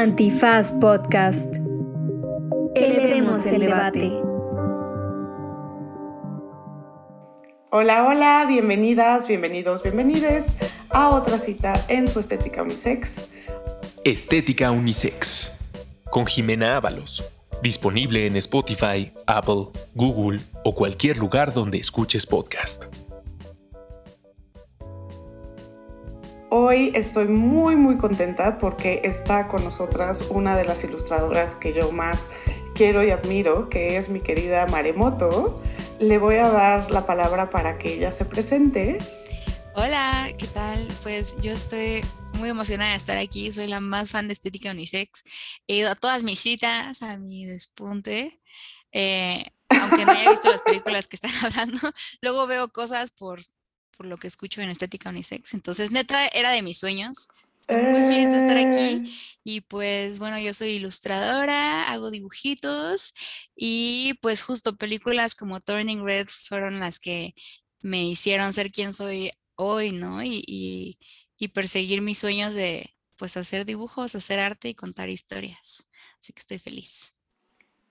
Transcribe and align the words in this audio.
Antifaz 0.00 0.72
Podcast. 0.72 1.56
Elevemos 2.74 3.44
el 3.44 3.60
debate. 3.60 4.10
Hola, 7.70 8.06
hola, 8.06 8.46
bienvenidas, 8.48 9.28
bienvenidos, 9.28 9.82
bienvenides 9.82 10.54
a 10.88 11.10
otra 11.10 11.38
cita 11.38 11.74
en 11.88 12.08
su 12.08 12.18
Estética 12.18 12.62
Unisex. 12.62 13.26
Estética 14.02 14.70
Unisex 14.70 15.52
con 16.08 16.24
Jimena 16.24 16.76
Ábalos. 16.76 17.22
Disponible 17.62 18.26
en 18.26 18.36
Spotify, 18.36 19.12
Apple, 19.26 19.66
Google 19.94 20.40
o 20.64 20.74
cualquier 20.74 21.18
lugar 21.18 21.52
donde 21.52 21.76
escuches 21.76 22.24
podcast. 22.24 22.86
Hoy 26.52 26.90
estoy 26.96 27.28
muy 27.28 27.76
muy 27.76 27.96
contenta 27.96 28.58
porque 28.58 29.02
está 29.04 29.46
con 29.46 29.62
nosotras 29.62 30.24
una 30.30 30.56
de 30.56 30.64
las 30.64 30.82
ilustradoras 30.82 31.54
que 31.54 31.72
yo 31.72 31.92
más 31.92 32.28
quiero 32.74 33.04
y 33.04 33.10
admiro, 33.10 33.68
que 33.68 33.96
es 33.96 34.08
mi 34.08 34.20
querida 34.20 34.66
Maremoto. 34.66 35.62
Le 36.00 36.18
voy 36.18 36.36
a 36.36 36.48
dar 36.48 36.90
la 36.90 37.06
palabra 37.06 37.50
para 37.50 37.78
que 37.78 37.94
ella 37.94 38.10
se 38.10 38.24
presente. 38.24 38.98
Hola, 39.76 40.28
¿qué 40.36 40.48
tal? 40.48 40.88
Pues 41.04 41.36
yo 41.40 41.52
estoy 41.52 42.04
muy 42.32 42.48
emocionada 42.48 42.90
de 42.90 42.96
estar 42.96 43.16
aquí, 43.16 43.52
soy 43.52 43.68
la 43.68 43.78
más 43.78 44.10
fan 44.10 44.26
de 44.26 44.32
Estética 44.32 44.72
Unisex. 44.72 45.22
He 45.68 45.76
ido 45.76 45.90
a 45.92 45.94
todas 45.94 46.24
mis 46.24 46.40
citas, 46.40 47.02
a 47.02 47.16
mi 47.16 47.46
despunte. 47.46 48.40
Eh, 48.90 49.44
aunque 49.68 50.04
no 50.04 50.10
haya 50.10 50.30
visto 50.32 50.50
las 50.50 50.62
películas 50.62 51.06
que 51.06 51.14
están 51.14 51.30
hablando, 51.44 51.78
luego 52.20 52.48
veo 52.48 52.72
cosas 52.72 53.12
por 53.12 53.38
por 54.00 54.06
lo 54.06 54.16
que 54.16 54.28
escucho 54.28 54.62
en 54.62 54.70
Estética 54.70 55.10
Unisex. 55.10 55.52
Entonces, 55.52 55.90
neta, 55.90 56.26
era 56.28 56.52
de 56.52 56.62
mis 56.62 56.78
sueños. 56.78 57.28
Estoy 57.54 57.82
muy 57.82 58.00
feliz 58.10 58.30
de 58.30 58.40
estar 58.40 58.56
aquí. 58.56 58.80
Eh. 58.80 59.10
Y 59.44 59.60
pues, 59.60 60.18
bueno, 60.18 60.38
yo 60.38 60.54
soy 60.54 60.70
ilustradora, 60.70 61.86
hago 61.92 62.10
dibujitos 62.10 63.12
y 63.54 64.14
pues 64.22 64.40
justo 64.40 64.74
películas 64.74 65.34
como 65.34 65.60
Turning 65.60 66.02
Red 66.02 66.28
fueron 66.28 66.80
las 66.80 66.98
que 66.98 67.34
me 67.82 68.02
hicieron 68.06 68.54
ser 68.54 68.70
quien 68.70 68.94
soy 68.94 69.32
hoy, 69.56 69.92
¿no? 69.92 70.22
Y, 70.22 70.42
y, 70.46 70.98
y 71.36 71.48
perseguir 71.48 72.00
mis 72.00 72.16
sueños 72.16 72.54
de 72.54 72.96
pues 73.16 73.36
hacer 73.36 73.66
dibujos, 73.66 74.14
hacer 74.14 74.38
arte 74.38 74.70
y 74.70 74.74
contar 74.74 75.10
historias. 75.10 75.84
Así 76.18 76.32
que 76.32 76.40
estoy 76.40 76.58
feliz. 76.58 77.14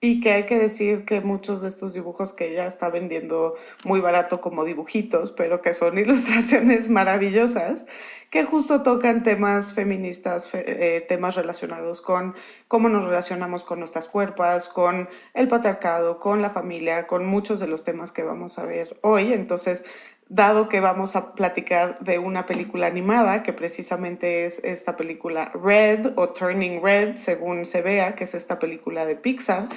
Y 0.02 0.22
que 0.22 0.32
hay 0.32 0.46
que 0.46 0.58
decir 0.58 1.04
que 1.04 1.20
muchos 1.20 1.62
de 1.62 1.68
estos 1.68 1.94
dibujos 1.94 2.32
que 2.32 2.52
ella 2.52 2.66
está 2.66 2.90
vendiendo 2.90 3.56
muy 3.84 4.00
barato 4.00 4.40
como 4.40 4.64
dibujitos, 4.64 5.34
pero 5.34 5.62
que 5.62 5.74
son 5.74 5.98
ilustraciones 6.00 6.88
maravillosas, 6.88 7.86
que 8.30 8.46
justo 8.46 8.82
tocan 8.82 9.24
temas 9.24 9.74
feministas, 9.74 10.50
eh, 10.54 11.04
temas 11.06 11.36
relacionados 11.36 12.00
con 12.00 12.34
cómo 12.70 12.88
nos 12.88 13.04
relacionamos 13.04 13.66
con 13.66 13.80
nuestras 13.80 14.08
cuerpos, 14.08 14.70
con 14.70 15.10
el 15.34 15.50
patriarcado, 15.50 16.18
con 16.18 16.42
la 16.42 16.50
familia, 16.50 17.06
con 17.06 17.26
muchos 17.26 17.60
de 17.60 17.68
los 17.68 17.84
temas 17.84 18.14
que 18.14 18.24
vamos 18.24 18.58
a 18.58 18.66
ver 18.66 18.98
hoy. 19.02 19.34
Entonces, 19.34 19.84
dado 20.30 20.70
que 20.70 20.80
vamos 20.80 21.16
a 21.16 21.34
platicar 21.34 21.98
de 22.00 22.20
una 22.20 22.46
película 22.46 22.86
animada, 22.86 23.42
que 23.42 23.52
precisamente 23.52 24.46
es 24.46 24.64
esta 24.64 24.96
película 24.96 25.52
Red 25.54 26.14
o 26.16 26.30
Turning 26.30 26.82
Red, 26.84 27.16
según 27.16 27.66
se 27.66 27.82
vea, 27.82 28.14
que 28.14 28.24
es 28.26 28.36
esta 28.36 28.60
película 28.60 29.06
de 29.06 29.16
Pixar, 29.16 29.68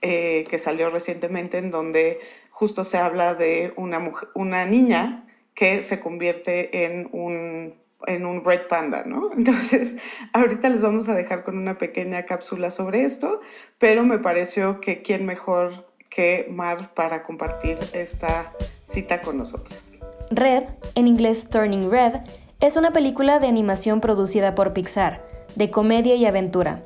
eh, 0.00 0.46
que 0.48 0.56
salió 0.56 0.88
recientemente, 0.88 1.58
en 1.58 1.70
donde 1.70 2.20
justo 2.50 2.84
se 2.84 2.96
habla 2.96 3.34
de 3.34 3.74
una, 3.76 4.12
una 4.34 4.64
niña 4.64 5.26
que 5.54 5.82
se 5.82 6.00
convierte 6.00 6.86
en 6.86 7.08
un, 7.12 7.74
en 8.06 8.24
un 8.24 8.44
Red 8.44 8.66
Panda, 8.66 9.04
¿no? 9.04 9.30
Entonces, 9.36 9.96
ahorita 10.32 10.70
les 10.70 10.80
vamos 10.80 11.10
a 11.10 11.14
dejar 11.14 11.44
con 11.44 11.58
una 11.58 11.76
pequeña 11.76 12.24
cápsula 12.24 12.70
sobre 12.70 13.04
esto, 13.04 13.40
pero 13.76 14.04
me 14.04 14.18
pareció 14.18 14.80
que 14.80 15.02
quién 15.02 15.26
mejor 15.26 15.87
que 16.08 16.46
Mar 16.50 16.94
para 16.94 17.22
compartir 17.22 17.78
esta 17.92 18.52
cita 18.82 19.20
con 19.20 19.38
nosotros. 19.38 20.00
Red, 20.30 20.64
en 20.94 21.06
inglés 21.06 21.48
Turning 21.48 21.90
Red, 21.90 22.20
es 22.60 22.76
una 22.76 22.92
película 22.92 23.38
de 23.38 23.46
animación 23.46 24.00
producida 24.00 24.54
por 24.54 24.72
Pixar, 24.72 25.24
de 25.54 25.70
comedia 25.70 26.14
y 26.16 26.26
aventura. 26.26 26.82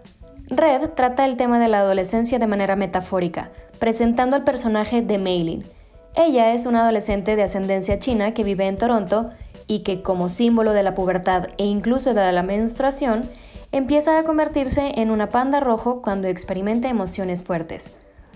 Red 0.49 0.91
trata 0.91 1.25
el 1.25 1.37
tema 1.37 1.59
de 1.59 1.69
la 1.69 1.81
adolescencia 1.81 2.39
de 2.39 2.47
manera 2.47 2.77
metafórica, 2.77 3.51
presentando 3.79 4.37
al 4.37 4.45
personaje 4.45 5.01
de 5.01 5.19
Meilin. 5.19 5.65
Ella 6.15 6.53
es 6.53 6.67
una 6.67 6.83
adolescente 6.83 7.37
de 7.37 7.43
ascendencia 7.43 7.99
china 7.99 8.35
que 8.35 8.45
vive 8.45 8.67
en 8.67 8.77
Toronto 8.77 9.31
y 9.67 9.81
que, 9.81 10.03
como 10.03 10.29
símbolo 10.29 10.75
de 10.75 10.83
la 10.83 10.95
pubertad 10.95 11.49
e 11.57 11.65
incluso 11.65 12.13
de 12.13 12.33
la 12.33 12.43
menstruación, 12.43 13.31
empieza 13.73 14.19
a 14.19 14.25
convertirse 14.25 14.93
en 14.97 15.11
una 15.11 15.31
panda 15.31 15.59
rojo 15.59 16.03
cuando 16.03 16.29
experimenta 16.29 16.91
emociones 16.91 17.43
fuertes. 17.43 17.91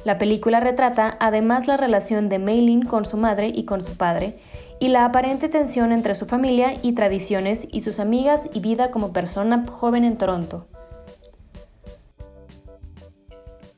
La 0.06 0.18
película 0.18 0.60
retrata 0.60 1.16
además 1.18 1.66
la 1.66 1.76
relación 1.76 2.28
de 2.28 2.38
Meilin 2.38 2.84
con 2.84 3.04
su 3.04 3.16
madre 3.16 3.50
y 3.52 3.64
con 3.64 3.82
su 3.82 3.96
padre, 3.96 4.38
y 4.78 4.86
la 4.86 5.04
aparente 5.04 5.48
tensión 5.48 5.90
entre 5.90 6.14
su 6.14 6.26
familia 6.26 6.74
y 6.80 6.92
tradiciones 6.92 7.66
y 7.72 7.80
sus 7.80 7.98
amigas 7.98 8.48
y 8.54 8.60
vida 8.60 8.92
como 8.92 9.12
persona 9.12 9.64
joven 9.68 10.04
en 10.04 10.16
Toronto. 10.16 10.68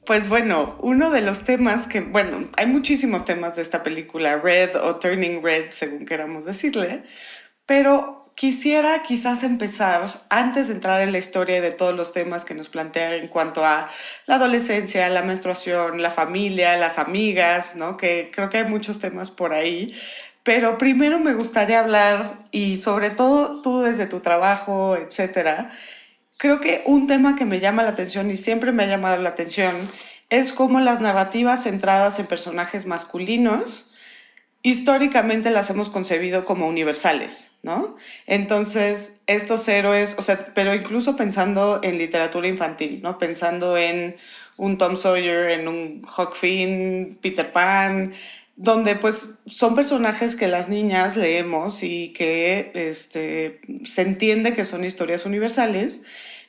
Pues 0.05 0.29
bueno, 0.29 0.77
uno 0.81 1.11
de 1.11 1.23
los 1.23 1.45
temas 1.45 1.87
que, 1.87 2.03
bueno, 2.03 2.47
hay 2.59 2.67
muchísimos 2.67 3.25
temas 3.25 3.57
de 3.57 3.63
esta 3.63 3.83
película, 3.83 4.37
Red 4.37 4.77
o 4.77 4.97
Turning 4.97 5.43
Red, 5.43 5.71
según 5.71 6.05
queramos 6.05 6.45
decirle, 6.45 7.05
pero 7.65 8.18
Quisiera 8.39 9.03
quizás 9.03 9.43
empezar, 9.43 10.25
antes 10.29 10.69
de 10.69 10.75
entrar 10.75 11.01
en 11.01 11.11
la 11.11 11.19
historia 11.19 11.61
de 11.61 11.73
todos 11.73 11.93
los 11.93 12.13
temas 12.13 12.45
que 12.45 12.55
nos 12.55 12.69
plantea 12.69 13.17
en 13.17 13.27
cuanto 13.27 13.65
a 13.65 13.89
la 14.27 14.37
adolescencia, 14.37 15.09
la 15.09 15.23
menstruación, 15.23 16.01
la 16.01 16.13
familia, 16.13 16.77
las 16.77 17.01
amigas, 17.01 17.75
¿no? 17.75 17.97
Que 17.97 18.31
creo 18.33 18.49
que 18.49 18.59
hay 18.59 18.65
muchos 18.65 19.01
temas 19.01 19.33
por 19.33 19.53
ahí. 19.53 19.93
Pero 20.45 20.79
primero 20.79 21.19
me 21.19 21.35
gustaría 21.35 21.81
hablar, 21.81 22.39
y 22.53 22.79
sobre 22.79 23.11
todo 23.11 23.61
tú 23.61 23.81
desde 23.81 24.07
tu 24.07 24.21
trabajo, 24.21 24.97
etcétera, 24.97 25.73
creo 26.37 26.61
que 26.61 26.85
un 26.87 27.09
tema 27.09 27.35
que 27.35 27.45
me 27.45 27.59
llama 27.59 27.83
la 27.83 27.89
atención 27.89 28.31
y 28.31 28.37
siempre 28.37 28.71
me 28.71 28.85
ha 28.85 28.87
llamado 28.87 29.21
la 29.21 29.31
atención 29.31 29.75
es 30.31 30.53
cómo 30.53 30.79
las 30.79 31.01
narrativas 31.01 31.65
centradas 31.65 32.21
en 32.21 32.27
personajes 32.27 32.87
masculinos 32.87 33.91
históricamente 34.63 35.51
las 35.51 35.71
hemos 35.71 35.89
concebido 35.89 36.45
como 36.45 36.69
universales, 36.69 37.48
¿no? 37.69 37.97
Entonces, 38.27 39.21
estos 39.27 39.69
héroes, 39.69 40.17
o 40.19 40.23
sea, 40.23 40.53
pero 40.55 40.75
incluso 40.75 41.17
pensando 41.17 41.81
en 41.83 41.99
literatura 41.99 42.49
infantil, 42.49 43.03
¿no? 43.03 43.19
Pensando 43.19 43.77
en 43.77 44.17
un 44.57 44.79
Tom 44.79 44.97
Sawyer, 44.97 45.51
en 45.51 45.69
un 45.69 46.03
Huck 46.03 46.35
Finn, 46.35 47.19
Peter 47.21 47.53
Pan, 47.53 48.15
donde 48.57 48.97
pues 48.97 49.35
son 49.45 49.75
personajes 49.75 50.35
que 50.35 50.49
las 50.49 50.71
niñas 50.71 51.17
leemos 51.17 51.83
y 51.83 52.15
que 52.15 52.73
este, 52.75 53.61
se 53.85 54.03
entiende 54.03 54.55
que 54.55 54.65
son 54.65 54.83
historias 54.85 55.27
universales, 55.27 56.05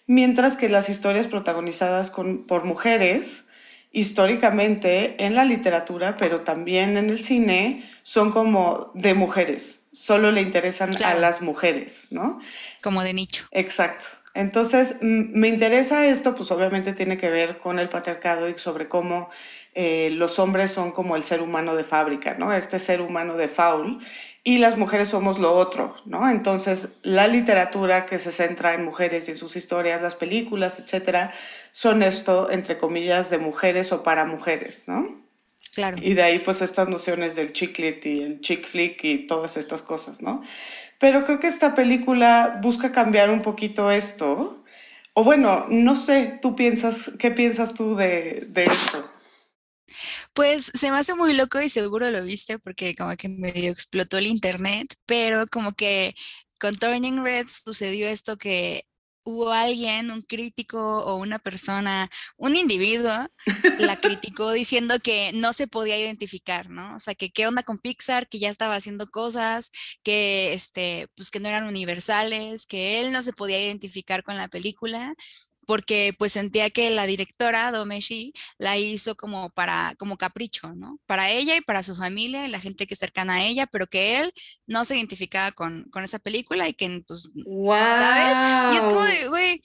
mientras 0.07 0.55
que 0.55 0.69
las 0.69 0.89
historias 0.89 1.27
protagonizadas 1.27 2.11
por 2.11 2.63
mujeres, 2.63 3.49
históricamente 3.91 5.25
en 5.25 5.35
la 5.35 5.45
literatura, 5.45 6.15
pero 6.17 6.41
también 6.41 6.97
en 6.97 7.09
el 7.09 7.19
cine, 7.19 7.83
son 8.03 8.31
como 8.31 8.91
de 8.93 9.13
mujeres, 9.13 9.87
solo 9.91 10.31
le 10.31 10.41
interesan 10.41 10.91
a 11.03 11.13
las 11.15 11.41
mujeres, 11.41 12.07
¿no? 12.11 12.39
Como 12.81 13.03
de 13.03 13.13
nicho. 13.13 13.45
Exacto. 13.51 14.05
Entonces, 14.33 14.97
me 15.01 15.47
interesa 15.47 16.05
esto, 16.05 16.35
pues 16.35 16.51
obviamente 16.51 16.93
tiene 16.93 17.17
que 17.17 17.29
ver 17.29 17.57
con 17.57 17.79
el 17.79 17.89
patriarcado 17.89 18.47
y 18.47 18.57
sobre 18.57 18.87
cómo 18.87 19.29
eh, 19.73 20.11
los 20.11 20.39
hombres 20.39 20.71
son 20.71 20.91
como 20.91 21.15
el 21.15 21.23
ser 21.23 21.41
humano 21.41 21.75
de 21.75 21.83
fábrica, 21.83 22.35
¿no? 22.35 22.53
Este 22.53 22.79
ser 22.79 23.01
humano 23.01 23.35
de 23.35 23.47
faul 23.47 23.99
y 24.43 24.59
las 24.59 24.77
mujeres 24.77 25.09
somos 25.09 25.39
lo 25.39 25.53
otro, 25.53 25.95
¿no? 26.05 26.29
Entonces, 26.29 26.99
la 27.03 27.27
literatura 27.27 28.05
que 28.05 28.17
se 28.17 28.31
centra 28.31 28.73
en 28.73 28.85
mujeres 28.85 29.27
y 29.27 29.31
en 29.31 29.37
sus 29.37 29.55
historias, 29.55 30.01
las 30.01 30.15
películas, 30.15 30.79
etcétera, 30.79 31.31
son 31.71 32.03
esto, 32.03 32.49
entre 32.51 32.77
comillas, 32.77 33.29
de 33.29 33.39
mujeres 33.39 33.91
o 33.91 34.03
para 34.03 34.25
mujeres, 34.25 34.87
¿no? 34.87 35.28
Claro. 35.73 36.01
Y 36.01 36.13
de 36.13 36.23
ahí, 36.23 36.39
pues, 36.39 36.61
estas 36.61 36.89
nociones 36.89 37.35
del 37.35 37.53
chick 37.53 37.77
lit 37.79 38.05
y 38.05 38.21
el 38.23 38.41
chick 38.41 38.65
flick 38.65 39.03
y 39.03 39.27
todas 39.27 39.57
estas 39.57 39.81
cosas, 39.81 40.21
¿no? 40.21 40.41
Pero 40.99 41.25
creo 41.25 41.39
que 41.39 41.47
esta 41.47 41.75
película 41.75 42.59
busca 42.63 42.91
cambiar 42.91 43.29
un 43.31 43.41
poquito 43.41 43.91
esto. 43.91 44.63
O 45.13 45.23
bueno, 45.23 45.65
no 45.69 45.95
sé, 45.95 46.39
tú 46.41 46.55
piensas, 46.55 47.13
¿qué 47.19 47.31
piensas 47.31 47.73
tú 47.73 47.95
de, 47.95 48.47
de 48.49 48.65
esto? 48.65 49.03
Pues 50.33 50.71
se 50.73 50.91
me 50.91 50.97
hace 50.97 51.15
muy 51.15 51.33
loco 51.33 51.61
y 51.61 51.69
seguro 51.69 52.09
lo 52.11 52.23
viste 52.23 52.59
porque 52.59 52.95
como 52.95 53.15
que 53.17 53.29
medio 53.29 53.71
explotó 53.71 54.17
el 54.17 54.27
internet, 54.27 54.95
pero 55.05 55.45
como 55.47 55.73
que 55.73 56.15
con 56.59 56.75
Turning 56.75 57.23
Red 57.23 57.47
sucedió 57.47 58.07
esto 58.07 58.37
que 58.37 58.85
hubo 59.29 59.51
alguien, 59.51 60.11
un 60.11 60.21
crítico 60.21 60.79
o 61.05 61.17
una 61.17 61.39
persona, 61.39 62.09
un 62.37 62.55
individuo, 62.55 63.11
la 63.79 63.95
criticó 64.01 64.51
diciendo 64.51 64.99
que 64.99 65.31
no 65.33 65.53
se 65.53 65.67
podía 65.67 65.99
identificar, 65.99 66.69
¿no? 66.69 66.95
O 66.95 66.99
sea, 66.99 67.15
que 67.15 67.31
qué 67.31 67.47
onda 67.47 67.63
con 67.63 67.77
Pixar, 67.77 68.27
que 68.27 68.39
ya 68.39 68.49
estaba 68.49 68.75
haciendo 68.75 69.09
cosas, 69.09 69.71
que 70.03 70.53
este, 70.53 71.07
pues 71.15 71.29
que 71.31 71.39
no 71.39 71.49
eran 71.49 71.67
universales, 71.67 72.65
que 72.65 73.01
él 73.01 73.11
no 73.11 73.21
se 73.21 73.33
podía 73.33 73.61
identificar 73.61 74.23
con 74.23 74.37
la 74.37 74.47
película 74.47 75.13
porque 75.69 76.15
pues 76.17 76.31
sentía 76.33 76.71
que 76.71 76.89
la 76.89 77.05
directora 77.05 77.71
Domeshi 77.71 78.33
la 78.57 78.79
hizo 78.79 79.15
como 79.15 79.51
para, 79.51 79.93
como 79.99 80.17
capricho, 80.17 80.73
¿no? 80.73 80.99
Para 81.05 81.29
ella 81.29 81.55
y 81.55 81.61
para 81.61 81.83
su 81.83 81.95
familia 81.95 82.43
y 82.43 82.49
la 82.49 82.59
gente 82.59 82.87
que 82.87 82.95
es 82.95 82.99
cercana 82.99 83.35
a 83.35 83.43
ella, 83.43 83.67
pero 83.67 83.85
que 83.85 84.19
él 84.19 84.33
no 84.65 84.83
se 84.83 84.97
identificaba 84.97 85.51
con, 85.51 85.83
con 85.91 86.03
esa 86.03 86.17
película 86.17 86.67
y 86.67 86.73
que 86.73 87.03
pues, 87.05 87.29
wow. 87.45 87.75
¿sabes? 87.75 88.73
Y 88.73 88.77
es 88.77 88.85
como 88.85 89.03
de, 89.03 89.27
güey, 89.27 89.61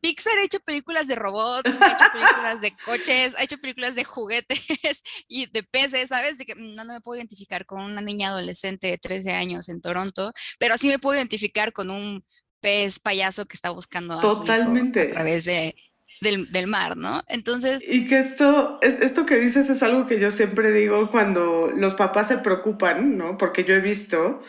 Pixar 0.00 0.38
ha 0.38 0.44
hecho 0.44 0.60
películas 0.60 1.08
de 1.08 1.16
robots, 1.16 1.72
ha 1.72 1.92
hecho 1.92 2.12
películas 2.12 2.60
de 2.60 2.72
coches, 2.84 3.34
ha 3.36 3.42
hecho 3.42 3.58
películas 3.58 3.96
de 3.96 4.04
juguetes 4.04 4.60
y 5.26 5.46
de 5.46 5.64
peces, 5.64 6.10
¿sabes? 6.10 6.38
De 6.38 6.44
que 6.44 6.54
mm, 6.54 6.76
no, 6.76 6.84
no 6.84 6.92
me 6.92 7.00
puedo 7.00 7.18
identificar 7.18 7.66
con 7.66 7.82
una 7.82 8.00
niña 8.00 8.28
adolescente 8.28 8.86
de 8.86 8.98
13 8.98 9.32
años 9.32 9.68
en 9.68 9.80
Toronto, 9.80 10.32
pero 10.60 10.78
sí 10.78 10.86
me 10.86 11.00
puedo 11.00 11.18
identificar 11.18 11.72
con 11.72 11.90
un 11.90 12.24
pez 12.60 12.98
payaso 12.98 13.46
que 13.46 13.54
está 13.54 13.70
buscando 13.70 14.14
a, 14.14 14.20
Totalmente. 14.20 15.00
Su 15.00 15.06
hijo 15.06 15.12
a 15.12 15.14
través 15.14 15.44
de, 15.44 15.76
del, 16.20 16.48
del, 16.48 16.66
mar, 16.66 16.96
¿no? 16.96 17.22
Entonces... 17.28 17.80
Y 17.86 18.08
que 18.08 18.18
esto, 18.18 18.78
es, 18.82 18.96
esto 19.00 19.26
que 19.26 19.36
dices 19.36 19.70
es 19.70 19.82
algo 19.82 20.06
que 20.06 20.18
yo 20.18 20.30
siempre 20.30 20.72
digo 20.72 21.10
cuando 21.10 21.72
los 21.76 21.94
papás 21.94 22.28
se 22.28 22.38
preocupan, 22.38 23.16
¿no? 23.16 23.36
Porque 23.36 23.64
yo 23.64 23.74
he 23.74 23.80
visto 23.80 24.42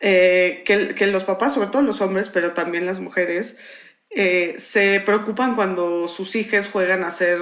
eh, 0.00 0.62
que, 0.64 0.88
que 0.88 1.06
los 1.06 1.24
papás, 1.24 1.54
sobre 1.54 1.68
todo 1.68 1.82
los 1.82 2.00
hombres, 2.00 2.28
pero 2.28 2.52
también 2.52 2.86
las 2.86 3.00
mujeres, 3.00 3.56
eh, 4.14 4.54
se 4.58 5.00
preocupan 5.00 5.54
cuando 5.54 6.06
sus 6.06 6.34
hijos 6.34 6.68
juegan 6.68 7.02
a 7.02 7.10
ser, 7.10 7.38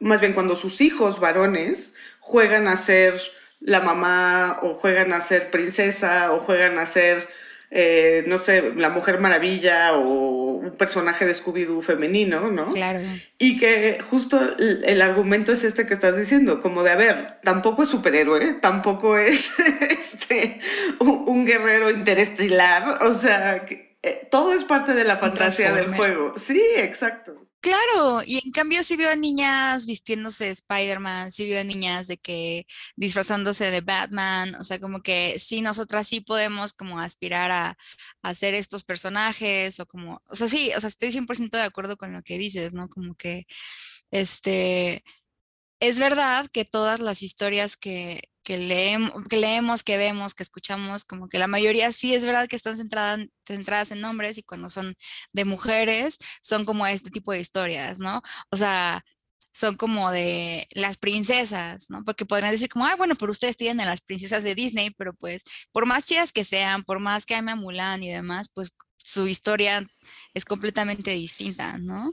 más 0.00 0.20
bien 0.20 0.32
cuando 0.32 0.56
sus 0.56 0.80
hijos 0.80 1.20
varones 1.20 1.94
juegan 2.18 2.66
a 2.66 2.76
ser 2.76 3.20
la 3.60 3.80
mamá 3.80 4.58
o 4.62 4.74
juegan 4.74 5.12
a 5.12 5.20
ser 5.20 5.50
princesa 5.50 6.32
o 6.32 6.40
juegan 6.40 6.78
a 6.78 6.86
ser, 6.86 7.28
eh, 7.70 8.24
no 8.26 8.38
sé, 8.38 8.72
la 8.76 8.90
Mujer 8.90 9.20
Maravilla 9.20 9.94
o 9.94 10.60
un 10.60 10.72
personaje 10.72 11.24
de 11.24 11.34
Scooby-Doo 11.34 11.82
femenino, 11.82 12.50
¿no? 12.50 12.68
Claro. 12.68 13.00
Y 13.38 13.58
que 13.58 13.98
justo 14.08 14.40
el, 14.58 14.82
el, 14.84 15.00
argumento 15.00 15.52
es 15.52 15.64
este 15.64 15.86
que 15.86 15.94
estás 15.94 16.16
diciendo, 16.16 16.60
como 16.60 16.82
de, 16.82 16.90
a 16.90 16.96
ver, 16.96 17.38
tampoco 17.42 17.84
es 17.84 17.88
superhéroe, 17.88 18.54
tampoco 18.54 19.16
es 19.16 19.52
este, 19.80 20.60
un, 20.98 21.24
un 21.26 21.46
guerrero 21.46 21.90
interestelar, 21.90 23.02
o 23.04 23.14
sea... 23.14 23.64
Que, 23.64 23.90
eh, 24.02 24.26
todo 24.30 24.54
es 24.54 24.64
parte 24.64 24.94
de 24.94 25.04
la 25.04 25.18
fantasía 25.18 25.72
del 25.72 25.94
juego. 25.94 26.32
Sí, 26.38 26.62
exacto. 26.76 27.49
Claro, 27.62 28.22
y 28.24 28.38
en 28.42 28.52
cambio 28.52 28.82
sí 28.82 28.96
veo 28.96 29.10
a 29.10 29.16
niñas 29.16 29.84
vistiéndose 29.84 30.46
de 30.46 30.50
Spider-Man, 30.52 31.30
sí 31.30 31.46
veo 31.46 31.60
a 31.60 31.64
niñas 31.64 32.06
de 32.06 32.16
que 32.16 32.64
disfrazándose 32.96 33.70
de 33.70 33.82
Batman, 33.82 34.54
o 34.54 34.64
sea, 34.64 34.78
como 34.80 35.02
que 35.02 35.38
sí, 35.38 35.60
nosotras 35.60 36.08
sí 36.08 36.22
podemos 36.22 36.72
como 36.72 36.98
aspirar 37.00 37.50
a, 37.50 37.68
a 37.70 37.76
hacer 38.30 38.54
estos 38.54 38.84
personajes 38.84 39.78
o 39.78 39.84
como, 39.86 40.22
o 40.30 40.36
sea, 40.36 40.48
sí, 40.48 40.70
o 40.74 40.80
sea, 40.80 40.88
estoy 40.88 41.12
100% 41.12 41.58
de 41.58 41.64
acuerdo 41.64 41.98
con 41.98 42.14
lo 42.14 42.22
que 42.22 42.38
dices, 42.38 42.72
¿no? 42.72 42.88
Como 42.88 43.14
que, 43.14 43.44
este, 44.10 45.04
es 45.80 45.98
verdad 46.00 46.48
que 46.52 46.64
todas 46.66 47.00
las 47.00 47.22
historias 47.22 47.76
que, 47.76 48.22
que, 48.42 48.58
leemos, 48.58 49.12
que 49.28 49.36
leemos, 49.36 49.82
que 49.82 49.96
vemos, 49.96 50.34
que 50.34 50.42
escuchamos, 50.42 51.04
como 51.04 51.28
que 51.28 51.38
la 51.38 51.46
mayoría 51.46 51.92
sí 51.92 52.14
es 52.14 52.24
verdad 52.24 52.48
que 52.48 52.56
están 52.56 52.76
centradas, 52.76 53.26
centradas 53.46 53.90
en 53.92 54.04
hombres 54.04 54.38
y 54.38 54.42
cuando 54.42 54.68
son 54.68 54.94
de 55.32 55.44
mujeres 55.44 56.18
son 56.42 56.64
como 56.64 56.86
este 56.86 57.10
tipo 57.10 57.32
de 57.32 57.40
historias, 57.40 58.00
¿no? 58.00 58.22
O 58.50 58.56
sea, 58.56 59.04
son 59.52 59.76
como 59.76 60.10
de 60.10 60.68
las 60.72 60.96
princesas, 60.96 61.90
¿no? 61.90 62.04
Porque 62.04 62.26
podrían 62.26 62.52
decir 62.52 62.68
como, 62.68 62.86
ah, 62.86 62.96
bueno, 62.96 63.14
pero 63.16 63.32
ustedes 63.32 63.56
tienen 63.56 63.86
las 63.86 64.00
princesas 64.00 64.44
de 64.44 64.54
Disney, 64.54 64.90
pero 64.90 65.12
pues 65.14 65.44
por 65.72 65.86
más 65.86 66.06
chidas 66.06 66.32
que 66.32 66.44
sean, 66.44 66.84
por 66.84 67.00
más 67.00 67.26
que 67.26 67.34
ame 67.34 67.52
a 67.52 67.56
Mulan 67.56 68.02
y 68.02 68.10
demás, 68.10 68.50
pues 68.54 68.74
su 68.96 69.26
historia 69.26 69.84
es 70.34 70.44
completamente 70.44 71.10
distinta, 71.12 71.78
¿no? 71.78 72.10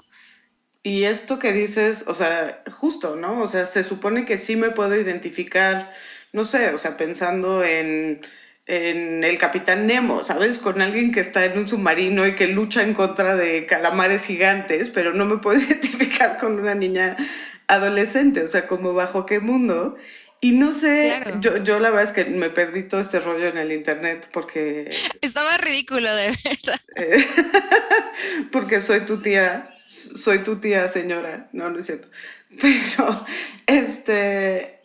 Y 0.84 1.04
esto 1.04 1.38
que 1.38 1.52
dices, 1.54 2.06
o 2.08 2.14
sea, 2.14 2.64
justo, 2.72 3.16
¿no? 3.16 3.42
O 3.42 3.48
sea, 3.48 3.66
se 3.66 3.84
supone 3.84 4.26
que 4.26 4.38
sí 4.38 4.56
me 4.56 4.72
puedo 4.72 4.96
identificar, 4.96 5.94
no 6.38 6.46
sé, 6.46 6.70
o 6.70 6.78
sea, 6.78 6.98
pensando 6.98 7.64
en, 7.64 8.22
en 8.68 9.24
el 9.24 9.40
capitán 9.40 9.88
Nemo, 9.88 10.24
¿sabes? 10.24 10.60
Con 10.60 10.84
alguien 10.84 11.12
que 11.12 11.20
está 11.20 11.44
en 11.46 11.58
un 11.58 11.68
submarino 11.68 12.28
y 12.28 12.36
que 12.36 12.46
lucha 12.46 12.84
en 12.84 12.94
contra 12.94 13.36
de 13.36 13.66
calamares 13.66 14.26
gigantes, 14.26 14.92
pero 14.92 15.16
no 15.16 15.26
me 15.26 15.38
puedo 15.38 15.60
identificar 15.60 16.38
con 16.38 16.60
una 16.60 16.76
niña 16.76 17.18
adolescente, 17.68 18.44
o 18.44 18.48
sea, 18.48 18.68
como 18.68 18.94
bajo 18.94 19.26
qué 19.26 19.40
mundo. 19.40 19.98
Y 20.40 20.52
no 20.52 20.72
sé, 20.72 21.16
claro. 21.24 21.42
yo, 21.42 21.58
yo 21.64 21.80
la 21.80 21.90
verdad 21.90 22.04
es 22.04 22.12
que 22.12 22.26
me 22.26 22.52
perdí 22.52 22.84
todo 22.84 23.02
este 23.02 23.20
rollo 23.20 23.48
en 23.48 23.58
el 23.58 23.72
internet 23.72 24.30
porque... 24.32 24.92
Estaba 25.22 25.58
ridículo, 25.58 26.16
de 26.16 26.28
verdad. 26.44 26.80
porque 28.52 28.80
soy 28.80 29.02
tu 29.02 29.24
tía 29.24 29.74
soy 29.88 30.40
tu 30.40 30.58
tía 30.58 30.88
señora, 30.88 31.50
no, 31.54 31.70
no 31.70 31.80
es 31.80 31.86
cierto. 31.86 32.10
Pero, 32.62 33.26
este, 33.66 34.77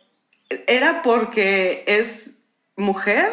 ¿era 0.67 1.03
porque 1.03 1.85
es 1.87 2.43
mujer 2.77 3.33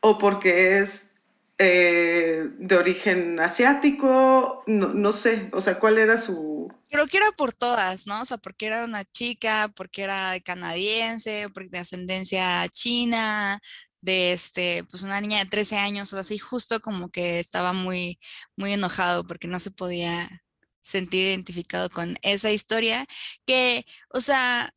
o 0.00 0.18
porque 0.18 0.78
es 0.78 1.12
eh, 1.58 2.48
de 2.58 2.76
origen 2.76 3.40
asiático? 3.40 4.62
No, 4.66 4.88
no 4.94 5.12
sé, 5.12 5.50
o 5.52 5.60
sea, 5.60 5.78
¿cuál 5.78 5.98
era 5.98 6.18
su...? 6.18 6.72
Creo 6.90 7.06
que 7.06 7.18
era 7.18 7.30
por 7.32 7.52
todas, 7.52 8.06
¿no? 8.06 8.20
O 8.20 8.24
sea, 8.24 8.36
porque 8.38 8.66
era 8.66 8.84
una 8.84 9.04
chica, 9.04 9.72
porque 9.74 10.02
era 10.02 10.38
canadiense, 10.40 11.48
porque 11.54 11.70
de 11.70 11.78
ascendencia 11.78 12.68
china, 12.68 13.60
de 14.02 14.32
este, 14.32 14.84
pues 14.90 15.02
una 15.04 15.20
niña 15.20 15.38
de 15.38 15.46
13 15.46 15.78
años, 15.78 16.12
o 16.12 16.16
sea, 16.16 16.20
así 16.20 16.38
justo 16.38 16.80
como 16.80 17.10
que 17.10 17.38
estaba 17.38 17.72
muy, 17.72 18.18
muy 18.56 18.72
enojado 18.72 19.26
porque 19.26 19.48
no 19.48 19.60
se 19.60 19.70
podía 19.70 20.42
sentir 20.82 21.28
identificado 21.28 21.88
con 21.90 22.16
esa 22.22 22.50
historia, 22.50 23.06
que, 23.46 23.86
o 24.10 24.20
sea, 24.20 24.74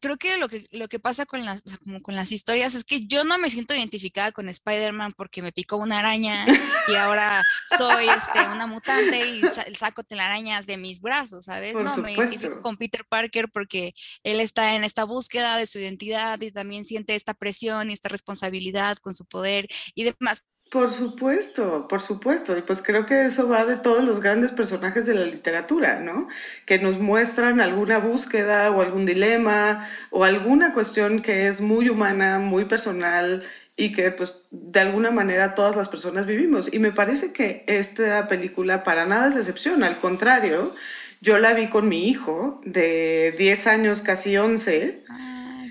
creo 0.00 0.16
que 0.16 0.38
lo 0.38 0.48
que, 0.48 0.66
lo 0.70 0.88
que 0.88 0.98
pasa 0.98 1.26
con 1.26 1.44
las, 1.44 1.62
como 1.84 2.00
con 2.02 2.16
las 2.16 2.32
historias 2.32 2.74
es 2.74 2.84
que 2.84 3.06
yo 3.06 3.24
no 3.24 3.38
me 3.38 3.50
siento 3.50 3.74
identificada 3.74 4.32
con 4.32 4.48
Spider-Man 4.48 5.12
porque 5.16 5.42
me 5.42 5.52
picó 5.52 5.76
una 5.76 6.00
araña 6.00 6.46
y 6.88 6.94
ahora 6.94 7.44
soy 7.78 8.08
este, 8.08 8.40
una 8.48 8.66
mutante 8.66 9.28
y 9.28 9.42
saco 9.76 10.02
telarañas 10.02 10.66
de 10.66 10.78
mis 10.78 11.00
brazos, 11.00 11.44
¿sabes? 11.44 11.74
Por 11.74 11.84
no, 11.84 11.94
supuesto. 11.94 12.20
me 12.20 12.26
identifico 12.26 12.62
con 12.62 12.76
Peter 12.76 13.04
Parker 13.08 13.50
porque 13.50 13.94
él 14.22 14.40
está 14.40 14.74
en 14.74 14.84
esta 14.84 15.04
búsqueda 15.04 15.56
de 15.56 15.66
su 15.66 15.78
identidad 15.78 16.40
y 16.40 16.50
también 16.50 16.84
siente 16.84 17.14
esta 17.14 17.34
presión 17.34 17.90
y 17.90 17.92
esta 17.92 18.08
responsabilidad 18.08 18.96
con 18.98 19.14
su 19.14 19.26
poder 19.26 19.68
y 19.94 20.04
demás. 20.04 20.44
Por 20.70 20.88
supuesto, 20.88 21.88
por 21.88 22.00
supuesto. 22.00 22.56
Y 22.56 22.62
pues 22.62 22.80
creo 22.80 23.04
que 23.04 23.24
eso 23.26 23.48
va 23.48 23.64
de 23.64 23.76
todos 23.76 24.04
los 24.04 24.20
grandes 24.20 24.52
personajes 24.52 25.04
de 25.04 25.14
la 25.14 25.26
literatura, 25.26 25.98
¿no? 25.98 26.28
Que 26.64 26.78
nos 26.78 27.00
muestran 27.00 27.60
alguna 27.60 27.98
búsqueda 27.98 28.70
o 28.70 28.80
algún 28.80 29.04
dilema 29.04 29.88
o 30.10 30.22
alguna 30.24 30.72
cuestión 30.72 31.22
que 31.22 31.48
es 31.48 31.60
muy 31.60 31.88
humana, 31.88 32.38
muy 32.38 32.66
personal 32.66 33.42
y 33.74 33.90
que 33.90 34.12
pues 34.12 34.46
de 34.52 34.78
alguna 34.80 35.10
manera 35.10 35.56
todas 35.56 35.74
las 35.74 35.88
personas 35.88 36.26
vivimos. 36.26 36.72
Y 36.72 36.78
me 36.78 36.92
parece 36.92 37.32
que 37.32 37.64
esta 37.66 38.28
película 38.28 38.84
para 38.84 39.06
nada 39.06 39.26
es 39.28 39.34
decepción, 39.34 39.82
al 39.82 39.98
contrario, 39.98 40.74
yo 41.20 41.38
la 41.38 41.52
vi 41.52 41.68
con 41.68 41.88
mi 41.88 42.08
hijo 42.08 42.60
de 42.64 43.34
10 43.38 43.66
años, 43.66 44.02
casi 44.02 44.36
11. 44.36 45.04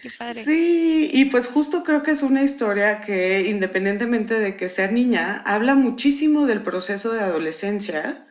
Qué 0.02 0.10
padre. 0.10 0.44
Sí, 0.44 1.10
y 1.12 1.26
pues 1.26 1.48
justo 1.48 1.84
creo 1.84 2.04
que 2.04 2.12
es 2.12 2.22
una 2.22 2.44
historia 2.44 3.00
que 3.02 3.50
independientemente 3.50 4.40
de 4.40 4.56
que 4.56 4.70
sea 4.70 4.88
niña, 4.88 5.44
habla 5.46 5.76
muchísimo 5.76 6.46
del 6.46 6.62
proceso 6.62 7.12
de 7.12 7.22
adolescencia 7.22 8.26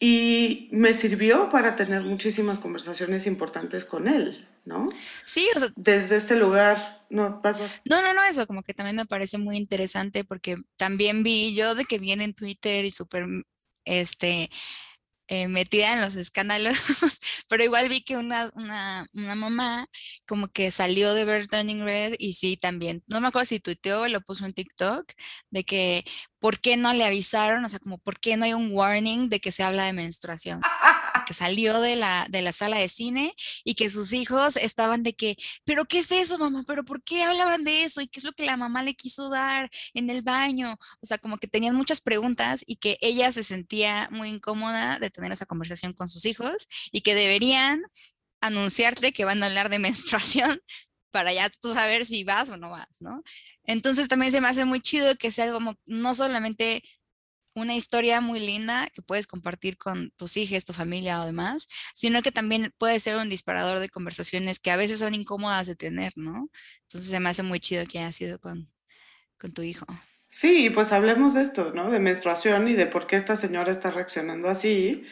y 0.00 0.68
me 0.72 0.94
sirvió 0.94 1.48
para 1.48 1.76
tener 1.76 2.02
muchísimas 2.02 2.58
conversaciones 2.58 3.24
importantes 3.26 3.84
con 3.84 4.08
él, 4.08 4.48
¿no? 4.64 4.88
Sí, 5.24 5.46
o 5.54 5.60
sea, 5.60 5.68
Desde 5.76 6.16
este 6.16 6.34
lugar, 6.34 7.04
no, 7.08 7.40
vas, 7.40 7.56
vas. 7.56 7.80
No, 7.84 8.02
no, 8.02 8.12
no, 8.12 8.24
eso 8.24 8.46
como 8.48 8.64
que 8.64 8.74
también 8.74 8.96
me 8.96 9.06
parece 9.06 9.38
muy 9.38 9.56
interesante 9.56 10.24
porque 10.24 10.56
también 10.76 11.22
vi 11.22 11.54
yo 11.54 11.76
de 11.76 11.84
que 11.84 12.00
viene 12.00 12.24
en 12.24 12.34
Twitter 12.34 12.84
y 12.84 12.90
súper, 12.90 13.26
este, 13.84 14.50
eh, 15.34 15.48
metida 15.48 15.94
en 15.94 16.02
los 16.02 16.16
escándalos, 16.16 16.76
pero 17.48 17.64
igual 17.64 17.88
vi 17.88 18.02
que 18.02 18.18
una, 18.18 18.50
una, 18.54 19.06
una, 19.14 19.34
mamá 19.34 19.88
como 20.28 20.48
que 20.48 20.70
salió 20.70 21.14
de 21.14 21.24
ver 21.24 21.48
Turning 21.48 21.82
Red 21.84 22.16
y 22.18 22.34
sí 22.34 22.58
también, 22.58 23.02
no 23.06 23.18
me 23.18 23.28
acuerdo 23.28 23.46
si 23.46 23.58
tuiteó 23.58 24.02
o 24.02 24.08
lo 24.08 24.20
puso 24.20 24.44
en 24.44 24.52
TikTok, 24.52 25.10
de 25.48 25.64
que 25.64 26.04
por 26.38 26.60
qué 26.60 26.76
no 26.76 26.92
le 26.92 27.06
avisaron, 27.06 27.64
o 27.64 27.68
sea, 27.70 27.78
como 27.78 27.96
por 27.96 28.20
qué 28.20 28.36
no 28.36 28.44
hay 28.44 28.52
un 28.52 28.72
warning 28.72 29.30
de 29.30 29.40
que 29.40 29.52
se 29.52 29.62
habla 29.62 29.86
de 29.86 29.94
menstruación. 29.94 30.60
Salió 31.32 31.80
de 31.80 31.96
la, 31.96 32.26
de 32.30 32.42
la 32.42 32.52
sala 32.52 32.78
de 32.78 32.88
cine 32.88 33.34
y 33.64 33.74
que 33.74 33.90
sus 33.90 34.12
hijos 34.12 34.56
estaban 34.56 35.02
de 35.02 35.14
que, 35.14 35.36
pero 35.64 35.84
¿qué 35.84 36.00
es 36.00 36.12
eso, 36.12 36.38
mamá? 36.38 36.64
¿Pero 36.66 36.84
por 36.84 37.02
qué 37.02 37.22
hablaban 37.22 37.64
de 37.64 37.84
eso? 37.84 38.00
¿Y 38.00 38.08
qué 38.08 38.20
es 38.20 38.24
lo 38.24 38.32
que 38.32 38.44
la 38.44 38.56
mamá 38.56 38.82
le 38.82 38.94
quiso 38.94 39.30
dar 39.30 39.70
en 39.94 40.10
el 40.10 40.22
baño? 40.22 40.78
O 41.00 41.06
sea, 41.06 41.18
como 41.18 41.38
que 41.38 41.48
tenían 41.48 41.74
muchas 41.76 42.00
preguntas 42.00 42.64
y 42.66 42.76
que 42.76 42.98
ella 43.00 43.32
se 43.32 43.44
sentía 43.44 44.08
muy 44.10 44.28
incómoda 44.28 44.98
de 44.98 45.10
tener 45.10 45.32
esa 45.32 45.46
conversación 45.46 45.92
con 45.92 46.08
sus 46.08 46.24
hijos 46.24 46.68
y 46.90 47.02
que 47.02 47.14
deberían 47.14 47.82
anunciarte 48.40 49.12
que 49.12 49.24
van 49.24 49.42
a 49.42 49.46
hablar 49.46 49.70
de 49.70 49.78
menstruación 49.78 50.60
para 51.10 51.32
ya 51.32 51.50
tú 51.50 51.72
saber 51.74 52.06
si 52.06 52.24
vas 52.24 52.48
o 52.48 52.56
no 52.56 52.70
vas, 52.70 53.00
¿no? 53.00 53.22
Entonces 53.64 54.08
también 54.08 54.32
se 54.32 54.40
me 54.40 54.48
hace 54.48 54.64
muy 54.64 54.80
chido 54.80 55.14
que 55.16 55.30
sea 55.30 55.52
como 55.52 55.76
no 55.84 56.14
solamente 56.14 56.82
una 57.54 57.74
historia 57.74 58.20
muy 58.20 58.40
linda 58.40 58.88
que 58.94 59.02
puedes 59.02 59.26
compartir 59.26 59.76
con 59.78 60.10
tus 60.16 60.36
hijos, 60.36 60.64
tu 60.64 60.72
familia 60.72 61.20
o 61.20 61.26
demás, 61.26 61.68
sino 61.94 62.22
que 62.22 62.32
también 62.32 62.72
puede 62.78 63.00
ser 63.00 63.16
un 63.16 63.28
disparador 63.28 63.78
de 63.80 63.88
conversaciones 63.88 64.60
que 64.60 64.70
a 64.70 64.76
veces 64.76 65.00
son 65.00 65.14
incómodas 65.14 65.66
de 65.66 65.76
tener, 65.76 66.12
¿no? 66.16 66.48
Entonces 66.82 67.10
se 67.10 67.20
me 67.20 67.28
hace 67.28 67.42
muy 67.42 67.60
chido 67.60 67.86
que 67.86 67.98
haya 67.98 68.12
sido 68.12 68.38
con, 68.38 68.66
con 69.38 69.52
tu 69.52 69.62
hijo. 69.62 69.86
Sí, 70.28 70.70
pues 70.70 70.92
hablemos 70.92 71.34
de 71.34 71.42
esto, 71.42 71.72
¿no? 71.74 71.90
De 71.90 72.00
menstruación 72.00 72.66
y 72.68 72.72
de 72.72 72.86
por 72.86 73.06
qué 73.06 73.16
esta 73.16 73.36
señora 73.36 73.70
está 73.70 73.90
reaccionando 73.90 74.48
así. 74.48 75.04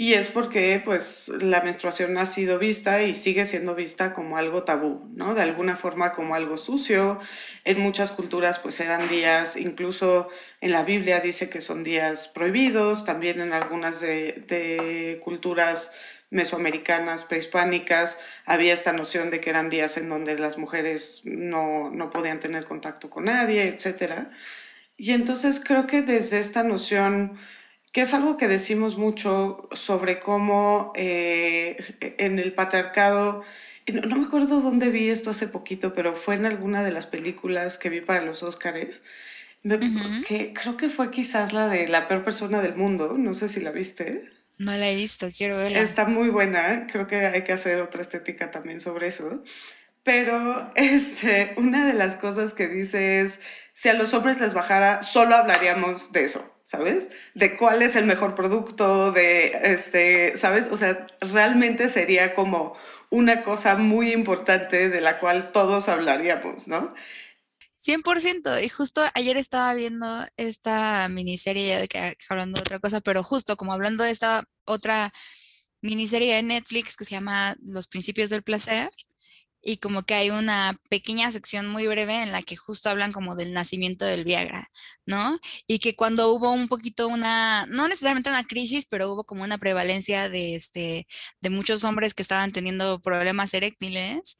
Y 0.00 0.14
es 0.14 0.28
porque 0.28 0.80
pues 0.84 1.26
la 1.40 1.60
menstruación 1.60 2.18
ha 2.18 2.26
sido 2.26 2.60
vista 2.60 3.02
y 3.02 3.14
sigue 3.14 3.44
siendo 3.44 3.74
vista 3.74 4.12
como 4.12 4.36
algo 4.36 4.62
tabú, 4.62 5.04
¿no? 5.16 5.34
De 5.34 5.42
alguna 5.42 5.74
forma 5.74 6.12
como 6.12 6.36
algo 6.36 6.56
sucio. 6.56 7.18
En 7.64 7.80
muchas 7.80 8.12
culturas 8.12 8.60
pues 8.60 8.78
eran 8.78 9.08
días, 9.08 9.56
incluso 9.56 10.28
en 10.60 10.70
la 10.70 10.84
Biblia 10.84 11.18
dice 11.18 11.50
que 11.50 11.60
son 11.60 11.82
días 11.82 12.28
prohibidos, 12.28 13.04
también 13.04 13.40
en 13.40 13.52
algunas 13.52 14.00
de, 14.00 14.44
de 14.46 15.20
culturas 15.24 15.90
mesoamericanas, 16.30 17.24
prehispánicas, 17.24 18.20
había 18.46 18.74
esta 18.74 18.92
noción 18.92 19.30
de 19.30 19.40
que 19.40 19.50
eran 19.50 19.68
días 19.68 19.96
en 19.96 20.08
donde 20.08 20.38
las 20.38 20.58
mujeres 20.58 21.22
no, 21.24 21.90
no 21.90 22.08
podían 22.10 22.38
tener 22.38 22.66
contacto 22.66 23.10
con 23.10 23.24
nadie, 23.24 23.66
etc. 23.66 24.28
Y 24.96 25.10
entonces 25.10 25.58
creo 25.58 25.88
que 25.88 26.02
desde 26.02 26.38
esta 26.38 26.62
noción 26.62 27.36
que 27.98 28.02
es 28.02 28.14
algo 28.14 28.36
que 28.36 28.46
decimos 28.46 28.96
mucho 28.96 29.68
sobre 29.72 30.20
cómo 30.20 30.92
eh, 30.94 31.96
en 32.18 32.38
el 32.38 32.54
patriarcado, 32.54 33.42
no, 33.92 34.16
me 34.16 34.26
acuerdo 34.26 34.60
dónde 34.60 34.88
vi 34.90 35.08
esto 35.08 35.30
hace 35.30 35.48
poquito, 35.48 35.94
pero 35.94 36.14
fue 36.14 36.36
en 36.36 36.46
alguna 36.46 36.84
de 36.84 36.92
las 36.92 37.06
películas 37.06 37.76
que 37.76 37.90
vi 37.90 38.00
para 38.00 38.22
los 38.24 38.44
Óscares, 38.44 39.02
que 40.28 40.52
creo 40.52 40.76
que 40.76 40.90
fue 40.90 41.10
quizás 41.10 41.52
la 41.52 41.66
de 41.66 41.88
La 41.88 42.06
peor 42.06 42.22
persona 42.22 42.62
del 42.62 42.76
mundo, 42.76 43.16
no 43.18 43.34
sé 43.34 43.48
si 43.48 43.58
la 43.58 43.72
viste. 43.72 44.30
No 44.58 44.76
la 44.76 44.88
he 44.88 44.94
visto, 44.94 45.28
quiero 45.36 45.56
verla. 45.56 45.80
Está 45.80 46.04
muy 46.04 46.28
buena, 46.28 46.86
creo 46.86 47.08
que 47.08 47.16
hay 47.16 47.42
que 47.42 47.52
hacer 47.52 47.80
otra 47.80 48.00
estética 48.00 48.52
también 48.52 48.78
sobre 48.78 49.08
eso. 49.08 49.42
Pero 50.04 50.70
este, 50.76 51.54
una 51.56 51.84
de 51.84 51.94
las 51.94 52.14
cosas 52.14 52.54
que 52.54 52.68
dice 52.68 53.22
es, 53.22 53.40
si 53.72 53.88
a 53.88 53.94
los 53.94 54.14
hombres 54.14 54.38
les 54.38 54.54
bajara, 54.54 55.02
solo 55.02 55.34
hablaríamos 55.34 56.12
de 56.12 56.22
eso. 56.22 56.57
¿Sabes? 56.68 57.08
De 57.32 57.56
cuál 57.56 57.80
es 57.80 57.96
el 57.96 58.04
mejor 58.04 58.34
producto, 58.34 59.10
de, 59.10 59.58
este, 59.64 60.36
¿sabes? 60.36 60.68
O 60.70 60.76
sea, 60.76 61.06
realmente 61.22 61.88
sería 61.88 62.34
como 62.34 62.76
una 63.08 63.40
cosa 63.40 63.76
muy 63.76 64.12
importante 64.12 64.90
de 64.90 65.00
la 65.00 65.18
cual 65.18 65.50
todos 65.50 65.88
hablaríamos, 65.88 66.68
¿no? 66.68 66.92
100%. 67.78 68.62
Y 68.62 68.68
justo 68.68 69.02
ayer 69.14 69.38
estaba 69.38 69.72
viendo 69.72 70.26
esta 70.36 71.08
miniserie, 71.08 71.88
hablando 72.28 72.58
de 72.58 72.60
otra 72.60 72.80
cosa, 72.80 73.00
pero 73.00 73.22
justo 73.22 73.56
como 73.56 73.72
hablando 73.72 74.04
de 74.04 74.10
esta 74.10 74.44
otra 74.66 75.10
miniserie 75.80 76.34
de 76.34 76.42
Netflix 76.42 76.98
que 76.98 77.06
se 77.06 77.12
llama 77.12 77.56
Los 77.62 77.88
Principios 77.88 78.28
del 78.28 78.42
Placer 78.42 78.90
y 79.62 79.78
como 79.78 80.02
que 80.04 80.14
hay 80.14 80.30
una 80.30 80.74
pequeña 80.88 81.30
sección 81.30 81.68
muy 81.68 81.86
breve 81.86 82.22
en 82.22 82.32
la 82.32 82.42
que 82.42 82.56
justo 82.56 82.90
hablan 82.90 83.12
como 83.12 83.36
del 83.36 83.52
nacimiento 83.52 84.04
del 84.04 84.24
Viagra, 84.24 84.68
¿no? 85.06 85.38
Y 85.66 85.78
que 85.80 85.96
cuando 85.96 86.32
hubo 86.32 86.52
un 86.52 86.68
poquito 86.68 87.08
una, 87.08 87.66
no 87.66 87.88
necesariamente 87.88 88.30
una 88.30 88.44
crisis, 88.44 88.86
pero 88.86 89.12
hubo 89.12 89.24
como 89.24 89.44
una 89.44 89.58
prevalencia 89.58 90.28
de, 90.28 90.54
este, 90.54 91.06
de 91.40 91.50
muchos 91.50 91.84
hombres 91.84 92.14
que 92.14 92.22
estaban 92.22 92.52
teniendo 92.52 93.00
problemas 93.00 93.52
eréctiles, 93.54 94.36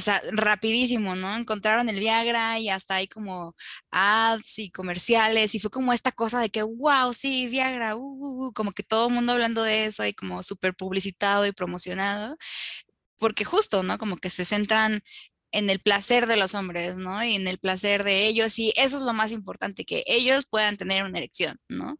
sea, 0.00 0.20
rapidísimo, 0.32 1.14
¿no? 1.16 1.34
Encontraron 1.36 1.88
el 1.88 1.98
Viagra 1.98 2.58
y 2.58 2.68
hasta 2.68 2.96
hay 2.96 3.08
como 3.08 3.54
ads 3.90 4.58
y 4.58 4.70
comerciales 4.70 5.54
y 5.54 5.58
fue 5.60 5.70
como 5.70 5.92
esta 5.92 6.12
cosa 6.12 6.40
de 6.40 6.50
que, 6.50 6.62
wow, 6.62 7.12
sí, 7.14 7.46
Viagra, 7.48 7.96
uh, 7.96 8.00
uh, 8.00 8.46
uh", 8.48 8.52
como 8.52 8.72
que 8.72 8.82
todo 8.82 9.08
el 9.08 9.14
mundo 9.14 9.32
hablando 9.32 9.62
de 9.62 9.86
eso 9.86 10.04
y 10.06 10.12
como 10.14 10.42
súper 10.42 10.74
publicitado 10.74 11.46
y 11.46 11.52
promocionado 11.52 12.36
porque 13.18 13.44
justo, 13.44 13.82
¿no? 13.82 13.98
Como 13.98 14.16
que 14.16 14.30
se 14.30 14.44
centran 14.44 15.02
en 15.52 15.70
el 15.70 15.80
placer 15.80 16.26
de 16.26 16.36
los 16.36 16.54
hombres, 16.54 16.98
¿no? 16.98 17.24
Y 17.24 17.34
en 17.34 17.48
el 17.48 17.58
placer 17.58 18.04
de 18.04 18.26
ellos, 18.26 18.58
y 18.58 18.72
eso 18.76 18.96
es 18.96 19.02
lo 19.02 19.14
más 19.14 19.32
importante, 19.32 19.84
que 19.84 20.04
ellos 20.06 20.46
puedan 20.46 20.76
tener 20.76 21.04
una 21.04 21.18
erección, 21.18 21.58
¿no? 21.68 21.98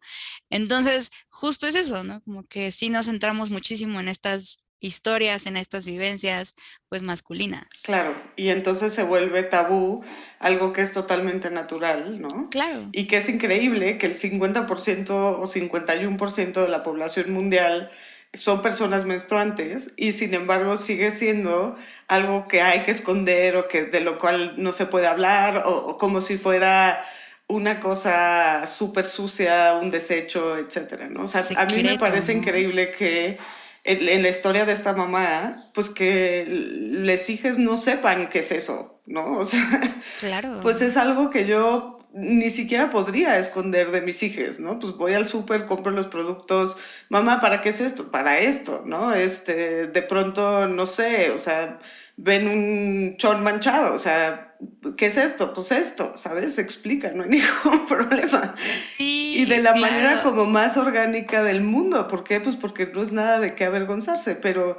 Entonces, 0.50 1.10
justo 1.28 1.66
es 1.66 1.74
eso, 1.74 2.04
¿no? 2.04 2.20
Como 2.22 2.44
que 2.46 2.70
sí 2.70 2.90
nos 2.90 3.06
centramos 3.06 3.50
muchísimo 3.50 4.00
en 4.00 4.08
estas 4.08 4.58
historias, 4.80 5.46
en 5.46 5.56
estas 5.56 5.86
vivencias, 5.86 6.54
pues 6.88 7.02
masculinas. 7.02 7.66
Claro, 7.82 8.14
y 8.36 8.50
entonces 8.50 8.92
se 8.92 9.02
vuelve 9.02 9.42
tabú 9.42 10.04
algo 10.38 10.72
que 10.72 10.82
es 10.82 10.92
totalmente 10.92 11.50
natural, 11.50 12.20
¿no? 12.20 12.48
Claro. 12.50 12.88
Y 12.92 13.06
que 13.06 13.16
es 13.18 13.28
increíble 13.28 13.96
que 13.96 14.06
el 14.06 14.14
50% 14.14 15.10
o 15.10 15.46
51% 15.46 16.62
de 16.62 16.68
la 16.68 16.82
población 16.82 17.32
mundial 17.32 17.90
son 18.32 18.62
personas 18.62 19.04
menstruantes 19.04 19.92
y 19.96 20.12
sin 20.12 20.34
embargo 20.34 20.76
sigue 20.76 21.10
siendo 21.10 21.76
algo 22.08 22.48
que 22.48 22.60
hay 22.60 22.82
que 22.82 22.90
esconder 22.90 23.56
o 23.56 23.68
que 23.68 23.84
de 23.84 24.00
lo 24.00 24.18
cual 24.18 24.54
no 24.56 24.72
se 24.72 24.86
puede 24.86 25.06
hablar 25.06 25.62
o, 25.66 25.96
como 25.96 26.20
si 26.20 26.36
fuera 26.36 27.04
una 27.48 27.80
cosa 27.80 28.66
súper 28.66 29.04
sucia, 29.04 29.78
un 29.80 29.90
desecho, 29.90 30.56
etcétera, 30.58 31.08
¿no? 31.08 31.24
O 31.24 31.28
sea, 31.28 31.46
a 31.56 31.66
mí 31.66 31.82
me 31.82 31.98
parece 31.98 32.32
increíble 32.32 32.90
que 32.90 33.38
en, 33.84 34.08
en, 34.08 34.22
la 34.22 34.28
historia 34.28 34.64
de 34.64 34.72
esta 34.72 34.92
mamá, 34.92 35.70
pues 35.72 35.88
que 35.88 36.44
les 36.48 37.30
hijos 37.30 37.56
no 37.56 37.76
sepan 37.76 38.28
qué 38.28 38.40
es 38.40 38.50
eso, 38.50 39.00
¿no? 39.06 39.38
O 39.38 39.46
sea, 39.46 39.80
claro. 40.18 40.58
pues 40.60 40.82
es 40.82 40.96
algo 40.96 41.30
que 41.30 41.46
yo 41.46 41.96
ni 42.16 42.48
siquiera 42.48 42.88
podría 42.88 43.38
esconder 43.38 43.90
de 43.90 44.00
mis 44.00 44.22
hijos, 44.22 44.58
¿no? 44.58 44.78
Pues 44.78 44.94
voy 44.94 45.12
al 45.12 45.26
súper, 45.26 45.66
compro 45.66 45.92
los 45.92 46.06
productos, 46.06 46.78
mamá, 47.10 47.40
¿para 47.40 47.60
qué 47.60 47.68
es 47.68 47.80
esto? 47.80 48.10
Para 48.10 48.38
esto, 48.38 48.82
¿no? 48.86 49.12
Este, 49.12 49.86
de 49.86 50.02
pronto, 50.02 50.66
no 50.66 50.86
sé, 50.86 51.30
o 51.30 51.38
sea, 51.38 51.78
ven 52.16 52.48
un 52.48 53.16
chon 53.18 53.42
manchado, 53.42 53.94
o 53.94 53.98
sea, 53.98 54.56
¿qué 54.96 55.06
es 55.06 55.18
esto? 55.18 55.52
Pues 55.52 55.70
esto, 55.72 56.16
¿sabes? 56.16 56.54
Se 56.54 56.62
explica, 56.62 57.12
no 57.12 57.24
hay 57.24 57.28
ningún 57.64 57.86
problema. 57.86 58.54
y 58.96 59.44
de 59.44 59.58
la 59.60 59.74
manera 59.74 60.22
como 60.22 60.46
más 60.46 60.78
orgánica 60.78 61.42
del 61.42 61.60
mundo, 61.60 62.08
¿por 62.08 62.24
qué? 62.24 62.40
Pues 62.40 62.56
porque 62.56 62.86
no 62.86 63.02
es 63.02 63.12
nada 63.12 63.40
de 63.40 63.54
qué 63.54 63.66
avergonzarse, 63.66 64.36
pero 64.36 64.78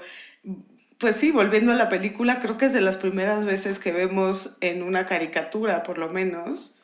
pues 0.97 1.15
sí, 1.15 1.29
volviendo 1.29 1.71
a 1.71 1.75
la 1.75 1.89
película, 1.89 2.39
creo 2.39 2.57
que 2.57 2.65
es 2.65 2.73
de 2.73 2.81
las 2.81 2.97
primeras 2.97 3.45
veces 3.45 3.77
que 3.77 3.91
vemos 3.91 4.57
en 4.61 4.81
una 4.81 5.05
caricatura, 5.05 5.83
por 5.83 5.99
lo 5.99 6.09
menos, 6.09 6.77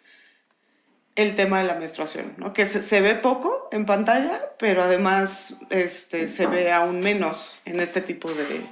el 1.15 1.35
tema 1.35 1.59
de 1.59 1.65
la 1.65 1.75
menstruación, 1.75 2.33
¿no? 2.37 2.53
que 2.53 2.65
se, 2.65 3.01
ve 3.01 3.15
poco 3.15 3.69
en 3.71 3.85
pantalla, 3.85 4.55
pero 4.57 4.83
además 4.83 5.55
este, 5.69 6.27
se 6.27 6.47
ve 6.47 6.71
aún 6.71 7.01
menos 7.01 7.57
en 7.65 7.79
este 7.79 8.01
tipo 8.01 8.33
de, 8.33 8.65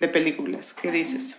de 0.00 0.08
películas. 0.08 0.72
¿Qué 0.72 0.90
dices? 0.90 1.38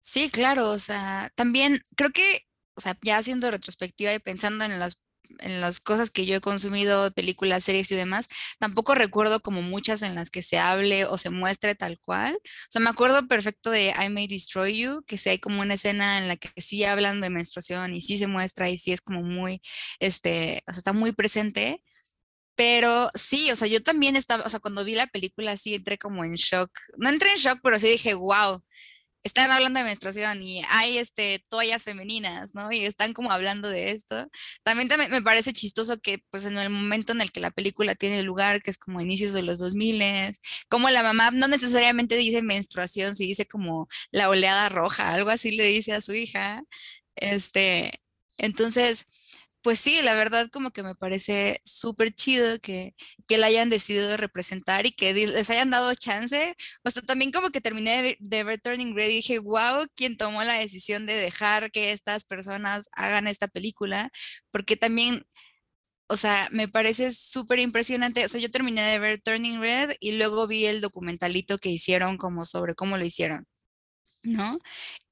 Sí, 0.00 0.30
claro, 0.30 0.70
o 0.70 0.78
sea, 0.78 1.30
también 1.34 1.82
creo 1.96 2.10
que, 2.10 2.46
o 2.74 2.80
sea, 2.80 2.96
ya 3.02 3.18
haciendo 3.18 3.50
retrospectiva 3.50 4.14
y 4.14 4.18
pensando 4.18 4.64
en 4.64 4.78
las 4.78 5.02
en 5.38 5.60
las 5.60 5.80
cosas 5.80 6.10
que 6.10 6.26
yo 6.26 6.36
he 6.36 6.40
consumido, 6.40 7.10
películas, 7.12 7.64
series 7.64 7.90
y 7.92 7.96
demás, 7.96 8.28
tampoco 8.58 8.94
recuerdo 8.94 9.40
como 9.40 9.62
muchas 9.62 10.02
en 10.02 10.14
las 10.14 10.30
que 10.30 10.42
se 10.42 10.58
hable 10.58 11.04
o 11.04 11.18
se 11.18 11.30
muestre 11.30 11.74
tal 11.74 11.98
cual. 12.00 12.34
O 12.36 12.70
sea, 12.70 12.80
me 12.80 12.90
acuerdo 12.90 13.26
perfecto 13.28 13.70
de 13.70 13.94
I 14.00 14.10
May 14.10 14.26
Destroy 14.26 14.78
You, 14.78 15.02
que 15.06 15.18
sí 15.18 15.30
hay 15.30 15.38
como 15.38 15.60
una 15.62 15.74
escena 15.74 16.18
en 16.18 16.28
la 16.28 16.36
que 16.36 16.50
sí 16.60 16.84
hablan 16.84 17.20
de 17.20 17.30
menstruación 17.30 17.94
y 17.94 18.00
sí 18.00 18.18
se 18.18 18.26
muestra 18.26 18.70
y 18.70 18.78
sí 18.78 18.92
es 18.92 19.00
como 19.00 19.22
muy, 19.22 19.60
este, 20.00 20.62
o 20.66 20.72
sea, 20.72 20.78
está 20.78 20.92
muy 20.92 21.12
presente. 21.12 21.82
Pero 22.56 23.08
sí, 23.14 23.52
o 23.52 23.56
sea, 23.56 23.68
yo 23.68 23.82
también 23.82 24.16
estaba, 24.16 24.44
o 24.44 24.48
sea, 24.48 24.58
cuando 24.60 24.84
vi 24.84 24.94
la 24.96 25.06
película 25.06 25.56
sí 25.56 25.74
entré 25.76 25.96
como 25.96 26.24
en 26.24 26.34
shock. 26.34 26.70
No 26.98 27.08
entré 27.08 27.30
en 27.30 27.36
shock, 27.36 27.60
pero 27.62 27.78
sí 27.78 27.88
dije, 27.88 28.14
wow, 28.14 28.62
están 29.22 29.50
hablando 29.50 29.78
de 29.80 29.84
menstruación 29.84 30.42
y 30.42 30.62
hay 30.70 30.98
este, 30.98 31.44
toallas 31.48 31.84
femeninas, 31.84 32.54
¿no? 32.54 32.70
Y 32.72 32.84
están 32.84 33.12
como 33.12 33.32
hablando 33.32 33.68
de 33.68 33.90
esto. 33.90 34.28
También, 34.62 34.88
también 34.88 35.10
me 35.10 35.22
parece 35.22 35.52
chistoso 35.52 35.98
que 36.00 36.22
pues 36.30 36.44
en 36.44 36.58
el 36.58 36.70
momento 36.70 37.12
en 37.12 37.20
el 37.20 37.32
que 37.32 37.40
la 37.40 37.50
película 37.50 37.94
tiene 37.94 38.22
lugar, 38.22 38.62
que 38.62 38.70
es 38.70 38.78
como 38.78 39.00
inicios 39.00 39.32
de 39.32 39.42
los 39.42 39.58
2000, 39.58 40.34
como 40.68 40.90
la 40.90 41.02
mamá 41.02 41.30
no 41.30 41.48
necesariamente 41.48 42.16
dice 42.16 42.42
menstruación, 42.42 43.16
si 43.16 43.26
dice 43.26 43.46
como 43.46 43.88
la 44.10 44.28
oleada 44.28 44.68
roja, 44.68 45.12
algo 45.12 45.30
así 45.30 45.52
le 45.52 45.64
dice 45.64 45.92
a 45.92 46.00
su 46.00 46.14
hija. 46.14 46.62
Este, 47.16 48.00
entonces, 48.38 49.06
pues 49.62 49.80
sí, 49.80 50.00
la 50.02 50.14
verdad 50.14 50.48
como 50.52 50.70
que 50.70 50.82
me 50.82 50.94
parece 50.94 51.60
súper 51.64 52.14
chido 52.14 52.60
que, 52.60 52.94
que 53.26 53.38
la 53.38 53.48
hayan 53.48 53.70
decidido 53.70 54.16
representar 54.16 54.86
y 54.86 54.92
que 54.92 55.12
les 55.12 55.50
hayan 55.50 55.70
dado 55.70 55.94
chance. 55.94 56.54
O 56.84 56.90
sea, 56.90 57.02
también 57.02 57.32
como 57.32 57.50
que 57.50 57.60
terminé 57.60 58.16
de, 58.20 58.44
ver 58.44 58.60
Turning 58.60 58.94
Red 58.94 59.08
y 59.08 59.14
dije, 59.16 59.38
wow, 59.40 59.86
¿quién 59.94 60.16
tomó 60.16 60.44
la 60.44 60.54
decisión 60.54 61.06
de 61.06 61.14
dejar 61.14 61.70
que 61.70 61.92
estas 61.92 62.24
personas 62.24 62.88
hagan 62.92 63.26
esta 63.26 63.48
película, 63.48 64.10
porque 64.50 64.76
también, 64.76 65.26
o 66.08 66.16
sea, 66.16 66.48
me 66.52 66.68
parece 66.68 67.12
súper 67.12 67.58
impresionante. 67.58 68.24
O 68.24 68.28
sea, 68.28 68.40
yo 68.40 68.50
terminé 68.50 68.82
de 68.82 68.98
ver 68.98 69.20
Turning 69.22 69.60
Red 69.60 69.96
y 70.00 70.12
luego 70.12 70.46
vi 70.46 70.66
el 70.66 70.80
documentalito 70.80 71.58
que 71.58 71.70
hicieron 71.70 72.16
como 72.18 72.44
sobre 72.44 72.74
cómo 72.74 72.96
lo 72.98 73.04
hicieron, 73.04 73.46
¿no? 74.22 74.58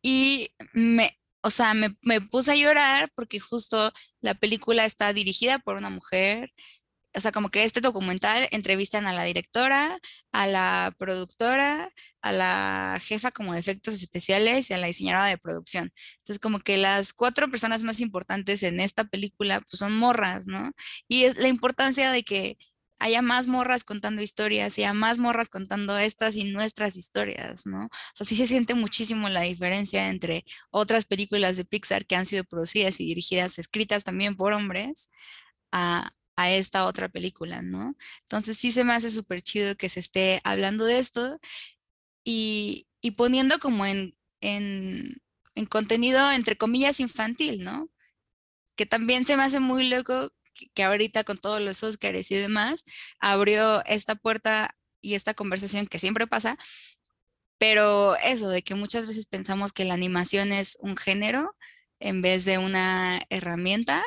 Y 0.03 0.51
me, 0.73 1.19
o 1.47 1.51
sea, 1.51 1.75
me, 1.75 1.97
me 2.03 2.21
puse 2.21 2.53
a 2.53 2.57
llorar 2.57 3.11
porque 3.15 3.39
justo 3.41 3.93
la 4.21 4.35
película 4.35 4.85
está 4.85 5.13
dirigida 5.13 5.61
por 5.61 5.77
una 5.77 5.91
mujer, 5.91 6.53
o 7.15 7.21
sea, 7.21 7.33
como 7.33 7.51
que 7.51 7.65
este 7.65 7.81
documental 7.81 8.49
entrevistan 8.51 9.07
a 9.07 9.13
la 9.13 9.23
directora, 9.25 9.99
a 10.33 10.47
la 10.49 10.93
productora, 10.99 11.91
a 12.21 12.33
la 12.33 12.99
jefa 13.03 13.31
como 13.31 13.55
de 13.55 13.61
efectos 13.61 13.95
especiales 13.95 14.71
y 14.71 14.75
a 14.75 14.79
la 14.79 14.89
diseñadora 14.89 15.27
de 15.29 15.39
producción. 15.39 15.93
Entonces, 16.19 16.41
como 16.41 16.59
que 16.61 16.77
las 16.77 17.13
cuatro 17.15 17.51
personas 17.51 17.85
más 17.85 18.01
importantes 18.01 18.63
en 18.65 18.81
esta 18.81 19.05
película, 19.05 19.61
pues 19.61 19.79
son 19.79 19.97
morras, 19.97 20.47
¿no? 20.47 20.73
Y 21.09 21.25
es 21.25 21.39
la 21.39 21.49
importancia 21.49 22.11
de 22.11 22.25
que 22.25 22.59
haya 22.99 23.23
más 23.23 23.47
morras 23.47 23.85
contando 23.85 24.23
historias 24.23 24.79
y 24.79 24.83
haya 24.83 24.95
más 24.95 25.19
morras 25.19 25.49
contando 25.49 25.97
estas 25.99 26.37
y 26.37 26.45
nuestras 26.45 26.97
historias, 26.97 27.67
¿no? 27.67 27.87
O 27.87 27.91
sea, 28.15 28.27
sí 28.27 28.37
se 28.37 28.47
siente 28.47 28.75
muchísimo 28.75 29.29
la 29.29 29.43
diferencia 29.43 30.09
entre 30.09 30.45
otras 30.71 31.05
películas 31.05 31.57
de 31.57 31.65
Pixar 31.65 32.07
que 32.07 32.17
han 32.17 32.27
sido 32.27 32.45
producidas 32.45 33.01
y 33.01 33.07
dirigidas, 33.07 33.59
escritas 33.59 34.05
también 34.05 34.37
por 34.37 34.53
hombres, 34.53 35.11
a, 35.73 36.11
a 36.37 36.51
esta 36.51 36.87
otra 36.87 37.09
película, 37.09 37.63
¿no? 37.63 37.97
Entonces 38.23 38.59
sí 38.59 38.71
se 38.71 38.85
me 38.85 38.93
hace 38.93 39.11
súper 39.11 39.43
chido 39.43 39.77
que 39.77 39.89
se 39.89 40.01
esté 40.01 40.41
hablando 40.45 40.85
de 40.85 40.99
esto 40.99 41.39
y, 42.25 42.87
poniendo 43.17 43.59
como 43.59 43.87
en, 43.87 44.13
contenido, 45.71 46.31
entre 46.33 46.57
comillas, 46.57 47.01
infantil, 47.01 47.65
¿no? 47.65 47.89
Que 48.77 48.87
también 48.87 49.25
se 49.25 49.37
me 49.37 49.45
hace 49.45 49.61
muy 49.61 49.89
loco 49.89 50.31
que, 50.75 50.83
ahorita 50.83 51.25
con 51.25 51.37
todos 51.37 51.61
los 51.61 51.83
Oscars 51.83 52.31
y 52.31 52.37
demás, 52.37 52.85
abrió 53.19 53.85
esta 53.87 54.15
puerta 54.17 54.77
y 55.01 55.15
esta 55.15 55.35
conversación 55.35 55.87
que 55.87 55.99
siempre 55.99 56.27
pasa, 56.27 56.59
pero 57.59 58.17
eso 58.17 58.49
de 58.49 58.63
que 58.63 58.75
muchas 58.75 59.07
veces 59.07 59.27
pensamos 59.27 59.73
que 59.73 59.85
la 59.85 59.95
animación 59.95 60.53
es 60.53 60.77
un 60.81 60.97
género 60.97 61.57
en 62.01 62.23
vez 62.23 62.45
de 62.45 62.59
una 62.59 63.21
herramienta 63.31 64.05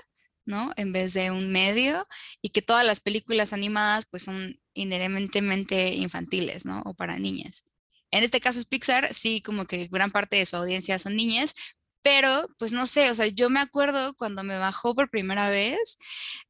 ¿no? 0.49 0.71
En 0.75 0.91
vez 0.91 1.13
de 1.13 1.31
un 1.31 1.51
medio 1.51 2.07
y 2.41 2.49
que 2.49 2.61
todas 2.61 2.85
las 2.85 2.99
películas 2.99 3.53
animadas 3.53 4.07
pues 4.07 4.23
son 4.23 4.59
inherentemente 4.73 5.93
infantiles, 5.93 6.65
¿no? 6.65 6.81
O 6.85 6.95
para 6.95 7.19
niñas. 7.19 7.65
En 8.11 8.23
este 8.23 8.41
caso 8.41 8.59
es 8.59 8.65
Pixar, 8.65 9.13
sí, 9.13 9.41
como 9.41 9.65
que 9.65 9.87
gran 9.87 10.09
parte 10.09 10.37
de 10.37 10.45
su 10.47 10.57
audiencia 10.57 10.97
son 10.97 11.15
niñas, 11.15 11.53
pero 12.01 12.47
pues 12.57 12.73
no 12.73 12.85
sé, 12.87 13.11
o 13.11 13.15
sea, 13.15 13.27
yo 13.27 13.49
me 13.49 13.59
acuerdo 13.59 14.13
cuando 14.15 14.43
me 14.43 14.57
bajó 14.57 14.95
por 14.95 15.09
primera 15.09 15.49
vez, 15.49 15.97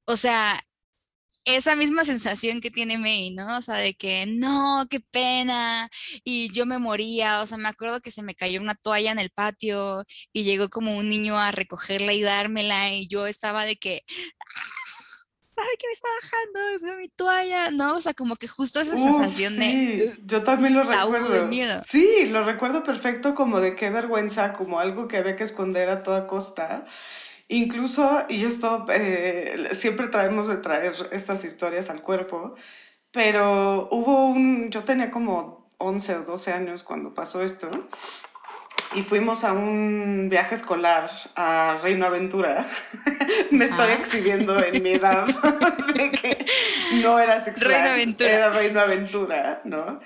o 0.06 0.16
sea, 0.18 0.62
esa 1.46 1.76
misma 1.76 2.06
sensación 2.06 2.62
que 2.62 2.70
tiene 2.72 2.98
May, 2.98 3.32
¿no? 3.32 3.58
O 3.58 3.62
sea, 3.62 3.76
de 3.78 3.96
que 3.96 4.26
no, 4.28 4.86
qué 4.90 5.00
pena, 5.00 5.90
y 6.24 6.52
yo 6.54 6.66
me 6.66 6.80
moría, 6.80 7.42
o 7.42 7.48
sea, 7.48 7.58
me 7.58 7.70
acuerdo 7.70 8.02
que 8.02 8.12
se 8.12 8.24
me 8.24 8.36
cayó 8.36 8.62
una 8.62 8.76
toalla 8.76 9.12
en 9.12 9.20
el 9.20 9.32
patio 9.32 10.06
y 10.34 10.44
llegó 10.44 10.70
como 10.70 10.96
un 10.98 11.10
niño 11.10 11.40
a 11.40 11.52
recogerla 11.52 12.14
y 12.14 12.22
dármela 12.22 12.94
y 12.94 13.08
yo 13.08 13.26
estaba 13.28 13.66
de 13.66 13.78
que, 13.78 14.04
¿sabe 15.60 15.78
que 15.78 15.88
me 15.88 15.94
está 15.94 16.08
bajando? 16.22 16.72
Y 16.72 16.84
veo 16.84 16.98
mi 16.98 17.10
toalla, 17.10 17.72
¿no? 17.72 17.96
O 17.96 18.02
sea, 18.02 18.14
como 18.14 18.36
que 18.36 18.48
justo 18.48 18.80
esa 18.80 18.98
sensación 18.98 19.54
sí. 19.54 19.60
de... 19.60 20.14
Yo 20.26 20.44
también 20.44 20.74
lo 20.74 20.84
recuerdo. 20.84 21.50
Sí, 21.86 22.26
lo 22.28 22.44
recuerdo 22.44 22.84
perfecto 22.84 23.36
como 23.36 23.60
de 23.60 23.76
qué 23.76 23.90
vergüenza, 23.90 24.54
como 24.54 24.80
algo 24.80 25.08
que 25.08 25.18
había 25.18 25.36
que 25.36 25.44
esconder 25.44 25.90
a 25.90 26.04
toda 26.04 26.28
costa. 26.28 26.86
Incluso, 27.48 28.26
y 28.30 28.46
esto 28.46 28.86
eh, 28.90 29.70
siempre 29.74 30.08
traemos 30.08 30.48
de 30.48 30.58
traer 30.58 30.94
estas 31.12 31.44
historias 31.44 31.90
al 31.90 32.02
cuerpo, 32.02 32.56
pero 33.12 33.90
hubo 33.92 34.28
un, 34.28 34.70
yo 34.70 34.84
tenía 34.84 35.10
como 35.10 35.68
11 35.80 36.16
o 36.16 36.24
12 36.24 36.54
años 36.54 36.84
cuando 36.84 37.14
pasó 37.14 37.42
esto, 37.42 37.70
y 38.94 39.04
fuimos 39.04 39.44
a 39.44 39.54
un 39.54 40.30
viaje 40.30 40.56
escolar 40.56 41.10
a 41.36 41.78
Reino 41.82 42.06
Aventura. 42.06 42.68
Me 43.52 43.66
estoy 43.66 43.92
exhibiendo 43.92 44.62
en 44.64 44.82
mi 44.82 44.94
edad 44.94 45.28
de 45.96 46.12
que 46.12 46.46
no 47.02 47.20
era 47.20 47.42
Six 47.42 47.60
Reino 47.62 47.90
Aventura. 47.90 48.32
era 48.32 48.50
Reino 48.50 48.82
Aventura, 48.82 49.62
¿no? 49.64 50.00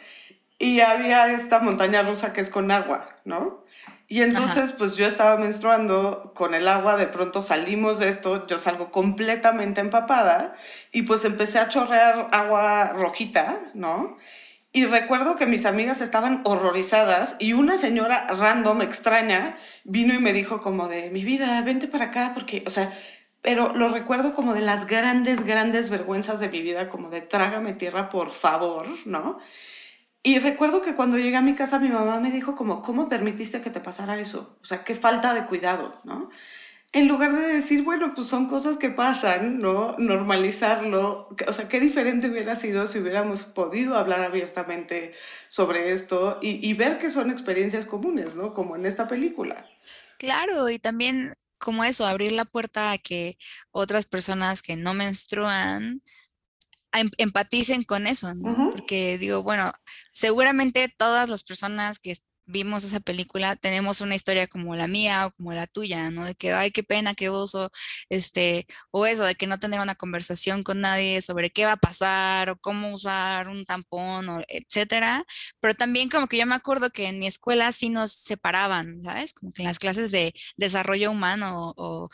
Y 0.60 0.82
había 0.82 1.32
esta 1.32 1.60
montaña 1.60 2.04
rusa 2.04 2.34
que 2.34 2.42
es 2.42 2.50
con 2.50 2.72
agua, 2.72 3.08
¿no? 3.25 3.63
Y 4.08 4.22
entonces, 4.22 4.74
pues 4.74 4.96
yo 4.96 5.08
estaba 5.08 5.38
menstruando 5.38 6.34
con 6.36 6.54
el 6.54 6.67
agua, 6.67 6.98
de 6.98 7.08
pronto 7.08 7.41
salimos 7.41 8.00
de 8.00 8.10
esto, 8.10 8.46
yo 8.46 8.60
salgo 8.60 8.91
completamente 8.91 9.82
empapada 9.82 10.56
y 10.91 11.04
pues 11.04 11.26
empecé 11.26 11.58
a 11.58 11.67
chorrear 11.67 12.28
agua 12.32 12.93
rojita, 12.93 13.58
¿no? 13.74 14.17
Y 14.76 14.86
recuerdo 14.86 15.36
que 15.36 15.46
mis 15.46 15.68
amigas 15.68 16.02
estaban 16.02 16.42
horrorizadas 16.46 17.36
y 17.38 17.54
una 17.54 17.78
señora 17.78 18.26
random, 18.28 18.82
extraña, 18.82 19.56
vino 19.84 20.16
y 20.16 20.18
me 20.18 20.34
dijo 20.34 20.62
como 20.62 20.88
de, 20.88 21.12
mi 21.12 21.24
vida, 21.24 21.62
vente 21.62 21.88
para 21.88 22.06
acá, 22.06 22.32
porque, 22.34 22.64
o 22.66 22.72
sea, 22.72 22.92
pero 23.44 23.76
lo 23.76 23.90
recuerdo 23.90 24.34
como 24.34 24.56
de 24.56 24.62
las 24.62 24.88
grandes, 24.88 25.46
grandes 25.46 25.90
vergüenzas 25.90 26.40
de 26.40 26.50
mi 26.50 26.64
vida, 26.64 26.90
como 26.90 27.12
de 27.12 27.22
trágame 27.22 27.74
tierra, 27.74 28.10
por 28.10 28.32
favor, 28.32 28.88
¿no? 29.06 29.38
Y 30.24 30.40
recuerdo 30.40 30.82
que 30.82 30.96
cuando 30.96 31.20
llegué 31.20 31.36
a 31.36 31.42
mi 31.42 31.54
casa 31.54 31.78
mi 31.78 31.90
mamá 31.90 32.20
me 32.20 32.32
dijo 32.32 32.56
como, 32.56 32.82
¿cómo 32.82 33.10
permitiste 33.10 33.62
que 33.62 33.70
te 33.70 33.80
pasara 33.80 34.18
eso? 34.20 34.58
O 34.64 34.66
sea, 34.66 34.84
qué 34.84 34.96
falta 34.96 35.36
de 35.36 35.46
cuidado, 35.46 36.02
¿no? 36.04 36.32
En 36.93 37.08
lugar 37.08 37.36
de 37.36 37.47
decir, 37.47 37.84
bueno, 37.84 38.13
pues 38.15 38.27
son 38.27 38.47
cosas 38.47 38.77
que 38.77 38.89
pasan, 38.89 39.60
¿no? 39.60 39.95
Normalizarlo. 39.97 41.27
O 41.47 41.53
sea, 41.53 41.67
qué 41.67 41.79
diferente 41.79 42.29
hubiera 42.29 42.56
sido 42.56 42.88
si 42.88 42.99
hubiéramos 42.99 43.43
podido 43.43 43.95
hablar 43.97 44.23
abiertamente 44.23 45.13
sobre 45.49 45.91
esto 45.91 46.39
y, 46.41 46.65
y 46.67 46.73
ver 46.73 46.99
que 46.99 47.10
son 47.10 47.32
experiencias 47.32 47.86
comunes, 47.86 48.36
¿no? 48.36 48.53
Como 48.53 48.75
en 48.75 48.86
esta 48.86 49.08
película. 49.08 49.67
Claro, 50.19 50.69
y 50.69 50.79
también 50.79 51.34
como 51.58 51.84
eso, 51.84 52.06
abrir 52.06 52.32
la 52.34 52.45
puerta 52.45 52.91
a 52.91 52.97
que 52.97 53.38
otras 53.71 54.06
personas 54.06 54.62
que 54.62 54.75
no 54.75 54.93
menstruan 54.93 56.01
Em, 56.93 57.10
empaticen 57.17 57.84
con 57.84 58.06
eso, 58.06 58.36
¿no? 58.36 58.69
Porque 58.69 59.17
digo, 59.17 59.41
bueno, 59.41 59.71
seguramente 60.12 60.93
todas 60.95 61.27
las 61.27 61.43
personas 61.43 61.97
que 61.97 62.15
vimos 62.45 62.84
esa 62.84 62.99
película, 62.99 63.56
tenemos 63.56 64.01
una 64.01 64.15
historia 64.15 64.47
como 64.47 64.75
la 64.75 64.88
mía 64.88 65.27
o 65.27 65.32
como 65.32 65.53
la 65.53 65.67
tuya, 65.67 66.10
¿no? 66.12 66.25
De 66.25 66.36
que, 66.36 66.53
ay, 66.53 66.71
qué 66.71 66.84
pena, 66.84 67.15
qué 67.15 67.29
oso, 67.29 67.71
este, 68.10 68.65
o 68.91 69.06
eso, 69.06 69.23
de 69.23 69.36
que 69.36 69.47
no 69.47 69.60
tener 69.60 69.79
una 69.79 69.95
conversación 69.95 70.63
con 70.63 70.82
nadie 70.82 71.21
sobre 71.21 71.49
qué 71.51 71.65
va 71.65 71.73
a 71.73 71.77
pasar 71.77 72.49
o 72.49 72.58
cómo 72.58 72.93
usar 72.93 73.47
un 73.47 73.65
tampón, 73.65 74.43
etcétera. 74.47 75.23
Pero 75.60 75.75
también 75.75 76.10
como 76.10 76.27
que 76.27 76.38
yo 76.38 76.45
me 76.45 76.56
acuerdo 76.56 76.89
que 76.91 77.08
en 77.08 77.19
mi 77.19 77.27
escuela 77.27 77.71
sí 77.71 77.89
nos 77.89 78.12
separaban, 78.13 79.01
¿sabes? 79.03 79.34
Como 79.34 79.51
que 79.51 79.62
en 79.62 79.67
las 79.67 79.79
clases 79.79 80.12
de 80.12 80.34
desarrollo 80.58 81.12
humano 81.12 81.73
o, 81.77 82.10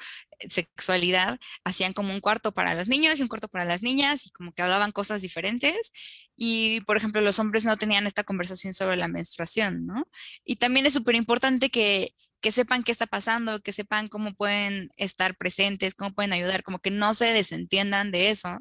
sexualidad 0.47 1.39
hacían 1.63 1.93
como 1.93 2.13
un 2.13 2.21
cuarto 2.21 2.53
para 2.53 2.75
los 2.75 2.87
niños 2.87 3.19
y 3.19 3.23
un 3.23 3.27
cuarto 3.27 3.47
para 3.47 3.65
las 3.65 3.83
niñas 3.83 4.25
y 4.25 4.31
como 4.31 4.53
que 4.53 4.61
hablaban 4.61 4.91
cosas 4.91 5.21
diferentes 5.21 5.91
y, 6.35 6.81
por 6.81 6.97
ejemplo, 6.97 7.21
los 7.21 7.39
hombres 7.39 7.65
no 7.65 7.77
tenían 7.77 8.07
esta 8.07 8.23
conversación 8.23 8.73
sobre 8.73 8.95
la 8.95 9.07
menstruación, 9.07 9.85
¿no? 9.85 10.07
Y 10.45 10.55
también 10.55 10.85
es 10.85 10.93
súper 10.93 11.15
importante 11.15 11.69
que, 11.69 12.13
que 12.41 12.51
sepan 12.51 12.83
qué 12.83 12.91
está 12.91 13.07
pasando, 13.07 13.59
que 13.61 13.73
sepan 13.73 14.07
cómo 14.07 14.33
pueden 14.33 14.89
estar 14.97 15.35
presentes, 15.35 15.95
cómo 15.95 16.13
pueden 16.13 16.33
ayudar, 16.33 16.63
como 16.63 16.79
que 16.79 16.91
no 16.91 17.13
se 17.13 17.33
desentiendan 17.33 18.11
de 18.11 18.29
eso, 18.29 18.59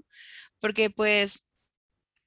porque 0.61 0.91
pues 0.91 1.45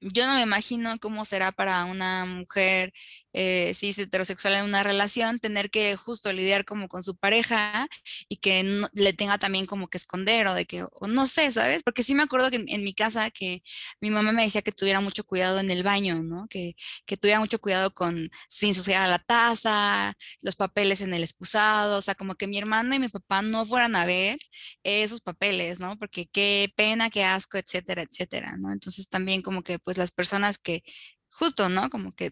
yo 0.02 0.26
no 0.26 0.36
me 0.36 0.42
imagino 0.42 0.98
cómo 1.00 1.26
será 1.26 1.52
para 1.52 1.86
una 1.86 2.26
mujer 2.26 2.92
eh, 3.34 3.74
cis 3.76 3.98
heterosexual 4.00 4.56
en 4.56 4.66
una 4.66 4.84
relación 4.84 5.40
tener 5.40 5.70
que 5.70 5.96
justo 5.96 6.32
lidiar 6.34 6.66
como 6.66 6.88
con 6.88 7.04
su 7.04 7.16
pareja 7.16 7.88
y 8.30 8.38
que 8.38 8.86
le 8.94 9.14
tenga 9.14 9.38
también 9.38 9.66
como 9.66 9.88
que 9.88 9.98
esconder 9.98 10.48
o 10.48 10.54
de 10.54 10.66
que, 10.66 10.84
o 10.84 11.08
no 11.08 11.26
sé, 11.28 11.52
¿sabes? 11.52 11.84
Porque 11.84 12.04
sí 12.04 12.16
me 12.16 12.24
acuerdo 12.24 12.50
que 12.52 12.64
en, 12.68 12.84
mi 12.84 12.94
casa 12.94 13.32
que 13.32 13.64
mi 14.02 14.10
mamá 14.10 14.32
me 14.32 14.44
decía 14.44 14.62
que 14.62 14.72
tuviera 14.72 15.02
mucho 15.02 15.24
cuidado 15.24 15.60
en 15.60 15.70
el 15.72 15.84
baño, 15.84 16.24
¿no? 16.24 16.48
Que, 16.50 16.76
que 17.06 17.18
tuviera 17.18 17.40
mucho 17.40 17.60
cuidado 17.60 17.94
con 17.94 18.30
sin 18.48 18.70
ensuciar 18.70 19.08
la 19.10 19.20
taza, 19.20 20.14
los 20.42 20.56
papeles 20.56 21.02
en 21.02 21.14
el 21.14 21.24
excusado, 21.24 21.98
o 21.98 22.02
sea, 22.02 22.16
como 22.16 22.36
que 22.36 22.48
mi 22.48 22.58
hermano 22.58 22.96
y 22.96 23.00
mi 23.00 23.10
papá 23.10 23.42
no 23.42 23.66
fueran 23.66 23.96
a 23.96 24.06
ver 24.06 24.40
esos 24.84 25.22
papeles, 25.22 25.80
¿no? 25.80 25.98
Porque 25.98 26.28
qué 26.28 26.72
pena, 26.76 27.10
qué 27.10 27.24
asco, 27.24 27.58
etcétera, 27.58 28.04
etcétera, 28.04 28.58
¿no? 28.58 28.72
Entonces 28.72 29.10
también 29.10 29.42
como 29.42 29.64
que 29.64 29.80
pues 29.80 29.98
las 29.98 30.12
personas 30.12 30.58
que 30.58 30.84
justo, 31.30 31.70
¿no? 31.70 31.90
Como 31.90 32.14
que 32.14 32.32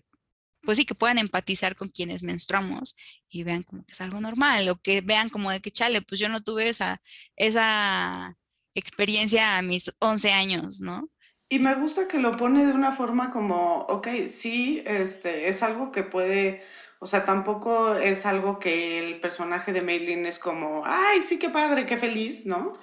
pues 0.61 0.77
sí, 0.77 0.85
que 0.85 0.95
puedan 0.95 1.17
empatizar 1.17 1.75
con 1.75 1.89
quienes 1.89 2.23
menstruamos 2.23 2.95
y 3.29 3.43
vean 3.43 3.63
como 3.63 3.85
que 3.85 3.93
es 3.93 4.01
algo 4.01 4.19
normal 4.21 4.67
o 4.69 4.77
que 4.77 5.01
vean 5.01 5.29
como 5.29 5.51
de 5.51 5.61
que 5.61 5.71
chale, 5.71 6.01
pues 6.01 6.19
yo 6.19 6.29
no 6.29 6.41
tuve 6.43 6.69
esa, 6.69 7.01
esa 7.35 8.37
experiencia 8.73 9.57
a 9.57 9.61
mis 9.61 9.93
11 9.99 10.31
años, 10.31 10.81
¿no? 10.81 11.09
Y 11.49 11.59
me 11.59 11.73
gusta 11.75 12.07
que 12.07 12.19
lo 12.19 12.31
pone 12.31 12.65
de 12.65 12.73
una 12.73 12.91
forma 12.91 13.31
como, 13.31 13.79
ok, 13.89 14.07
sí, 14.27 14.83
este, 14.85 15.47
es 15.47 15.63
algo 15.63 15.91
que 15.91 16.03
puede, 16.03 16.61
o 16.99 17.07
sea, 17.07 17.25
tampoco 17.25 17.95
es 17.95 18.27
algo 18.27 18.59
que 18.59 18.99
el 18.99 19.19
personaje 19.19 19.73
de 19.73 19.81
Maylin 19.81 20.27
es 20.27 20.37
como, 20.37 20.83
ay, 20.85 21.23
sí, 21.23 21.39
qué 21.39 21.49
padre, 21.49 21.87
qué 21.87 21.97
feliz, 21.97 22.45
¿no? 22.45 22.77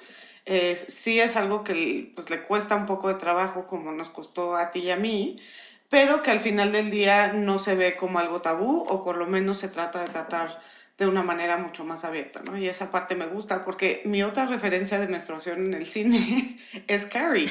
sí 0.89 1.21
es 1.21 1.37
algo 1.37 1.65
que 1.65 2.13
pues, 2.15 2.31
le 2.31 2.43
cuesta 2.45 2.77
un 2.77 2.87
poco 2.87 3.09
de 3.09 3.15
trabajo 3.15 3.67
como 3.67 3.91
nos 3.93 4.11
costó 4.11 4.57
a 4.57 4.71
ti 4.71 4.81
y 4.81 4.91
a 4.91 4.97
mí, 4.97 5.41
pero 5.89 6.23
que 6.23 6.31
al 6.31 6.41
final 6.41 6.73
del 6.73 6.91
día 6.91 7.33
no 7.33 7.59
se 7.59 7.75
ve 7.75 7.97
como 7.97 8.19
algo 8.19 8.43
tabú 8.43 8.85
o 8.89 9.05
por 9.05 9.17
lo 9.17 9.27
menos 9.27 9.59
se 9.59 9.69
trata 9.69 10.03
de 10.03 10.09
tratar 10.09 10.61
de 10.99 11.07
una 11.07 11.23
manera 11.23 11.59
mucho 11.59 11.85
más 11.85 12.05
abierta, 12.05 12.41
¿no? 12.47 12.57
Y 12.57 12.69
esa 12.69 12.91
parte 12.91 13.15
me 13.15 13.27
gusta 13.27 13.67
porque 13.67 14.01
mi 14.07 14.23
otra 14.23 14.47
referencia 14.47 14.99
de 14.99 15.09
menstruación 15.09 15.67
en 15.67 15.75
el 15.75 15.87
cine 15.87 16.59
es 16.87 17.05
Carrie, 17.05 17.51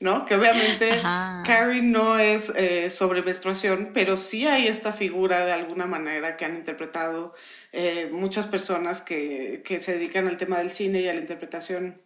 ¿no? 0.00 0.24
Que 0.24 0.34
obviamente 0.34 0.88
Carrie 1.44 1.82
no 1.82 2.18
es 2.18 2.50
eh, 2.56 2.88
sobre 2.88 3.22
menstruación, 3.22 3.90
pero 3.92 4.16
sí 4.16 4.46
hay 4.46 4.66
esta 4.66 4.92
figura 4.92 5.44
de 5.44 5.52
alguna 5.52 5.84
manera 5.84 6.38
que 6.38 6.46
han 6.46 6.56
interpretado 6.56 7.34
eh, 7.72 8.08
muchas 8.10 8.46
personas 8.46 9.02
que, 9.02 9.62
que 9.62 9.78
se 9.78 9.92
dedican 9.98 10.26
al 10.26 10.38
tema 10.38 10.58
del 10.58 10.72
cine 10.72 11.00
y 11.00 11.08
a 11.08 11.12
la 11.12 11.20
interpretación 11.20 12.00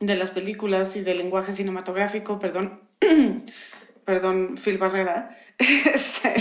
de 0.00 0.16
las 0.16 0.30
películas 0.30 0.96
y 0.96 1.02
del 1.02 1.18
lenguaje 1.18 1.52
cinematográfico, 1.52 2.40
perdón, 2.40 2.80
perdón, 4.06 4.56
Phil 4.56 4.78
Barrera, 4.78 5.36
este, 5.58 6.34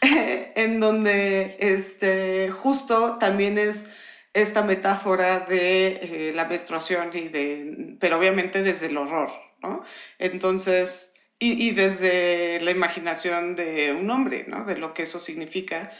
en 0.54 0.80
donde 0.80 1.56
este, 1.58 2.50
justo 2.50 3.18
también 3.18 3.58
es 3.58 3.90
esta 4.32 4.62
metáfora 4.62 5.40
de 5.40 5.88
eh, 5.88 6.32
la 6.34 6.44
menstruación 6.46 7.10
y 7.12 7.28
de, 7.28 7.96
pero 7.98 8.18
obviamente 8.18 8.62
desde 8.62 8.86
el 8.86 8.96
horror, 8.96 9.30
¿no? 9.60 9.82
Entonces, 10.18 11.12
y, 11.40 11.68
y, 11.68 11.72
desde 11.72 12.60
la 12.60 12.70
imaginación 12.70 13.56
de 13.56 13.92
un 13.92 14.10
hombre, 14.10 14.44
¿no? 14.48 14.64
De 14.64 14.76
lo 14.76 14.94
que 14.94 15.02
eso 15.02 15.18
significa, 15.18 15.90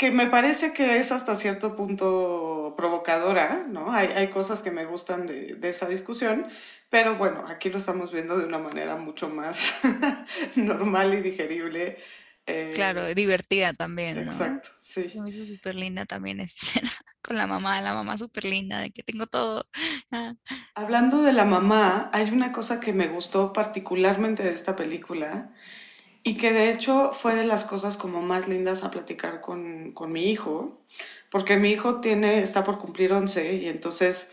que 0.00 0.10
me 0.10 0.28
parece 0.28 0.72
que 0.72 0.96
es 0.96 1.12
hasta 1.12 1.36
cierto 1.36 1.76
punto 1.76 2.72
provocadora, 2.74 3.66
¿no? 3.68 3.92
Hay, 3.92 4.06
hay 4.06 4.30
cosas 4.30 4.62
que 4.62 4.70
me 4.70 4.86
gustan 4.86 5.26
de, 5.26 5.56
de 5.56 5.68
esa 5.68 5.88
discusión, 5.88 6.46
pero 6.88 7.18
bueno, 7.18 7.44
aquí 7.46 7.68
lo 7.68 7.76
estamos 7.76 8.10
viendo 8.10 8.38
de 8.38 8.46
una 8.46 8.56
manera 8.56 8.96
mucho 8.96 9.28
más 9.28 9.74
normal 10.56 11.12
y 11.12 11.20
digerible. 11.20 11.98
Eh, 12.46 12.72
claro, 12.74 13.14
divertida 13.14 13.74
también. 13.74 14.24
¿no? 14.24 14.30
Exacto, 14.30 14.70
sí. 14.80 15.06
Se 15.10 15.20
me 15.20 15.28
hizo 15.28 15.44
súper 15.44 15.74
linda 15.74 16.06
también 16.06 16.40
esa 16.40 16.56
escena 16.80 16.90
con 17.20 17.36
la 17.36 17.46
mamá, 17.46 17.82
la 17.82 17.92
mamá 17.92 18.16
súper 18.16 18.46
linda, 18.46 18.80
de 18.80 18.92
que 18.92 19.02
tengo 19.02 19.26
todo. 19.26 19.68
Ah. 20.12 20.34
Hablando 20.74 21.22
de 21.22 21.32
la 21.32 21.44
mamá, 21.44 22.10
hay 22.12 22.30
una 22.30 22.50
cosa 22.50 22.80
que 22.80 22.92
me 22.92 23.06
gustó 23.06 23.52
particularmente 23.52 24.42
de 24.42 24.54
esta 24.54 24.74
película 24.74 25.52
y 26.22 26.36
que 26.36 26.52
de 26.52 26.70
hecho 26.70 27.12
fue 27.12 27.34
de 27.34 27.44
las 27.44 27.64
cosas 27.64 27.96
como 27.96 28.22
más 28.22 28.48
lindas 28.48 28.84
a 28.84 28.90
platicar 28.90 29.40
con, 29.40 29.92
con 29.92 30.12
mi 30.12 30.30
hijo, 30.30 30.82
porque 31.30 31.56
mi 31.56 31.70
hijo 31.70 32.00
tiene, 32.00 32.42
está 32.42 32.64
por 32.64 32.78
cumplir 32.78 33.12
11 33.12 33.54
y 33.54 33.68
entonces 33.68 34.32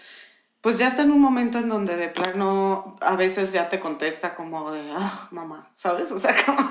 pues 0.61 0.79
ya 0.79 0.87
está 0.87 1.03
en 1.03 1.11
un 1.11 1.21
momento 1.21 1.59
en 1.59 1.69
donde 1.69 1.95
de 1.95 2.09
plano 2.09 2.95
a 3.01 3.15
veces 3.15 3.51
ya 3.51 3.69
te 3.69 3.79
contesta 3.79 4.35
como 4.35 4.71
de, 4.71 4.91
ah, 4.91 5.27
mamá, 5.31 5.71
¿sabes? 5.75 6.11
O 6.11 6.19
sea, 6.19 6.35
como 6.45 6.67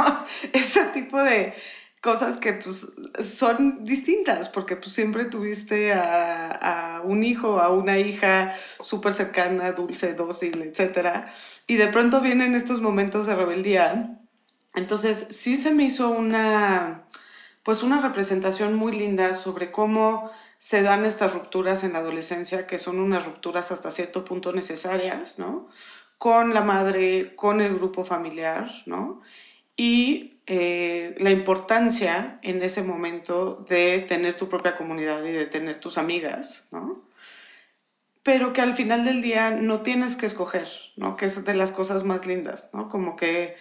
ese 0.53 0.85
tipo 0.87 1.23
de 1.23 1.55
cosas 2.03 2.37
que 2.37 2.53
pues 2.53 2.93
son 3.21 3.85
distintas, 3.85 4.49
porque 4.49 4.77
pues 4.77 4.93
siempre 4.93 5.25
tuviste 5.25 5.93
a, 5.93 6.99
a 6.99 7.01
un 7.03 7.25
hijo, 7.25 7.61
a 7.61 7.73
una 7.73 7.99
hija 7.99 8.55
súper 8.81 9.13
cercana, 9.13 9.73
dulce, 9.73 10.15
dócil, 10.15 10.63
etc. 10.63 11.27
Y 11.67 11.77
de 11.77 11.89
pronto 11.89 12.21
vienen 12.21 12.55
estos 12.55 12.81
momentos 12.81 13.27
de 13.27 13.35
rebeldía. 13.35 14.21
Entonces 14.77 15.29
sí 15.31 15.57
se 15.57 15.73
me 15.73 15.85
hizo 15.85 16.11
una, 16.11 17.07
pues 17.65 17.83
una 17.83 18.01
representación 18.01 18.75
muy 18.75 18.93
linda 18.93 19.35
sobre 19.35 19.73
cómo 19.73 20.31
se 20.59 20.83
dan 20.83 21.07
estas 21.07 21.33
rupturas 21.33 21.83
en 21.83 21.95
la 21.95 22.01
adolescencia, 22.01 22.67
que 22.67 22.79
son 22.79 23.01
unas 23.01 23.25
rupturas 23.25 23.73
hasta 23.73 23.91
cierto 23.91 24.25
punto 24.25 24.53
necesarias, 24.53 25.39
¿no? 25.39 25.69
Con 26.19 26.53
la 26.53 26.61
madre, 26.61 27.35
con 27.37 27.61
el 27.63 27.75
grupo 27.75 28.05
familiar, 28.05 28.71
¿no? 28.85 29.23
Y 29.77 30.41
eh, 30.47 31.15
la 31.19 31.31
importancia 31.31 32.39
en 32.43 32.63
ese 32.63 32.83
momento 32.83 33.65
de 33.69 34.01
tener 34.01 34.37
tu 34.37 34.49
propia 34.51 34.75
comunidad 34.75 35.25
y 35.25 35.33
de 35.33 35.47
tener 35.47 35.81
tus 35.81 35.97
amigas, 35.97 36.69
¿no? 36.71 37.03
Pero 38.23 38.53
que 38.53 38.61
al 38.61 38.75
final 38.75 39.05
del 39.05 39.23
día 39.23 39.51
no 39.51 39.81
tienes 39.81 40.17
que 40.17 40.27
escoger, 40.27 40.69
¿no? 40.97 41.17
Que 41.17 41.27
es 41.27 41.45
de 41.45 41.55
las 41.55 41.73
cosas 41.73 42.05
más 42.05 42.27
lindas, 42.27 42.71
¿no? 42.75 42.89
Como 42.91 43.17
que 43.17 43.57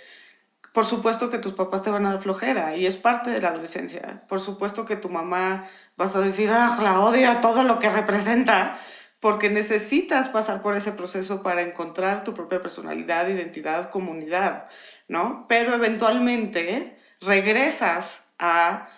por 0.76 0.86
supuesto 0.86 1.30
que 1.30 1.40
tus 1.40 1.54
papás 1.54 1.84
te 1.84 1.90
van 1.90 2.06
a 2.06 2.12
dar 2.12 2.22
flojera 2.22 2.76
y 2.76 2.86
es 2.86 2.98
parte 2.98 3.32
de 3.32 3.40
la 3.40 3.48
adolescencia. 3.48 4.24
Por 4.28 4.42
supuesto 4.42 4.86
que 4.86 4.98
tu 4.98 5.08
mamá 5.08 5.70
vas 5.96 6.18
a 6.18 6.20
decir, 6.20 6.52
ah, 6.52 6.78
la 6.84 7.00
odio 7.00 7.38
todo 7.38 7.64
lo 7.64 7.80
que 7.80 7.90
representa, 7.90 8.78
porque 9.22 9.50
necesitas 9.50 10.28
pasar 10.28 10.62
por 10.62 10.76
ese 10.76 10.92
proceso 10.92 11.42
para 11.42 11.62
encontrar 11.62 12.26
tu 12.26 12.34
propia 12.34 12.62
personalidad, 12.62 13.30
identidad, 13.30 13.90
comunidad, 13.90 14.68
¿no? 15.08 15.46
Pero 15.48 15.74
eventualmente 15.74 17.00
regresas 17.22 18.34
a 18.38 18.90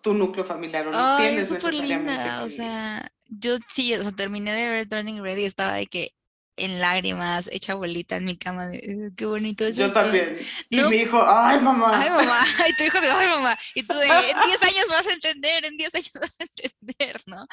tu 0.00 0.14
núcleo 0.14 0.46
familiar 0.46 0.88
o 0.88 0.90
no 0.90 1.18
tienes 1.18 1.52
necesariamente 1.52 2.12
linda. 2.12 2.44
O 2.44 2.48
sea, 2.48 3.12
yo 3.28 3.56
sí, 3.68 3.92
o 3.92 4.02
sea, 4.02 4.12
terminé 4.12 4.54
de 4.54 4.70
ver 4.70 4.88
Turning 4.88 5.22
Red 5.22 5.36
y 5.36 5.44
estaba 5.44 5.74
de 5.74 5.86
que 5.86 6.15
en 6.56 6.80
lágrimas, 6.80 7.48
hecha 7.52 7.74
bolita 7.74 8.16
en 8.16 8.24
mi 8.24 8.36
cama, 8.36 8.66
de, 8.66 9.10
qué 9.16 9.26
bonito 9.26 9.64
es 9.64 9.76
Yo 9.76 9.92
también. 9.92 10.34
Y 10.70 10.82
mi 10.82 10.96
hijo, 10.98 11.22
ay 11.26 11.60
mamá. 11.60 12.00
Ay 12.00 12.10
mamá, 12.10 12.44
y 12.68 12.76
tu 12.76 12.84
hijo, 12.84 12.98
ay 12.98 13.28
mamá. 13.28 13.56
Y 13.74 13.82
tú 13.82 13.94
de, 13.94 14.06
en 14.06 14.36
10 14.46 14.62
años 14.62 14.86
vas 14.88 15.06
a 15.06 15.12
entender, 15.12 15.64
en 15.64 15.76
10 15.76 15.94
años 15.94 16.12
vas 16.20 16.36
a 16.40 16.44
entender, 16.44 17.20
¿no? 17.26 17.46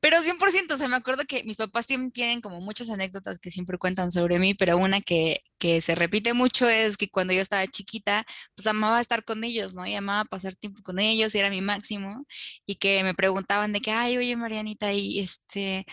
Pero 0.00 0.18
100%, 0.18 0.72
o 0.72 0.76
sea, 0.76 0.88
me 0.88 0.96
acuerdo 0.96 1.24
que 1.26 1.42
mis 1.44 1.56
papás 1.56 1.86
tienen, 1.86 2.12
tienen, 2.12 2.40
como 2.40 2.60
muchas 2.60 2.90
anécdotas 2.90 3.38
que 3.38 3.50
siempre 3.50 3.78
cuentan 3.78 4.12
sobre 4.12 4.38
mí, 4.38 4.54
pero 4.54 4.76
una 4.76 5.00
que, 5.00 5.42
que 5.58 5.80
se 5.80 5.94
repite 5.94 6.34
mucho 6.34 6.68
es 6.68 6.96
que 6.96 7.08
cuando 7.08 7.32
yo 7.32 7.40
estaba 7.40 7.66
chiquita, 7.66 8.24
pues 8.54 8.66
amaba 8.66 9.00
estar 9.00 9.24
con 9.24 9.42
ellos, 9.42 9.74
¿no? 9.74 9.86
Y 9.86 9.94
amaba 9.94 10.24
pasar 10.24 10.54
tiempo 10.54 10.82
con 10.82 11.00
ellos 11.00 11.34
y 11.34 11.38
era 11.38 11.50
mi 11.50 11.60
máximo. 11.60 12.26
Y 12.66 12.76
que 12.76 13.02
me 13.02 13.14
preguntaban 13.14 13.72
de 13.72 13.80
que, 13.80 13.90
ay, 13.90 14.18
oye, 14.18 14.36
Marianita, 14.36 14.92
y 14.92 15.18
este, 15.20 15.86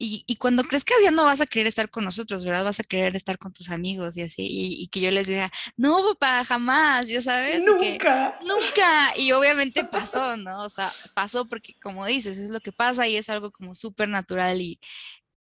y, 0.00 0.22
y, 0.28 0.36
cuando 0.36 0.62
crezcas 0.62 0.98
ya 1.02 1.10
no 1.10 1.24
vas 1.24 1.40
a 1.40 1.46
querer 1.46 1.66
estar 1.66 1.90
con 1.90 2.04
nosotros, 2.04 2.44
¿verdad? 2.44 2.64
Vas 2.64 2.78
a 2.78 2.84
querer 2.84 3.16
estar 3.16 3.36
con 3.36 3.52
tus 3.52 3.68
amigos 3.70 4.16
y 4.16 4.22
así. 4.22 4.42
Y, 4.42 4.82
y 4.82 4.88
que 4.88 5.00
yo 5.00 5.10
les 5.10 5.26
diga, 5.26 5.50
no, 5.76 5.98
papá, 6.14 6.44
jamás, 6.44 7.08
ya 7.08 7.20
sabes. 7.20 7.64
Nunca. 7.64 7.80
Que, 7.80 8.46
nunca. 8.46 9.16
Y 9.16 9.32
obviamente 9.32 9.84
pasó, 9.90 10.36
¿no? 10.36 10.62
O 10.62 10.70
sea, 10.70 10.92
pasó 11.14 11.48
porque, 11.48 11.74
como 11.80 12.06
dices, 12.06 12.38
es 12.38 12.50
lo 12.50 12.60
que 12.60 12.70
pasa 12.70 13.08
y 13.08 13.16
es 13.16 13.28
algo 13.28 13.50
como 13.50 13.74
súper 13.74 14.08
natural 14.08 14.60
y, 14.60 14.78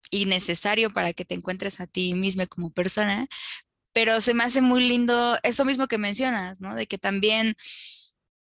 y 0.09 0.25
necesario 0.25 0.91
para 0.93 1.11
que 1.11 1.25
te 1.25 1.35
encuentres 1.35 1.81
a 1.81 1.87
ti 1.87 2.13
misma 2.13 2.47
como 2.47 2.71
persona. 2.71 3.27
Pero 3.93 4.21
se 4.21 4.33
me 4.33 4.45
hace 4.45 4.61
muy 4.61 4.87
lindo 4.87 5.37
eso 5.43 5.65
mismo 5.65 5.87
que 5.87 5.97
mencionas, 5.97 6.61
¿no? 6.61 6.75
De 6.75 6.87
que 6.87 6.97
también, 6.97 7.57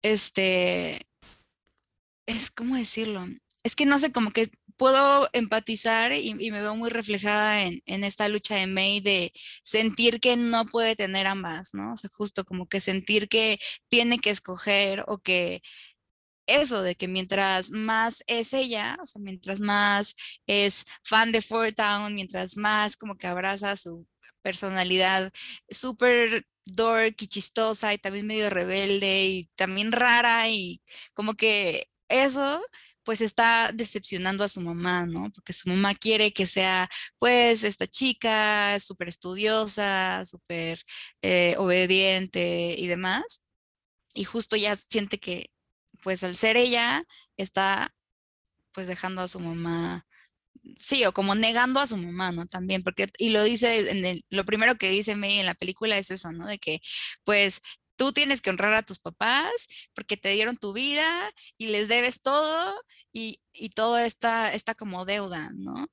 este, 0.01 1.07
es, 2.25 2.51
¿cómo 2.51 2.75
decirlo? 2.75 3.25
Es 3.63 3.77
que 3.77 3.85
no 3.85 3.99
sé, 3.99 4.11
como 4.11 4.31
que 4.31 4.51
puedo 4.77 5.29
empatizar 5.33 6.13
y, 6.13 6.33
me 6.35 6.61
veo 6.61 6.75
muy 6.75 6.89
reflejada 6.89 7.63
en, 7.63 7.81
en, 7.85 8.03
esta 8.03 8.27
lucha 8.27 8.55
de 8.55 8.67
May 8.67 8.99
de 9.01 9.31
sentir 9.63 10.19
que 10.19 10.37
no 10.37 10.65
puede 10.65 10.95
tener 10.95 11.27
ambas, 11.27 11.73
¿no? 11.73 11.93
O 11.93 11.97
sea, 11.97 12.09
justo 12.13 12.45
como 12.45 12.67
que 12.67 12.79
sentir 12.79 13.29
que 13.29 13.59
tiene 13.89 14.19
que 14.19 14.29
escoger 14.31 15.03
o 15.07 15.19
que 15.19 15.61
eso 16.47 16.81
de 16.83 16.95
que 16.95 17.07
mientras 17.07 17.71
más 17.71 18.23
es 18.27 18.53
ella, 18.53 18.97
o 19.01 19.05
sea, 19.05 19.21
mientras 19.21 19.59
más 19.59 20.15
es 20.47 20.85
fan 21.03 21.31
de 21.31 21.41
Fort 21.41 21.75
Town, 21.75 22.13
mientras 22.15 22.57
más 22.57 22.97
como 22.97 23.17
que 23.17 23.27
abraza 23.27 23.77
su 23.77 24.07
personalidad 24.41 25.31
súper 25.69 26.45
dork 26.65 27.21
y 27.21 27.27
chistosa 27.27 27.93
y 27.93 27.97
también 27.97 28.27
medio 28.27 28.49
rebelde 28.49 29.25
y 29.25 29.45
también 29.55 29.91
rara 29.91 30.49
y 30.49 30.81
como 31.13 31.33
que 31.35 31.87
eso 32.09 32.61
pues 33.03 33.21
está 33.21 33.71
decepcionando 33.73 34.43
a 34.43 34.49
su 34.49 34.61
mamá, 34.61 35.05
¿no? 35.05 35.31
Porque 35.31 35.53
su 35.53 35.69
mamá 35.69 35.95
quiere 35.95 36.33
que 36.33 36.47
sea, 36.47 36.89
pues, 37.17 37.63
esta 37.63 37.87
chica 37.87 38.79
súper 38.79 39.09
estudiosa, 39.09 40.23
súper 40.25 40.81
eh, 41.21 41.55
obediente 41.57 42.75
y 42.77 42.87
demás. 42.87 43.43
Y 44.15 44.25
justo 44.25 44.55
ya 44.57 44.75
siente 44.75 45.19
que, 45.19 45.47
pues, 46.03 46.23
al 46.23 46.35
ser 46.35 46.57
ella, 46.57 47.03
está, 47.37 47.93
pues, 48.73 48.87
dejando 48.87 49.21
a 49.21 49.27
su 49.27 49.39
mamá, 49.39 50.05
sí, 50.79 51.05
o 51.05 51.13
como 51.13 51.35
negando 51.35 51.79
a 51.79 51.87
su 51.87 51.97
mamá, 51.97 52.31
¿no? 52.31 52.45
También, 52.47 52.83
porque, 52.83 53.09
y 53.17 53.29
lo 53.31 53.43
dice, 53.43 53.91
en 53.91 54.05
el, 54.05 54.25
lo 54.29 54.45
primero 54.45 54.75
que 54.77 54.89
dice 54.89 55.15
May 55.15 55.39
en 55.39 55.45
la 55.45 55.55
película 55.55 55.97
es 55.97 56.11
eso, 56.11 56.31
¿no? 56.31 56.47
De 56.47 56.59
que, 56.59 56.81
pues, 57.23 57.61
tú 58.03 58.11
tienes 58.11 58.41
que 58.41 58.49
honrar 58.49 58.73
a 58.73 58.83
tus 58.83 58.99
papás 58.99 59.49
porque 59.93 60.17
te 60.17 60.27
dieron 60.27 60.57
tu 60.57 60.73
vida 60.73 61.07
y 61.57 61.67
les 61.67 61.87
debes 61.87 62.21
todo 62.21 62.75
y, 63.13 63.39
y 63.53 63.69
todo 63.69 63.97
está, 63.97 64.53
está 64.53 64.75
como 64.75 65.05
deuda, 65.05 65.51
¿no? 65.55 65.87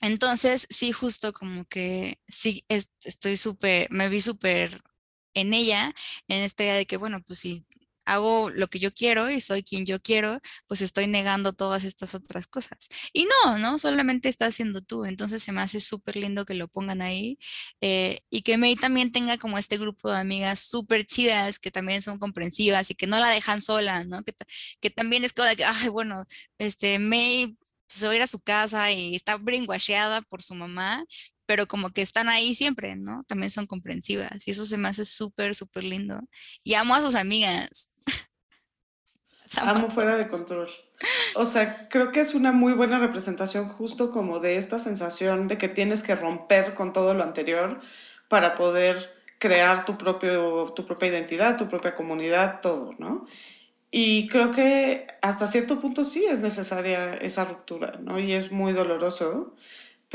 Entonces, 0.00 0.66
sí, 0.70 0.92
justo 0.92 1.34
como 1.34 1.66
que 1.66 2.18
sí, 2.26 2.64
estoy 2.68 3.36
súper, 3.36 3.90
me 3.90 4.08
vi 4.08 4.22
súper 4.22 4.80
en 5.34 5.52
ella, 5.52 5.94
en 6.26 6.40
esta 6.42 6.62
idea 6.64 6.74
de 6.74 6.86
que, 6.86 6.96
bueno, 6.96 7.22
pues 7.22 7.40
si 7.40 7.66
hago 8.06 8.50
lo 8.50 8.68
que 8.68 8.78
yo 8.78 8.92
quiero 8.94 9.30
y 9.30 9.40
soy 9.40 9.62
quien 9.62 9.84
yo 9.86 10.00
quiero, 10.00 10.40
pues 10.66 10.80
estoy 10.82 11.06
negando 11.06 11.52
todas 11.52 11.84
estas 11.84 12.14
otras 12.14 12.46
cosas. 12.46 12.88
Y 13.12 13.26
no, 13.44 13.58
¿no? 13.58 13.78
Solamente 13.78 14.28
estás 14.28 14.54
siendo 14.54 14.80
tú. 14.82 15.04
Entonces 15.04 15.42
se 15.42 15.52
me 15.52 15.60
hace 15.60 15.80
súper 15.80 16.16
lindo 16.16 16.44
que 16.46 16.54
lo 16.54 16.68
pongan 16.68 17.02
ahí 17.02 17.38
eh, 17.80 18.20
y 18.30 18.42
que 18.42 18.56
May 18.58 18.76
también 18.76 19.12
tenga 19.12 19.38
como 19.38 19.58
este 19.58 19.78
grupo 19.78 20.10
de 20.10 20.18
amigas 20.18 20.60
súper 20.60 21.04
chidas 21.04 21.58
que 21.58 21.70
también 21.70 22.02
son 22.02 22.18
comprensivas 22.18 22.90
y 22.90 22.94
que 22.94 23.06
no 23.06 23.18
la 23.20 23.30
dejan 23.30 23.60
sola, 23.62 24.04
¿no? 24.04 24.22
Que, 24.24 24.32
que 24.80 24.90
también 24.90 25.24
es 25.24 25.32
como 25.32 25.48
de 25.48 25.56
que, 25.56 25.64
ay, 25.64 25.88
bueno, 25.88 26.24
este, 26.58 26.98
May 26.98 27.56
se 27.88 28.06
va 28.06 28.12
a 28.12 28.16
ir 28.16 28.22
a 28.22 28.26
su 28.26 28.40
casa 28.40 28.90
y 28.92 29.14
está 29.14 29.36
brainwasheada 29.36 30.22
por 30.22 30.42
su 30.42 30.54
mamá, 30.54 31.04
pero 31.46 31.66
como 31.66 31.90
que 31.90 32.02
están 32.02 32.28
ahí 32.28 32.54
siempre, 32.54 32.96
¿no? 32.96 33.24
También 33.26 33.50
son 33.50 33.66
comprensivas 33.66 34.46
y 34.46 34.50
eso 34.50 34.66
se 34.66 34.78
me 34.78 34.88
hace 34.88 35.04
súper, 35.04 35.54
súper 35.54 35.84
lindo. 35.84 36.20
Y 36.62 36.74
amo 36.74 36.94
a 36.94 37.00
sus 37.00 37.14
amigas. 37.14 37.88
amo 39.62 39.88
fuera 39.88 40.16
de 40.16 40.28
control. 40.28 40.68
O 41.34 41.44
sea, 41.44 41.88
creo 41.88 42.10
que 42.10 42.20
es 42.20 42.34
una 42.34 42.52
muy 42.52 42.72
buena 42.72 42.98
representación 42.98 43.68
justo 43.68 44.10
como 44.10 44.40
de 44.40 44.56
esta 44.56 44.78
sensación 44.78 45.46
de 45.46 45.58
que 45.58 45.68
tienes 45.68 46.02
que 46.02 46.16
romper 46.16 46.74
con 46.74 46.92
todo 46.92 47.14
lo 47.14 47.22
anterior 47.22 47.80
para 48.28 48.54
poder 48.54 49.14
crear 49.38 49.84
tu, 49.84 49.98
propio, 49.98 50.72
tu 50.74 50.86
propia 50.86 51.08
identidad, 51.08 51.56
tu 51.56 51.68
propia 51.68 51.94
comunidad, 51.94 52.60
todo, 52.60 52.94
¿no? 52.98 53.26
Y 53.90 54.28
creo 54.28 54.50
que 54.50 55.06
hasta 55.22 55.46
cierto 55.46 55.80
punto 55.80 56.04
sí 56.04 56.24
es 56.24 56.40
necesaria 56.40 57.14
esa 57.14 57.44
ruptura, 57.44 57.98
¿no? 58.00 58.18
Y 58.18 58.32
es 58.32 58.50
muy 58.50 58.72
doloroso 58.72 59.54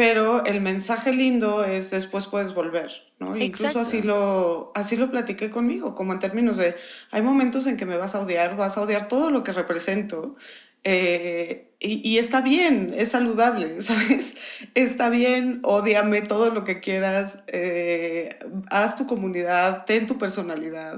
pero 0.02 0.44
el 0.46 0.62
mensaje 0.62 1.14
lindo 1.14 1.64
es 1.64 1.92
después 1.92 2.26
puedes 2.26 2.56
volver, 2.56 2.90
¿no? 3.20 3.38
Incluso 3.38 3.80
así 3.80 4.02
lo, 4.02 4.72
así 4.74 4.96
lo 4.98 5.12
platiqué 5.12 5.52
conmigo, 5.52 5.94
como 5.94 6.12
en 6.12 6.18
términos 6.18 6.58
de, 6.58 6.76
hay 7.12 7.22
momentos 7.22 7.68
en 7.68 7.78
que 7.78 7.86
me 7.86 7.98
vas 7.98 8.16
a 8.16 8.22
odiar, 8.22 8.58
vas 8.58 8.78
a 8.78 8.82
odiar 8.82 9.08
todo 9.08 9.30
lo 9.30 9.44
que 9.44 9.52
represento, 9.52 10.36
eh, 10.84 11.76
y, 11.80 12.02
y, 12.04 12.18
está 12.18 12.42
bien, 12.42 12.96
es 12.98 13.10
saludable, 13.10 13.80
¿sabes? 13.84 14.34
Está 14.74 15.10
bien, 15.10 15.60
odiame 15.62 16.24
todo 16.24 16.50
lo 16.50 16.64
que 16.64 16.80
quieras, 16.80 17.44
eh, 17.46 18.40
haz 18.72 18.96
tu 18.96 19.06
comunidad, 19.06 19.86
ten 19.86 20.08
tu 20.08 20.18
personalidad. 20.18 20.98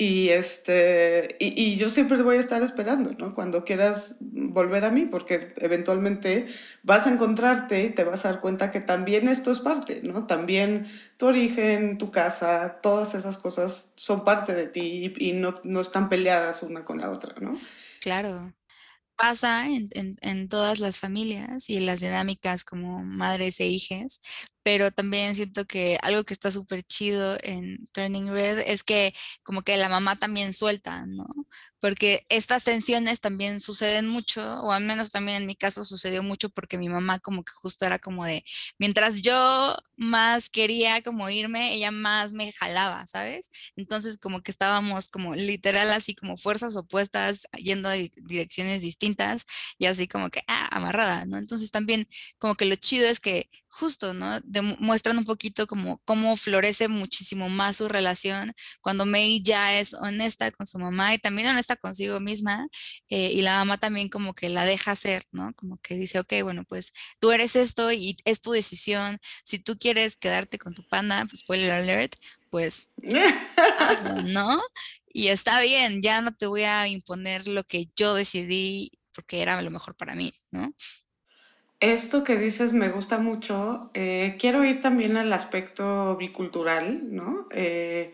Y, 0.00 0.28
este, 0.28 1.36
y, 1.40 1.60
y, 1.60 1.76
yo 1.76 1.88
siempre 1.88 2.22
voy 2.22 2.36
a 2.36 2.40
estar 2.40 2.62
esperando, 2.62 3.10
¿no? 3.18 3.34
Cuando 3.34 3.64
quieras 3.64 4.18
volver 4.20 4.84
a 4.84 4.90
mí, 4.90 5.06
porque 5.06 5.52
eventualmente 5.56 6.46
vas 6.84 7.08
a 7.08 7.12
encontrarte 7.12 7.82
y 7.82 7.90
te 7.90 8.04
vas 8.04 8.24
a 8.24 8.30
dar 8.30 8.40
cuenta 8.40 8.70
que 8.70 8.80
también 8.80 9.26
esto 9.26 9.50
es 9.50 9.58
parte, 9.58 10.00
¿no? 10.04 10.24
También 10.28 10.86
tu 11.16 11.26
origen, 11.26 11.98
tu 11.98 12.12
casa, 12.12 12.78
todas 12.80 13.16
esas 13.16 13.38
cosas 13.38 13.92
son 13.96 14.24
parte 14.24 14.54
de 14.54 14.68
ti 14.68 15.12
y, 15.18 15.32
no, 15.32 15.60
no 15.64 15.80
están 15.80 16.08
peleadas 16.08 16.62
una 16.62 16.84
con 16.84 17.00
la 17.00 17.10
otra, 17.10 17.34
¿no? 17.40 17.58
Claro 18.00 18.54
pasa 19.16 19.66
en, 19.66 19.88
en, 19.94 20.16
en, 20.20 20.48
todas 20.48 20.78
las 20.78 21.00
familias 21.00 21.68
y 21.68 21.76
en 21.76 21.86
las 21.86 21.98
dinámicas 21.98 22.64
como 22.64 23.02
madres 23.02 23.58
e 23.58 23.66
hijas, 23.66 24.20
pero 24.68 24.90
también 24.90 25.34
siento 25.34 25.64
que 25.64 25.98
algo 26.02 26.24
que 26.24 26.34
está 26.34 26.50
súper 26.50 26.82
chido 26.82 27.38
en 27.42 27.88
Turning 27.92 28.28
Red 28.28 28.58
es 28.66 28.82
que 28.82 29.14
como 29.42 29.62
que 29.62 29.78
la 29.78 29.88
mamá 29.88 30.16
también 30.16 30.52
suelta, 30.52 31.06
¿no? 31.06 31.24
Porque 31.80 32.26
estas 32.28 32.64
tensiones 32.64 33.20
también 33.20 33.60
suceden 33.60 34.08
mucho, 34.08 34.42
o 34.60 34.72
al 34.72 34.84
menos 34.84 35.10
también 35.10 35.38
en 35.38 35.46
mi 35.46 35.56
caso 35.56 35.84
sucedió 35.84 36.22
mucho 36.22 36.50
porque 36.50 36.76
mi 36.76 36.90
mamá 36.90 37.18
como 37.18 37.44
que 37.44 37.52
justo 37.52 37.86
era 37.86 37.98
como 37.98 38.26
de, 38.26 38.44
mientras 38.78 39.22
yo 39.22 39.74
más 39.96 40.50
quería 40.50 41.00
como 41.00 41.30
irme, 41.30 41.72
ella 41.72 41.90
más 41.90 42.34
me 42.34 42.52
jalaba, 42.52 43.06
¿sabes? 43.06 43.72
Entonces 43.74 44.18
como 44.18 44.42
que 44.42 44.50
estábamos 44.50 45.08
como 45.08 45.34
literal 45.34 45.90
así 45.92 46.14
como 46.14 46.36
fuerzas 46.36 46.76
opuestas 46.76 47.48
yendo 47.56 47.88
a 47.88 47.94
direcciones 47.94 48.82
distintas 48.82 49.46
y 49.78 49.86
así 49.86 50.08
como 50.08 50.28
que, 50.28 50.42
ah, 50.46 50.68
amarrada, 50.72 51.24
¿no? 51.24 51.38
Entonces 51.38 51.70
también 51.70 52.06
como 52.38 52.54
que 52.54 52.66
lo 52.66 52.74
chido 52.76 53.08
es 53.08 53.18
que 53.18 53.48
justo, 53.68 54.14
¿no? 54.14 54.40
Demuestran 54.40 55.18
un 55.18 55.24
poquito 55.24 55.66
como 55.66 56.00
cómo 56.04 56.36
florece 56.36 56.88
muchísimo 56.88 57.48
más 57.48 57.76
su 57.76 57.88
relación 57.88 58.54
cuando 58.80 59.06
May 59.06 59.42
ya 59.42 59.78
es 59.78 59.94
honesta 59.94 60.50
con 60.50 60.66
su 60.66 60.78
mamá 60.78 61.14
y 61.14 61.18
también 61.18 61.48
honesta 61.48 61.76
consigo 61.76 62.20
misma 62.20 62.66
eh, 63.08 63.30
y 63.32 63.42
la 63.42 63.58
mamá 63.58 63.78
también 63.78 64.08
como 64.08 64.34
que 64.34 64.48
la 64.48 64.64
deja 64.64 64.92
hacer, 64.92 65.24
¿no? 65.32 65.52
Como 65.54 65.78
que 65.78 65.94
dice, 65.96 66.18
ok, 66.18 66.34
bueno, 66.42 66.64
pues 66.64 66.92
tú 67.20 67.30
eres 67.30 67.56
esto 67.56 67.92
y 67.92 68.16
es 68.24 68.40
tu 68.40 68.52
decisión. 68.52 69.18
Si 69.44 69.58
tú 69.58 69.78
quieres 69.78 70.16
quedarte 70.16 70.58
con 70.58 70.74
tu 70.74 70.86
panda, 70.86 71.24
pues 71.26 71.40
spoiler 71.40 71.70
alert, 71.72 72.16
pues 72.50 72.88
hazlo, 73.78 74.22
¿no? 74.24 74.60
Y 75.12 75.28
está 75.28 75.60
bien, 75.62 76.02
ya 76.02 76.20
no 76.20 76.34
te 76.34 76.46
voy 76.46 76.62
a 76.62 76.86
imponer 76.88 77.48
lo 77.48 77.64
que 77.64 77.88
yo 77.96 78.14
decidí 78.14 78.92
porque 79.12 79.42
era 79.42 79.60
lo 79.62 79.70
mejor 79.70 79.96
para 79.96 80.14
mí, 80.14 80.32
¿no? 80.52 80.72
Esto 81.80 82.24
que 82.24 82.36
dices 82.36 82.72
me 82.72 82.88
gusta 82.88 83.18
mucho. 83.18 83.90
Eh, 83.94 84.36
quiero 84.40 84.64
ir 84.64 84.80
también 84.80 85.16
al 85.16 85.32
aspecto 85.32 86.16
bicultural, 86.16 87.14
¿no? 87.14 87.46
Eh, 87.52 88.12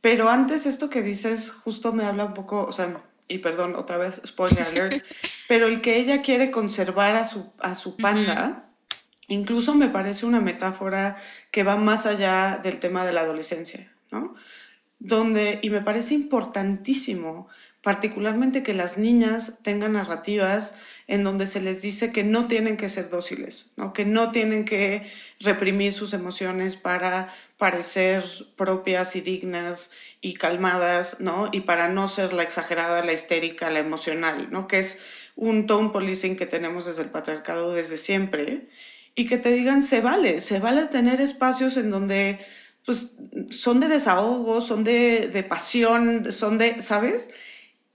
pero 0.00 0.28
antes 0.28 0.66
esto 0.66 0.90
que 0.90 1.02
dices 1.02 1.50
justo 1.50 1.92
me 1.92 2.04
habla 2.04 2.26
un 2.26 2.34
poco, 2.34 2.64
o 2.64 2.72
sea, 2.72 3.02
y 3.26 3.38
perdón, 3.38 3.76
otra 3.76 3.96
vez, 3.96 4.20
spoiler 4.26 4.62
alert, 4.62 5.02
pero 5.48 5.66
el 5.66 5.80
que 5.80 5.96
ella 5.98 6.22
quiere 6.22 6.50
conservar 6.50 7.16
a 7.16 7.24
su, 7.24 7.50
a 7.60 7.74
su 7.74 7.96
panda, 7.96 8.70
incluso 9.26 9.74
me 9.74 9.88
parece 9.88 10.26
una 10.26 10.40
metáfora 10.40 11.16
que 11.50 11.62
va 11.62 11.76
más 11.76 12.06
allá 12.06 12.60
del 12.62 12.78
tema 12.78 13.06
de 13.06 13.12
la 13.12 13.22
adolescencia, 13.22 13.90
¿no? 14.10 14.34
Donde, 14.98 15.60
y 15.62 15.70
me 15.70 15.80
parece 15.80 16.14
importantísimo 16.14 17.48
particularmente 17.82 18.62
que 18.62 18.74
las 18.74 18.98
niñas 18.98 19.60
tengan 19.62 19.92
narrativas 19.92 20.74
en 21.08 21.24
donde 21.24 21.46
se 21.46 21.60
les 21.60 21.80
dice 21.80 22.12
que 22.12 22.22
no 22.22 22.46
tienen 22.48 22.76
que 22.76 22.90
ser 22.90 23.08
dóciles, 23.08 23.72
¿no? 23.76 23.94
que 23.94 24.04
no 24.04 24.30
tienen 24.30 24.66
que 24.66 25.10
reprimir 25.40 25.94
sus 25.94 26.12
emociones 26.12 26.76
para 26.76 27.34
parecer 27.56 28.24
propias 28.56 29.16
y 29.16 29.22
dignas 29.22 29.90
y 30.20 30.34
calmadas, 30.34 31.18
¿no? 31.18 31.48
Y 31.50 31.62
para 31.62 31.88
no 31.88 32.06
ser 32.06 32.32
la 32.32 32.44
exagerada, 32.44 33.04
la 33.04 33.12
histérica, 33.12 33.68
la 33.68 33.80
emocional, 33.80 34.48
¿no? 34.52 34.68
Que 34.68 34.78
es 34.78 34.98
un 35.34 35.66
tone 35.66 35.90
policing 35.90 36.36
que 36.36 36.46
tenemos 36.46 36.86
desde 36.86 37.02
el 37.02 37.10
patriarcado 37.10 37.72
desde 37.74 37.96
siempre. 37.96 38.68
Y 39.16 39.26
que 39.26 39.38
te 39.38 39.50
digan, 39.50 39.82
se 39.82 40.00
vale, 40.00 40.40
se 40.40 40.60
vale 40.60 40.86
tener 40.86 41.20
espacios 41.20 41.76
en 41.76 41.90
donde 41.90 42.38
pues, 42.84 43.14
son 43.50 43.80
de 43.80 43.88
desahogo, 43.88 44.60
son 44.60 44.84
de, 44.84 45.28
de 45.28 45.42
pasión, 45.42 46.32
son 46.32 46.58
de, 46.58 46.80
¿sabes? 46.80 47.30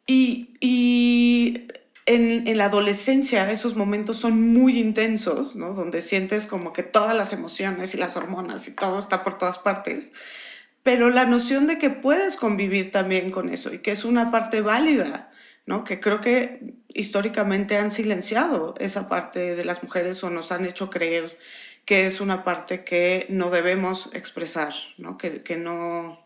Y, 0.06 0.58
y 0.60 1.67
en, 2.05 2.47
en, 2.47 2.57
la 2.57 2.65
adolescencia 2.65 3.49
esos 3.51 3.75
momentos 3.75 4.17
son 4.17 4.53
muy 4.53 4.79
intensos, 4.79 5.55
¿no? 5.55 5.73
Donde 5.73 6.01
sientes 6.01 6.47
como 6.47 6.73
que 6.73 6.83
todas 6.83 7.15
las 7.15 7.33
emociones 7.33 7.93
y 7.93 7.97
las 7.97 8.17
hormonas 8.17 8.67
y 8.67 8.71
todo 8.71 8.99
está 8.99 9.23
por 9.23 9.37
todas 9.37 9.59
partes. 9.59 10.13
Pero 10.83 11.09
la 11.09 11.25
noción 11.25 11.65
de 11.67 11.77
que 11.77 11.89
puedes 11.89 12.35
convivir 12.35 12.91
también 12.91 13.31
con 13.31 13.49
eso 13.49 13.73
y 13.73 13.79
que 13.79 13.91
es 13.91 14.03
una 14.03 14.31
parte 14.31 14.61
válida, 14.61 15.31
¿no? 15.65 15.85
Que 15.85 15.99
creo 15.99 16.19
que 16.19 16.75
históricamente 16.93 17.77
han 17.77 17.89
silenciado 17.89 18.75
esa 18.79 19.07
parte 19.07 19.55
de 19.55 19.65
las 19.65 19.81
mujeres 19.81 20.23
o 20.23 20.29
nos 20.29 20.51
han 20.51 20.65
hecho 20.65 20.89
creer 20.89 21.37
que 21.85 22.05
es 22.05 22.21
una 22.21 22.43
parte 22.43 22.83
que 22.83 23.25
no 23.29 23.49
debemos 23.49 24.09
expresar, 24.13 24.73
¿no? 24.97 25.17
Que, 25.17 25.41
que 25.41 25.57
no 25.57 26.22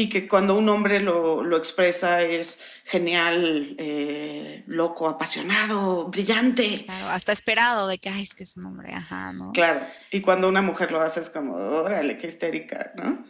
y 0.00 0.08
que 0.08 0.26
cuando 0.26 0.56
un 0.56 0.66
hombre 0.70 0.98
lo, 1.00 1.42
lo 1.42 1.58
expresa 1.58 2.22
es 2.22 2.58
genial, 2.84 3.76
eh, 3.78 4.64
loco, 4.66 5.06
apasionado, 5.06 6.08
brillante. 6.08 6.84
Claro, 6.86 7.08
hasta 7.10 7.32
esperado 7.32 7.86
de 7.86 7.98
que, 7.98 8.08
ay, 8.08 8.22
es 8.22 8.34
que 8.34 8.44
es 8.44 8.56
un 8.56 8.64
hombre, 8.64 8.94
ajá, 8.94 9.34
¿no? 9.34 9.52
Claro, 9.52 9.80
y 10.10 10.22
cuando 10.22 10.48
una 10.48 10.62
mujer 10.62 10.90
lo 10.90 11.02
hace 11.02 11.20
es 11.20 11.28
como, 11.28 11.54
órale, 11.54 12.16
qué 12.16 12.28
histérica, 12.28 12.92
¿no? 12.96 13.26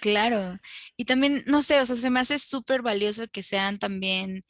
Claro, 0.00 0.58
y 0.96 1.04
también, 1.04 1.44
no 1.46 1.62
sé, 1.62 1.80
o 1.80 1.86
sea, 1.86 1.94
se 1.94 2.10
me 2.10 2.18
hace 2.18 2.40
súper 2.40 2.82
valioso 2.82 3.28
que 3.28 3.44
sean 3.44 3.78
también 3.78 4.44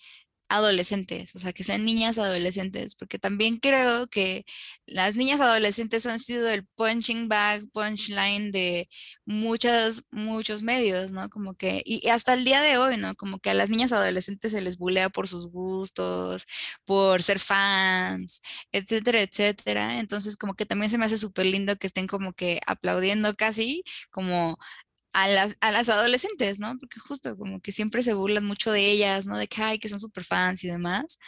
adolescentes, 0.48 1.34
o 1.34 1.38
sea, 1.38 1.52
que 1.52 1.64
sean 1.64 1.84
niñas 1.84 2.18
adolescentes, 2.18 2.94
porque 2.96 3.18
también 3.18 3.58
creo 3.58 4.06
que 4.08 4.44
las 4.86 5.16
niñas 5.16 5.40
adolescentes 5.40 6.06
han 6.06 6.20
sido 6.20 6.48
el 6.50 6.66
punching 6.76 7.28
bag, 7.28 7.62
punchline 7.72 8.52
de 8.52 8.88
muchos, 9.24 10.04
muchos 10.10 10.62
medios, 10.62 11.12
¿no? 11.12 11.28
Como 11.30 11.54
que, 11.54 11.82
y 11.84 12.08
hasta 12.08 12.34
el 12.34 12.44
día 12.44 12.60
de 12.62 12.78
hoy, 12.78 12.96
¿no? 12.96 13.14
Como 13.14 13.38
que 13.40 13.50
a 13.50 13.54
las 13.54 13.70
niñas 13.70 13.92
adolescentes 13.92 14.52
se 14.52 14.60
les 14.60 14.78
bulea 14.78 15.08
por 15.10 15.28
sus 15.28 15.48
gustos, 15.48 16.46
por 16.84 17.22
ser 17.22 17.38
fans, 17.38 18.40
etcétera, 18.72 19.22
etcétera. 19.22 19.98
Entonces, 19.98 20.36
como 20.36 20.54
que 20.54 20.66
también 20.66 20.90
se 20.90 20.98
me 20.98 21.04
hace 21.06 21.18
súper 21.18 21.46
lindo 21.46 21.76
que 21.76 21.86
estén 21.86 22.06
como 22.06 22.32
que 22.34 22.60
aplaudiendo 22.66 23.34
casi, 23.34 23.82
como 24.10 24.58
a 25.14 25.28
las, 25.28 25.56
a 25.60 25.72
las 25.72 25.88
adolescentes, 25.88 26.58
¿no? 26.60 26.76
Porque 26.78 27.00
justo 27.00 27.36
como 27.38 27.60
que 27.60 27.72
siempre 27.72 28.02
se 28.02 28.14
burlan 28.14 28.44
mucho 28.44 28.72
de 28.72 28.90
ellas, 28.90 29.26
¿no? 29.26 29.38
De 29.38 29.48
que, 29.48 29.62
ay, 29.62 29.78
que 29.78 29.88
son 29.88 30.00
súper 30.00 30.24
fans 30.24 30.64
y 30.64 30.68
demás. 30.68 31.18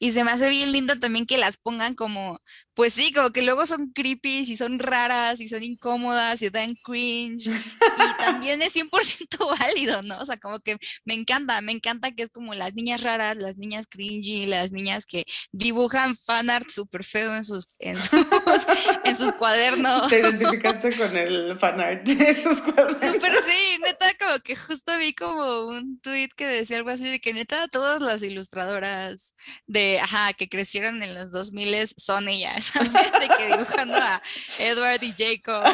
Y 0.00 0.12
se 0.12 0.24
me 0.24 0.30
hace 0.30 0.48
bien 0.48 0.72
lindo 0.72 0.98
también 0.98 1.26
que 1.26 1.38
las 1.38 1.56
pongan 1.58 1.94
como 1.94 2.40
pues 2.78 2.92
sí, 2.92 3.12
como 3.12 3.32
que 3.32 3.42
luego 3.42 3.66
son 3.66 3.90
creepy 3.90 4.38
y 4.38 4.56
son 4.56 4.78
raras 4.78 5.40
y 5.40 5.48
son 5.48 5.64
incómodas 5.64 6.40
y 6.42 6.48
dan 6.48 6.76
cringe. 6.84 7.48
Y 7.48 8.22
también 8.22 8.62
es 8.62 8.76
100% 8.76 8.88
válido, 9.58 10.00
¿no? 10.02 10.16
O 10.20 10.24
sea, 10.24 10.36
como 10.36 10.60
que 10.60 10.78
me 11.04 11.14
encanta, 11.14 11.60
me 11.60 11.72
encanta 11.72 12.12
que 12.12 12.22
es 12.22 12.30
como 12.30 12.54
las 12.54 12.74
niñas 12.74 13.02
raras, 13.02 13.36
las 13.36 13.58
niñas 13.58 13.88
cringy, 13.90 14.46
las 14.46 14.70
niñas 14.70 15.06
que 15.06 15.24
dibujan 15.50 16.16
fanart 16.16 16.70
súper 16.70 17.02
feo 17.02 17.34
en 17.34 17.42
sus, 17.42 17.66
en 17.80 18.00
sus, 18.00 18.12
en 19.04 19.16
sus 19.16 19.32
cuadernos. 19.32 20.06
Te 20.06 20.20
identificaste 20.20 20.96
con 20.96 21.16
el 21.16 21.58
fanart 21.58 22.04
de 22.04 22.30
esos 22.30 22.60
cuadernos. 22.60 23.16
Pero 23.20 23.42
sí, 23.42 23.78
neta, 23.84 24.06
como 24.20 24.38
que 24.38 24.54
justo 24.54 24.96
vi 24.98 25.14
como 25.14 25.66
un 25.66 25.98
tweet 26.00 26.28
que 26.36 26.46
decía 26.46 26.76
algo 26.76 26.90
así 26.90 27.10
de 27.10 27.18
que 27.18 27.34
neta 27.34 27.66
todas 27.66 28.00
las 28.00 28.22
ilustradoras 28.22 29.34
de, 29.66 29.98
ajá, 29.98 30.32
que 30.34 30.48
crecieron 30.48 31.02
en 31.02 31.16
los 31.16 31.32
2000 31.32 31.88
son 31.96 32.28
ellas. 32.28 32.67
De 32.74 33.28
que 33.36 33.46
dibujando 33.46 33.96
a 33.96 34.22
Edward 34.58 35.02
y 35.02 35.12
Jacob, 35.12 35.64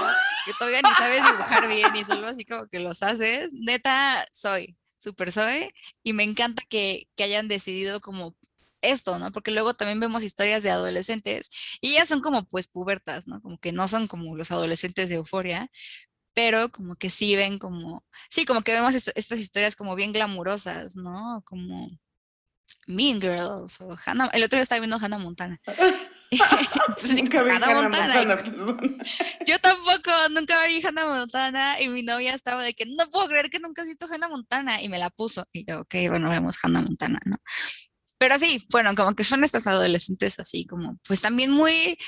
que 0.44 0.52
todavía 0.58 0.80
ni 0.82 0.94
sabes 0.94 1.22
dibujar 1.24 1.68
bien 1.68 1.96
y 1.96 2.04
solo 2.04 2.28
así 2.28 2.44
como 2.44 2.66
que 2.68 2.78
los 2.78 3.02
haces. 3.02 3.52
Neta, 3.52 4.26
soy, 4.32 4.76
súper 4.98 5.32
soy. 5.32 5.72
Y 6.02 6.12
me 6.12 6.22
encanta 6.22 6.62
que, 6.68 7.08
que 7.16 7.24
hayan 7.24 7.48
decidido 7.48 8.00
como 8.00 8.36
esto, 8.84 9.18
¿no? 9.18 9.32
Porque 9.32 9.50
luego 9.50 9.74
también 9.74 10.00
vemos 10.00 10.22
historias 10.22 10.62
de 10.62 10.70
adolescentes 10.70 11.50
y 11.80 11.92
ellas 11.92 12.08
son 12.08 12.20
como 12.20 12.46
pues 12.46 12.66
pubertas, 12.68 13.26
¿no? 13.26 13.40
Como 13.40 13.58
que 13.58 13.72
no 13.72 13.88
son 13.88 14.06
como 14.06 14.36
los 14.36 14.50
adolescentes 14.50 15.08
de 15.08 15.16
euforia, 15.16 15.70
pero 16.34 16.70
como 16.70 16.96
que 16.96 17.10
sí 17.10 17.36
ven 17.36 17.58
como, 17.58 18.04
sí, 18.28 18.44
como 18.44 18.62
que 18.62 18.72
vemos 18.72 18.94
estas 18.94 19.38
historias 19.38 19.76
como 19.76 19.94
bien 19.94 20.12
glamurosas, 20.12 20.96
¿no? 20.96 21.42
Como 21.46 21.88
Mean 22.86 23.20
Girls 23.20 23.80
o 23.80 23.96
Hannah, 24.04 24.30
el 24.32 24.42
otro 24.42 24.58
día 24.58 24.64
estaba 24.64 24.80
viendo 24.80 24.98
Hannah 24.98 25.18
Montana. 25.18 25.58
nunca 27.14 27.42
Montana. 27.42 28.36
yo 29.46 29.58
tampoco, 29.60 30.10
nunca 30.30 30.66
vi 30.66 30.84
Hannah 30.84 31.06
Montana 31.06 31.80
y 31.80 31.88
mi 31.88 32.02
novia 32.02 32.34
estaba 32.34 32.62
de 32.62 32.74
que 32.74 32.86
no 32.86 33.08
puedo 33.10 33.28
creer 33.28 33.50
que 33.50 33.60
nunca 33.60 33.82
has 33.82 33.88
visto 33.88 34.06
Hannah 34.10 34.28
Montana 34.28 34.82
y 34.82 34.88
me 34.88 34.98
la 34.98 35.10
puso 35.10 35.46
y 35.52 35.64
yo, 35.68 35.80
ok, 35.80 35.94
bueno, 36.08 36.28
vemos 36.28 36.56
Hannah 36.62 36.82
Montana, 36.82 37.20
¿no? 37.24 37.36
Pero 38.18 38.38
sí, 38.38 38.66
bueno, 38.70 38.94
como 38.94 39.14
que 39.14 39.24
son 39.24 39.44
estas 39.44 39.66
adolescentes 39.66 40.38
así 40.40 40.66
como, 40.66 40.98
pues 41.06 41.20
también 41.20 41.50
muy 41.50 41.98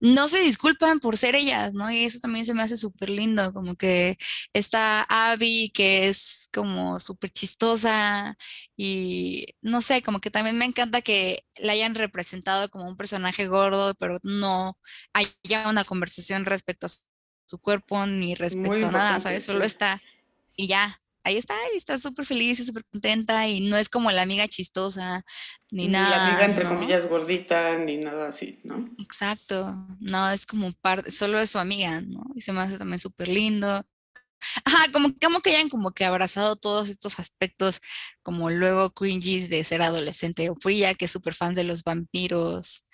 no 0.00 0.28
se 0.28 0.40
disculpan 0.40 0.98
por 0.98 1.18
ser 1.18 1.34
ellas, 1.34 1.74
¿no? 1.74 1.90
Y 1.90 2.04
eso 2.04 2.20
también 2.20 2.44
se 2.44 2.54
me 2.54 2.62
hace 2.62 2.76
súper 2.76 3.10
lindo, 3.10 3.52
como 3.52 3.76
que 3.76 4.16
está 4.52 5.02
Abby, 5.02 5.70
que 5.74 6.08
es 6.08 6.48
como 6.52 6.98
súper 6.98 7.30
chistosa 7.30 8.36
y 8.76 9.46
no 9.60 9.82
sé, 9.82 10.02
como 10.02 10.20
que 10.20 10.30
también 10.30 10.56
me 10.56 10.64
encanta 10.64 11.02
que 11.02 11.44
la 11.58 11.72
hayan 11.72 11.94
representado 11.94 12.70
como 12.70 12.88
un 12.88 12.96
personaje 12.96 13.46
gordo, 13.46 13.94
pero 13.94 14.18
no 14.22 14.78
haya 15.12 15.68
una 15.68 15.84
conversación 15.84 16.46
respecto 16.46 16.86
a 16.86 16.90
su 17.46 17.58
cuerpo 17.58 18.06
ni 18.06 18.34
respecto 18.34 18.86
a 18.86 18.92
nada, 18.92 19.20
¿sabes? 19.20 19.44
Solo 19.44 19.64
está 19.64 20.00
y 20.56 20.66
ya, 20.66 21.00
ahí 21.24 21.36
está, 21.36 21.54
y 21.74 21.76
está 21.76 21.98
súper 21.98 22.24
feliz 22.26 22.60
y 22.60 22.64
súper 22.64 22.84
contenta 22.90 23.46
y 23.48 23.60
no 23.60 23.76
es 23.76 23.88
como 23.88 24.10
la 24.10 24.22
amiga 24.22 24.48
chistosa 24.48 25.24
ni, 25.70 25.88
nada. 25.88 26.04
Ni 26.04 26.10
la 26.10 26.28
amiga 26.28 26.44
entre 26.44 26.68
comillas 26.68 27.08
gordita 27.08 27.76
ni 27.78 27.98
nada 27.98 28.28
así, 28.28 28.58
¿no? 28.64 28.90
Exacto, 28.98 29.74
no, 30.00 30.30
es 30.30 30.46
como 30.46 30.72
parte, 30.80 31.10
solo 31.10 31.40
es 31.40 31.50
su 31.50 31.58
amiga, 31.58 32.00
¿no? 32.00 32.22
Y 32.34 32.40
se 32.40 32.52
me 32.52 32.60
hace 32.60 32.78
también 32.78 32.98
súper 32.98 33.28
lindo. 33.28 33.84
Ajá, 34.64 34.90
como, 34.92 35.14
como 35.20 35.40
que 35.40 35.50
hayan 35.50 35.68
como 35.68 35.92
que 35.92 36.04
abrazado 36.04 36.56
todos 36.56 36.88
estos 36.88 37.18
aspectos 37.18 37.82
como 38.22 38.48
luego 38.48 38.90
cringes 38.90 39.50
de 39.50 39.62
ser 39.64 39.82
adolescente 39.82 40.48
o 40.48 40.56
fría, 40.56 40.94
que 40.94 41.04
es 41.04 41.10
súper 41.10 41.34
fan 41.34 41.54
de 41.54 41.64
los 41.64 41.84
vampiros. 41.84 42.86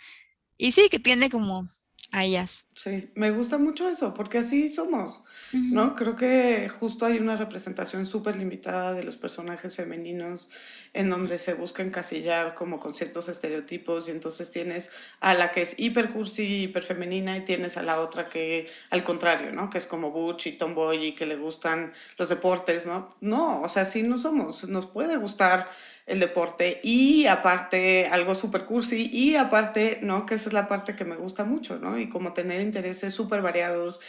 Y 0.58 0.72
sí, 0.72 0.88
que 0.90 0.98
tiene 0.98 1.30
como 1.30 1.68
a 2.12 2.24
ellas. 2.24 2.66
Sí, 2.74 3.10
me 3.14 3.30
gusta 3.30 3.58
mucho 3.58 3.88
eso, 3.88 4.14
porque 4.14 4.38
así 4.38 4.68
somos, 4.68 5.22
¿no? 5.52 5.94
Creo 5.94 6.14
que 6.14 6.68
justo 6.68 7.06
hay 7.06 7.18
una 7.18 7.36
representación 7.36 8.06
súper 8.06 8.36
limitada 8.36 8.92
de 8.92 9.02
los 9.02 9.16
personajes 9.16 9.76
femeninos 9.76 10.50
en 10.92 11.10
donde 11.10 11.38
se 11.38 11.54
busca 11.54 11.82
encasillar 11.82 12.54
como 12.54 12.78
con 12.78 12.94
ciertos 12.94 13.28
estereotipos 13.28 14.08
y 14.08 14.12
entonces 14.12 14.50
tienes 14.50 14.90
a 15.20 15.34
la 15.34 15.52
que 15.52 15.62
es 15.62 15.78
hiper 15.78 16.10
cursi, 16.10 16.64
hiper 16.64 16.84
femenina 16.84 17.36
y 17.36 17.44
tienes 17.44 17.76
a 17.76 17.82
la 17.82 18.00
otra 18.00 18.28
que 18.28 18.68
al 18.90 19.02
contrario, 19.02 19.52
¿no? 19.52 19.68
Que 19.68 19.78
es 19.78 19.86
como 19.86 20.10
butch 20.10 20.46
y 20.46 20.52
tomboy 20.52 21.06
y 21.06 21.14
que 21.14 21.26
le 21.26 21.36
gustan 21.36 21.92
los 22.18 22.28
deportes, 22.28 22.86
¿no? 22.86 23.10
No, 23.20 23.62
o 23.62 23.68
sea, 23.68 23.84
sí 23.84 24.02
no 24.02 24.16
somos, 24.18 24.68
nos 24.68 24.86
puede 24.86 25.16
gustar 25.16 25.68
el 26.06 26.20
deporte 26.20 26.80
y 26.84 27.26
aparte 27.26 28.06
algo 28.06 28.34
súper 28.34 28.64
cursi 28.64 29.10
y 29.12 29.34
aparte, 29.34 29.98
¿no? 30.02 30.24
Que 30.24 30.36
esa 30.36 30.48
es 30.48 30.52
la 30.52 30.68
parte 30.68 30.94
que 30.94 31.04
me 31.04 31.16
gusta 31.16 31.44
mucho, 31.44 31.78
¿no? 31.78 31.98
Y 31.98 32.08
como 32.08 32.32
tener 32.32 32.60
intereses 32.60 33.12
súper 33.12 33.42
variados 33.42 34.00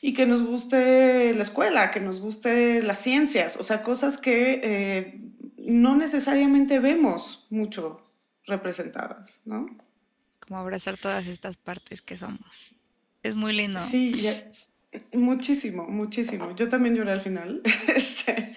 y 0.00 0.14
que 0.14 0.26
nos 0.26 0.42
guste 0.42 1.34
la 1.34 1.42
escuela, 1.42 1.90
que 1.90 2.00
nos 2.00 2.20
guste 2.20 2.82
las 2.82 2.98
ciencias, 2.98 3.56
o 3.56 3.62
sea, 3.62 3.82
cosas 3.82 4.18
que 4.18 4.60
eh, 4.62 5.20
no 5.58 5.96
necesariamente 5.96 6.78
vemos 6.78 7.46
mucho 7.50 8.00
representadas, 8.46 9.40
¿no? 9.44 9.66
Como 10.38 10.60
abrazar 10.60 10.98
todas 10.98 11.26
estas 11.26 11.56
partes 11.56 12.02
que 12.02 12.16
somos. 12.16 12.74
Es 13.22 13.34
muy 13.34 13.54
lindo. 13.54 13.80
Sí, 13.80 14.14
muchísimo, 15.14 15.88
muchísimo. 15.88 16.54
Yo 16.54 16.68
también 16.68 16.94
lloré 16.94 17.12
al 17.12 17.22
final. 17.22 17.62
este, 17.96 18.54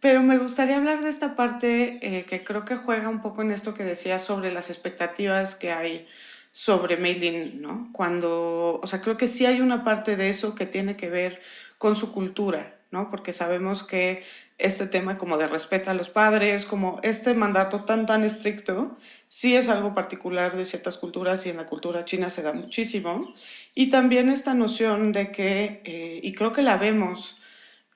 pero 0.00 0.22
me 0.22 0.38
gustaría 0.38 0.76
hablar 0.76 1.02
de 1.02 1.08
esta 1.08 1.34
parte 1.36 1.98
eh, 2.02 2.24
que 2.24 2.44
creo 2.44 2.64
que 2.64 2.76
juega 2.76 3.08
un 3.08 3.22
poco 3.22 3.42
en 3.42 3.50
esto 3.50 3.74
que 3.74 3.84
decía 3.84 4.18
sobre 4.18 4.52
las 4.52 4.70
expectativas 4.70 5.54
que 5.54 5.72
hay 5.72 6.06
sobre 6.52 6.96
Maylin, 6.96 7.60
¿no? 7.60 7.90
Cuando, 7.92 8.80
o 8.82 8.86
sea, 8.86 9.02
creo 9.02 9.18
que 9.18 9.26
sí 9.26 9.44
hay 9.44 9.60
una 9.60 9.84
parte 9.84 10.16
de 10.16 10.30
eso 10.30 10.54
que 10.54 10.64
tiene 10.64 10.96
que 10.96 11.10
ver 11.10 11.40
con 11.76 11.96
su 11.96 12.12
cultura, 12.12 12.78
¿no? 12.90 13.10
Porque 13.10 13.34
sabemos 13.34 13.82
que 13.82 14.22
este 14.58 14.86
tema 14.86 15.18
como 15.18 15.36
de 15.36 15.48
respeto 15.48 15.90
a 15.90 15.94
los 15.94 16.08
padres, 16.08 16.64
como 16.64 16.98
este 17.02 17.34
mandato 17.34 17.84
tan, 17.84 18.06
tan 18.06 18.24
estricto, 18.24 18.96
sí 19.28 19.54
es 19.54 19.68
algo 19.68 19.94
particular 19.94 20.56
de 20.56 20.64
ciertas 20.64 20.96
culturas 20.96 21.44
y 21.44 21.50
en 21.50 21.58
la 21.58 21.66
cultura 21.66 22.06
china 22.06 22.30
se 22.30 22.42
da 22.42 22.54
muchísimo. 22.54 23.34
Y 23.74 23.90
también 23.90 24.30
esta 24.30 24.54
noción 24.54 25.12
de 25.12 25.30
que, 25.30 25.82
eh, 25.84 26.20
y 26.22 26.32
creo 26.32 26.52
que 26.52 26.62
la 26.62 26.78
vemos, 26.78 27.38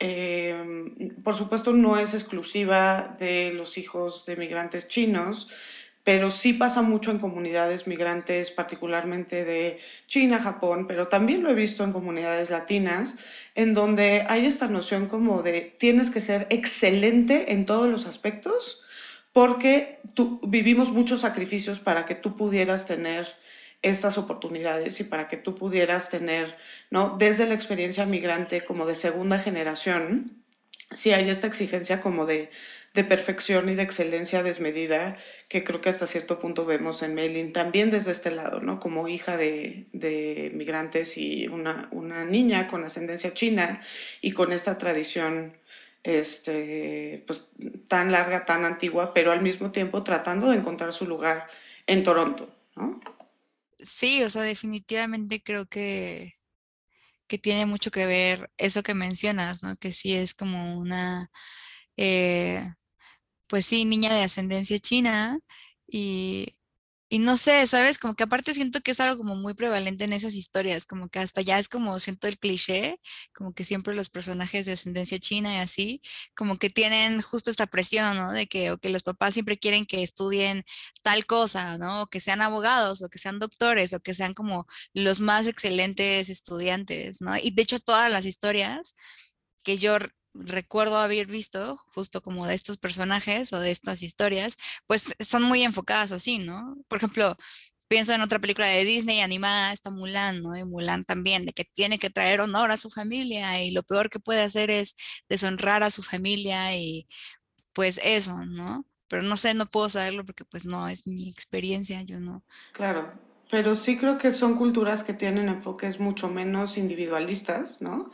Em, 0.00 1.14
por 1.22 1.34
supuesto, 1.34 1.72
no 1.72 1.98
es 1.98 2.14
exclusiva 2.14 3.14
de 3.20 3.52
los 3.52 3.76
hijos 3.76 4.24
de 4.24 4.34
migrantes 4.36 4.88
chinos, 4.88 5.48
pero 6.04 6.30
sí 6.30 6.54
pasa 6.54 6.80
mucho 6.80 7.10
en 7.10 7.18
comunidades 7.18 7.86
migrantes, 7.86 8.50
particularmente 8.50 9.44
de 9.44 9.78
China, 10.06 10.40
Japón, 10.40 10.86
pero 10.88 11.08
también 11.08 11.42
lo 11.42 11.50
he 11.50 11.54
visto 11.54 11.84
en 11.84 11.92
comunidades 11.92 12.48
latinas, 12.48 13.18
en 13.54 13.74
donde 13.74 14.24
hay 14.26 14.46
esta 14.46 14.68
noción 14.68 15.06
como 15.06 15.42
de 15.42 15.76
tienes 15.78 16.10
que 16.10 16.22
ser 16.22 16.46
excelente 16.48 17.52
en 17.52 17.66
todos 17.66 17.86
los 17.86 18.06
aspectos, 18.06 18.80
porque 19.34 20.00
tú, 20.14 20.40
vivimos 20.46 20.90
muchos 20.90 21.20
sacrificios 21.20 21.78
para 21.78 22.06
que 22.06 22.14
tú 22.14 22.36
pudieras 22.36 22.86
tener 22.86 23.26
estas 23.82 24.18
oportunidades 24.18 25.00
y 25.00 25.04
para 25.04 25.28
que 25.28 25.36
tú 25.36 25.54
pudieras 25.54 26.10
tener, 26.10 26.56
¿no? 26.90 27.16
Desde 27.18 27.46
la 27.46 27.54
experiencia 27.54 28.04
migrante 28.06 28.62
como 28.62 28.86
de 28.86 28.94
segunda 28.94 29.38
generación, 29.38 30.44
si 30.90 31.12
hay 31.12 31.30
esta 31.30 31.46
exigencia 31.46 32.00
como 32.00 32.26
de, 32.26 32.50
de 32.94 33.04
perfección 33.04 33.68
y 33.68 33.74
de 33.74 33.82
excelencia 33.82 34.42
desmedida 34.42 35.16
que 35.48 35.62
creo 35.64 35.80
que 35.80 35.88
hasta 35.88 36.06
cierto 36.06 36.40
punto 36.40 36.66
vemos 36.66 37.02
en 37.02 37.14
Mailing 37.14 37.52
también 37.52 37.90
desde 37.90 38.10
este 38.10 38.30
lado, 38.30 38.60
¿no? 38.60 38.80
Como 38.80 39.08
hija 39.08 39.36
de, 39.36 39.86
de 39.92 40.50
migrantes 40.54 41.16
y 41.16 41.46
una, 41.48 41.88
una 41.92 42.24
niña 42.24 42.66
con 42.66 42.84
ascendencia 42.84 43.32
china 43.32 43.80
y 44.20 44.32
con 44.32 44.52
esta 44.52 44.78
tradición 44.78 45.56
este, 46.02 47.22
pues, 47.26 47.50
tan 47.88 48.10
larga, 48.10 48.44
tan 48.44 48.64
antigua, 48.64 49.14
pero 49.14 49.32
al 49.32 49.42
mismo 49.42 49.70
tiempo 49.70 50.02
tratando 50.02 50.50
de 50.50 50.56
encontrar 50.56 50.92
su 50.92 51.06
lugar 51.06 51.46
en 51.86 52.02
Toronto, 52.02 52.54
¿no? 52.76 53.00
Sí, 53.84 54.22
o 54.22 54.30
sea, 54.30 54.42
definitivamente 54.42 55.42
creo 55.42 55.66
que, 55.66 56.30
que 57.28 57.38
tiene 57.38 57.66
mucho 57.66 57.90
que 57.90 58.06
ver 58.06 58.50
eso 58.58 58.82
que 58.82 58.94
mencionas, 58.94 59.62
¿no? 59.62 59.76
Que 59.76 59.92
sí 59.92 60.14
es 60.14 60.34
como 60.34 60.78
una, 60.80 61.30
eh, 61.96 62.64
pues 63.48 63.66
sí, 63.66 63.84
niña 63.86 64.14
de 64.14 64.24
ascendencia 64.24 64.78
china 64.80 65.40
y, 65.88 66.48
y 67.12 67.18
no 67.18 67.36
sé, 67.36 67.66
¿sabes? 67.66 67.98
Como 67.98 68.14
que 68.14 68.22
aparte 68.22 68.54
siento 68.54 68.80
que 68.82 68.92
es 68.92 69.00
algo 69.00 69.18
como 69.18 69.34
muy 69.34 69.54
prevalente 69.54 70.04
en 70.04 70.12
esas 70.12 70.34
historias, 70.34 70.86
como 70.86 71.08
que 71.08 71.18
hasta 71.18 71.42
ya 71.42 71.58
es 71.58 71.68
como 71.68 71.98
siento 71.98 72.28
el 72.28 72.38
cliché, 72.38 73.00
como 73.34 73.52
que 73.52 73.64
siempre 73.64 73.94
los 73.94 74.10
personajes 74.10 74.64
de 74.66 74.72
ascendencia 74.72 75.18
china 75.18 75.54
y 75.56 75.58
así, 75.58 76.02
como 76.36 76.56
que 76.56 76.70
tienen 76.70 77.20
justo 77.20 77.50
esta 77.50 77.66
presión, 77.66 78.16
¿no? 78.16 78.32
De 78.32 78.46
que, 78.46 78.70
o 78.70 78.78
que 78.78 78.90
los 78.90 79.02
papás 79.02 79.34
siempre 79.34 79.58
quieren 79.58 79.86
que 79.86 80.04
estudien 80.04 80.64
tal 81.02 81.26
cosa, 81.26 81.78
¿no? 81.78 82.02
O 82.02 82.06
que 82.06 82.20
sean 82.20 82.42
abogados, 82.42 83.02
o 83.02 83.08
que 83.08 83.18
sean 83.18 83.40
doctores, 83.40 83.92
o 83.92 84.00
que 84.00 84.14
sean 84.14 84.32
como 84.34 84.66
los 84.94 85.20
más 85.20 85.46
excelentes 85.48 86.28
estudiantes, 86.30 87.20
¿no? 87.20 87.36
Y 87.36 87.50
de 87.50 87.62
hecho 87.62 87.80
todas 87.80 88.10
las 88.12 88.24
historias 88.24 88.94
que 89.64 89.78
yo 89.78 89.98
recuerdo 90.34 90.98
haber 90.98 91.26
visto, 91.26 91.76
justo 91.88 92.22
como 92.22 92.46
de 92.46 92.54
estos 92.54 92.78
personajes 92.78 93.52
o 93.52 93.60
de 93.60 93.70
estas 93.70 94.02
historias, 94.02 94.56
pues 94.86 95.14
son 95.20 95.42
muy 95.42 95.62
enfocadas 95.62 96.12
así, 96.12 96.38
¿no? 96.38 96.76
Por 96.88 96.98
ejemplo, 96.98 97.36
pienso 97.88 98.14
en 98.14 98.22
otra 98.22 98.38
película 98.38 98.66
de 98.66 98.84
Disney 98.84 99.20
animada, 99.20 99.72
está 99.72 99.90
Mulan, 99.90 100.42
¿no? 100.42 100.56
Y 100.56 100.64
Mulan 100.64 101.04
también, 101.04 101.44
de 101.44 101.52
que 101.52 101.64
tiene 101.64 101.98
que 101.98 102.10
traer 102.10 102.40
honor 102.40 102.70
a 102.70 102.76
su 102.76 102.90
familia 102.90 103.62
y 103.62 103.72
lo 103.72 103.82
peor 103.82 104.10
que 104.10 104.20
puede 104.20 104.42
hacer 104.42 104.70
es 104.70 104.94
deshonrar 105.28 105.82
a 105.82 105.90
su 105.90 106.02
familia 106.02 106.76
y 106.76 107.08
pues 107.72 108.00
eso, 108.04 108.44
¿no? 108.46 108.86
Pero 109.08 109.22
no 109.22 109.36
sé, 109.36 109.54
no 109.54 109.66
puedo 109.66 109.90
saberlo 109.90 110.24
porque 110.24 110.44
pues 110.44 110.64
no 110.66 110.88
es 110.88 111.08
mi 111.08 111.28
experiencia, 111.28 112.02
yo 112.02 112.20
no. 112.20 112.44
Claro, 112.72 113.12
pero 113.50 113.74
sí 113.74 113.98
creo 113.98 114.16
que 114.16 114.30
son 114.30 114.54
culturas 114.54 115.02
que 115.02 115.12
tienen 115.12 115.48
enfoques 115.48 115.98
mucho 115.98 116.28
menos 116.28 116.78
individualistas, 116.78 117.82
¿no? 117.82 118.12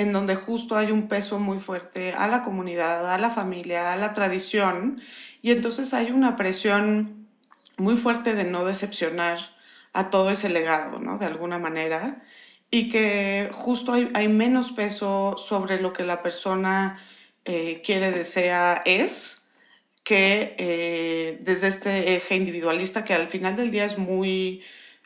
En 0.00 0.12
donde 0.12 0.34
justo 0.34 0.78
hay 0.78 0.92
un 0.92 1.08
peso 1.08 1.38
muy 1.38 1.58
fuerte 1.58 2.14
a 2.14 2.26
la 2.26 2.42
comunidad, 2.42 3.12
a 3.12 3.18
la 3.18 3.30
familia, 3.30 3.92
a 3.92 3.96
la 3.96 4.14
tradición, 4.14 4.98
y 5.42 5.50
entonces 5.50 5.92
hay 5.92 6.10
una 6.10 6.36
presión 6.36 7.28
muy 7.76 7.98
fuerte 7.98 8.34
de 8.34 8.44
no 8.44 8.64
decepcionar 8.64 9.38
a 9.92 10.08
todo 10.08 10.30
ese 10.30 10.48
legado, 10.48 11.00
¿no? 11.00 11.18
De 11.18 11.26
alguna 11.26 11.58
manera, 11.58 12.22
y 12.70 12.88
que 12.88 13.50
justo 13.52 13.92
hay, 13.92 14.10
hay 14.14 14.28
menos 14.28 14.72
peso 14.72 15.34
sobre 15.36 15.78
lo 15.78 15.92
que 15.92 16.04
la 16.04 16.22
persona 16.22 16.98
eh, 17.44 17.82
quiere, 17.84 18.10
desea, 18.10 18.80
es, 18.86 19.44
que 20.02 20.54
eh, 20.56 21.40
desde 21.42 21.68
este 21.68 22.16
eje 22.16 22.36
individualista 22.36 23.04
que 23.04 23.12
al 23.12 23.28
final 23.28 23.54
del 23.54 23.70
día 23.70 23.84
es 23.84 23.98
muy 23.98 24.62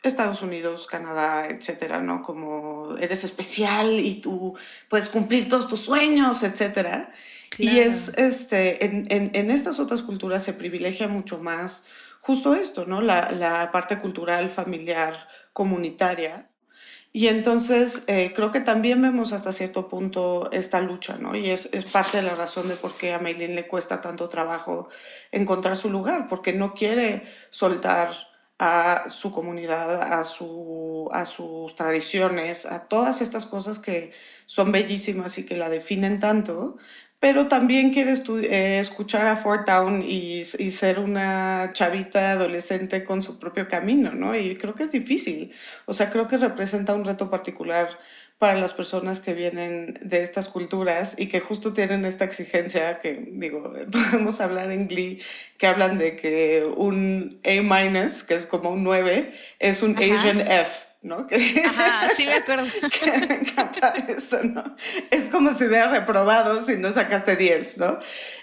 Estados 0.07 0.41
Unidos, 0.41 0.87
Canadá, 0.87 1.47
etcétera, 1.47 2.01
¿no? 2.01 2.21
Como 2.21 2.95
eres 2.97 3.23
especial 3.23 3.99
y 3.99 4.15
tú 4.21 4.57
puedes 4.89 5.09
cumplir 5.09 5.49
todos 5.49 5.67
tus 5.67 5.81
sueños, 5.81 6.43
etcétera. 6.43 7.11
Y 7.57 7.79
es, 7.79 8.09
este, 8.17 8.85
en, 8.85 9.07
en, 9.09 9.31
en, 9.33 9.49
estas 9.49 9.79
otras 9.79 10.01
culturas 10.01 10.43
se 10.43 10.53
privilegia 10.53 11.07
mucho 11.07 11.37
más 11.37 11.85
justo 12.19 12.55
esto, 12.55 12.85
¿no? 12.85 13.01
La, 13.01 13.31
la 13.31 13.71
parte 13.71 13.97
cultural, 13.97 14.49
familiar, 14.49 15.27
comunitaria. 15.53 16.49
Y 17.13 17.29
entonces 17.29 18.03
eh, 18.07 18.33
creo 18.35 18.51
que 18.51 18.59
también 18.59 19.01
vemos 19.01 19.31
hasta 19.31 19.53
cierto 19.53 19.87
punto 19.87 20.49
esta 20.51 20.81
lucha, 20.81 21.17
¿no? 21.17 21.33
Y 21.33 21.49
es, 21.49 21.69
es 21.71 21.85
parte 21.85 22.17
de 22.17 22.23
la 22.23 22.35
razón 22.35 22.67
de 22.67 22.75
por 22.75 22.93
qué 22.97 23.13
a 23.13 23.19
Meilin 23.19 23.55
le 23.55 23.67
cuesta 23.67 24.01
tanto 24.01 24.27
trabajo 24.27 24.89
encontrar 25.31 25.77
su 25.77 25.89
lugar, 25.89 26.27
porque 26.27 26.51
no 26.51 26.73
quiere 26.73 27.23
soltar 27.51 28.34
a 28.59 29.09
su 29.09 29.31
comunidad, 29.31 30.01
a, 30.01 30.23
su, 30.23 31.09
a 31.11 31.25
sus 31.25 31.75
tradiciones, 31.75 32.65
a 32.65 32.87
todas 32.87 33.21
estas 33.21 33.45
cosas 33.45 33.79
que 33.79 34.11
son 34.45 34.71
bellísimas 34.71 35.37
y 35.37 35.45
que 35.45 35.57
la 35.57 35.69
definen 35.69 36.19
tanto, 36.19 36.77
pero 37.19 37.47
también 37.47 37.91
quiere 37.91 38.13
eh, 38.13 38.79
escuchar 38.79 39.27
a 39.27 39.35
Fort 39.35 39.65
Town 39.65 40.03
y, 40.03 40.41
y, 40.41 40.71
ser 40.71 40.99
una 40.99 41.71
chavita 41.73 42.33
adolescente 42.33 43.03
con 43.03 43.21
su 43.21 43.39
propio 43.39 43.67
camino, 43.67 44.11
¿no? 44.13 44.35
Y 44.35 44.55
creo 44.57 44.75
que 44.75 44.83
es 44.83 44.91
difícil. 44.91 45.53
O 45.85 45.93
sea, 45.93 46.09
creo 46.11 46.27
que 46.27 46.37
representa 46.37 46.93
un 46.93 47.05
reto 47.05 47.29
particular 47.29 47.97
para 48.37 48.59
las 48.59 48.73
personas 48.73 49.21
que 49.21 49.33
vienen 49.33 49.97
de 50.01 50.21
estas 50.21 50.49
culturas 50.49 51.15
y 51.17 51.27
que 51.27 51.39
justo 51.39 51.73
tienen 51.73 52.03
esta 52.05 52.25
exigencia 52.25 52.99
que, 52.99 53.25
digo, 53.31 53.73
podemos 53.91 54.41
hablar 54.41 54.71
en 54.71 54.87
Glee, 54.87 55.21
que 55.57 55.67
hablan 55.67 55.97
de 55.97 56.15
que 56.15 56.67
un 56.75 57.39
A-, 57.45 58.25
que 58.27 58.35
es 58.35 58.45
como 58.45 58.71
un 58.71 58.83
9, 58.83 59.33
es 59.59 59.81
un 59.83 59.95
Ajá. 59.95 60.19
Asian 60.19 60.41
F. 60.41 60.85
¿no? 61.01 61.27
Ajá, 61.65 62.09
sí 62.15 62.25
me 62.25 62.33
acuerdo. 62.33 62.65
Que 62.99 63.27
me 63.27 63.35
encanta 63.35 63.93
esto, 64.07 64.43
¿no? 64.43 64.75
Es 65.11 65.29
como 65.29 65.53
si 65.53 65.65
hubiera 65.65 65.91
reprobado 65.91 66.63
si 66.63 66.77
no 66.77 66.91
sacaste 66.91 67.35
10, 67.35 67.77
¿no? 67.77 67.99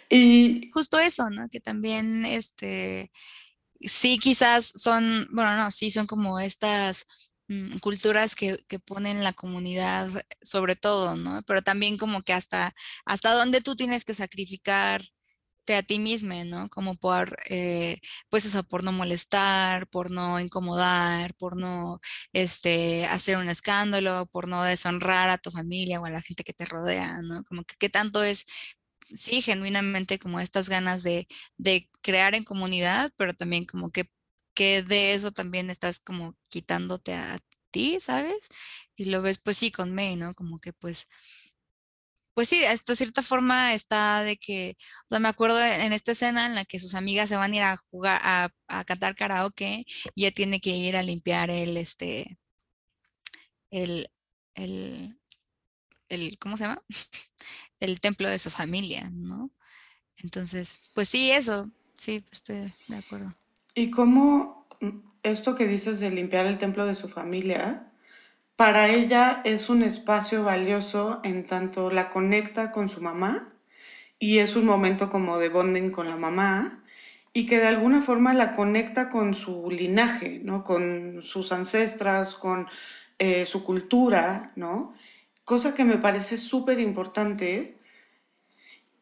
Y... 0.08 0.70
Justo 0.72 0.98
eso, 1.00 1.28
¿no? 1.28 1.48
Que 1.48 1.60
también, 1.60 2.24
este, 2.24 3.10
sí 3.80 4.18
quizás 4.18 4.72
son, 4.76 5.28
bueno, 5.32 5.56
no, 5.56 5.70
sí 5.70 5.90
son 5.90 6.06
como 6.06 6.38
estas 6.38 7.06
culturas 7.80 8.34
que, 8.34 8.58
que, 8.68 8.78
ponen 8.78 9.24
la 9.24 9.32
comunidad 9.32 10.08
sobre 10.42 10.76
todo, 10.76 11.16
¿no? 11.16 11.42
Pero 11.46 11.62
también 11.62 11.98
como 11.98 12.22
que 12.22 12.32
hasta, 12.32 12.72
hasta 13.04 13.32
dónde 13.34 13.60
tú 13.60 13.74
tienes 13.76 14.04
que 14.04 14.14
sacrificar 14.14 15.02
a 15.74 15.82
ti 15.82 15.98
misma, 15.98 16.44
¿no? 16.44 16.68
Como 16.68 16.96
por, 16.96 17.36
eh, 17.48 18.00
pues 18.28 18.44
eso, 18.44 18.64
por 18.64 18.84
no 18.84 18.92
molestar, 18.92 19.86
por 19.88 20.10
no 20.10 20.40
incomodar, 20.40 21.34
por 21.34 21.56
no 21.56 22.00
este, 22.32 23.06
hacer 23.06 23.36
un 23.38 23.48
escándalo, 23.48 24.26
por 24.26 24.48
no 24.48 24.62
deshonrar 24.64 25.30
a 25.30 25.38
tu 25.38 25.50
familia 25.50 26.00
o 26.00 26.06
a 26.06 26.10
la 26.10 26.20
gente 26.20 26.44
que 26.44 26.52
te 26.52 26.64
rodea, 26.66 27.20
¿no? 27.22 27.44
Como 27.44 27.64
que 27.64 27.76
qué 27.78 27.88
tanto 27.88 28.22
es, 28.24 28.46
sí, 29.14 29.42
genuinamente 29.42 30.18
como 30.18 30.40
estas 30.40 30.68
ganas 30.68 31.02
de, 31.02 31.26
de 31.58 31.88
crear 32.02 32.34
en 32.34 32.44
comunidad, 32.44 33.12
pero 33.16 33.34
también 33.34 33.64
como 33.66 33.90
que, 33.90 34.04
que 34.54 34.82
de 34.82 35.14
eso 35.14 35.32
también 35.32 35.70
estás 35.70 36.00
como 36.00 36.36
quitándote 36.48 37.14
a 37.14 37.38
ti, 37.70 37.98
¿sabes? 38.00 38.48
Y 38.96 39.06
lo 39.06 39.22
ves 39.22 39.38
pues 39.38 39.56
sí 39.58 39.72
con 39.72 39.94
May, 39.94 40.16
¿no? 40.16 40.34
Como 40.34 40.58
que 40.58 40.72
pues 40.72 41.06
pues 42.34 42.48
sí, 42.48 42.64
hasta 42.64 42.96
cierta 42.96 43.22
forma 43.22 43.74
está 43.74 44.22
de 44.22 44.36
que, 44.38 44.76
o 45.04 45.06
sea, 45.10 45.20
me 45.20 45.28
acuerdo 45.28 45.62
en 45.62 45.92
esta 45.92 46.12
escena 46.12 46.46
en 46.46 46.54
la 46.54 46.64
que 46.64 46.80
sus 46.80 46.94
amigas 46.94 47.28
se 47.28 47.36
van 47.36 47.52
a 47.52 47.56
ir 47.56 47.62
a 47.62 47.76
jugar, 47.76 48.20
a, 48.24 48.84
cantar 48.84 49.14
karaoke 49.14 49.84
y 50.14 50.24
ella 50.24 50.32
tiene 50.34 50.60
que 50.60 50.70
ir 50.70 50.96
a 50.96 51.02
limpiar 51.02 51.50
el, 51.50 51.76
este, 51.76 52.38
el, 53.70 54.10
el, 54.54 55.18
el, 56.08 56.38
¿cómo 56.38 56.56
se 56.56 56.64
llama? 56.64 56.82
El 57.80 58.00
templo 58.00 58.28
de 58.28 58.38
su 58.38 58.48
familia, 58.48 59.10
¿no? 59.10 59.50
Entonces, 60.18 60.78
pues 60.94 61.08
sí, 61.08 61.32
eso, 61.32 61.68
sí, 61.96 62.24
estoy 62.30 62.72
de 62.86 62.96
acuerdo. 62.96 63.34
¿Y 63.74 63.90
cómo 63.90 64.66
esto 65.22 65.54
que 65.54 65.66
dices 65.66 66.00
de 66.00 66.10
limpiar 66.10 66.46
el 66.46 66.58
templo 66.58 66.84
de 66.84 66.94
su 66.94 67.08
familia, 67.08 67.90
para 68.56 68.88
ella 68.88 69.40
es 69.44 69.70
un 69.70 69.82
espacio 69.82 70.44
valioso 70.44 71.20
en 71.24 71.46
tanto 71.46 71.90
la 71.90 72.10
conecta 72.10 72.70
con 72.70 72.88
su 72.88 73.00
mamá 73.00 73.54
y 74.18 74.38
es 74.38 74.56
un 74.56 74.66
momento 74.66 75.08
como 75.08 75.38
de 75.38 75.48
bonding 75.48 75.90
con 75.90 76.08
la 76.08 76.16
mamá 76.16 76.84
y 77.32 77.46
que 77.46 77.58
de 77.58 77.66
alguna 77.66 78.02
forma 78.02 78.34
la 78.34 78.52
conecta 78.52 79.08
con 79.08 79.34
su 79.34 79.70
linaje, 79.70 80.40
¿no? 80.44 80.64
con 80.64 81.22
sus 81.22 81.50
ancestras, 81.50 82.34
con 82.34 82.68
eh, 83.18 83.46
su 83.46 83.64
cultura, 83.64 84.52
¿no? 84.54 84.92
cosa 85.44 85.74
que 85.74 85.84
me 85.84 85.96
parece 85.96 86.36
súper 86.36 86.78
importante 86.78 87.78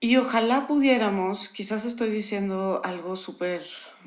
y 0.00 0.16
ojalá 0.16 0.66
pudiéramos, 0.66 1.50
quizás 1.50 1.84
estoy 1.84 2.10
diciendo 2.10 2.80
algo 2.84 3.16
súper 3.16 3.62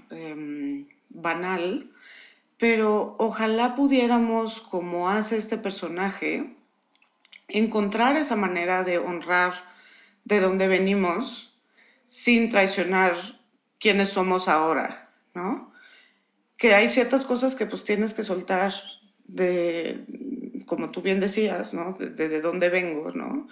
eh, 0.10 0.86
banal, 1.10 1.92
pero 2.58 3.16
ojalá 3.20 3.76
pudiéramos, 3.76 4.60
como 4.60 5.10
hace 5.10 5.38
este 5.38 5.58
personaje, 5.58 6.56
encontrar 7.48 8.18
esa 8.18 8.36
manera 8.36 8.84
de 8.84 8.98
honrar 8.98 9.54
de 10.26 10.40
dónde 10.40 10.68
venimos 10.68 11.60
sin 12.10 12.50
traicionar 12.50 13.16
quiénes 13.80 14.10
somos 14.10 14.48
ahora, 14.48 15.12
¿no? 15.36 15.72
Que 16.58 16.74
hay 16.74 16.90
ciertas 16.90 17.26
cosas 17.26 17.56
que 17.56 17.66
pues 17.66 17.84
tienes 17.84 18.14
que 18.14 18.24
soltar 18.24 18.74
de, 19.26 20.06
como 20.66 20.90
tú 20.90 21.02
bien 21.02 21.20
decías, 21.20 21.74
¿no? 21.74 21.94
De 21.94 22.42
dónde 22.42 22.70
vengo, 22.70 23.12
¿no? 23.12 23.48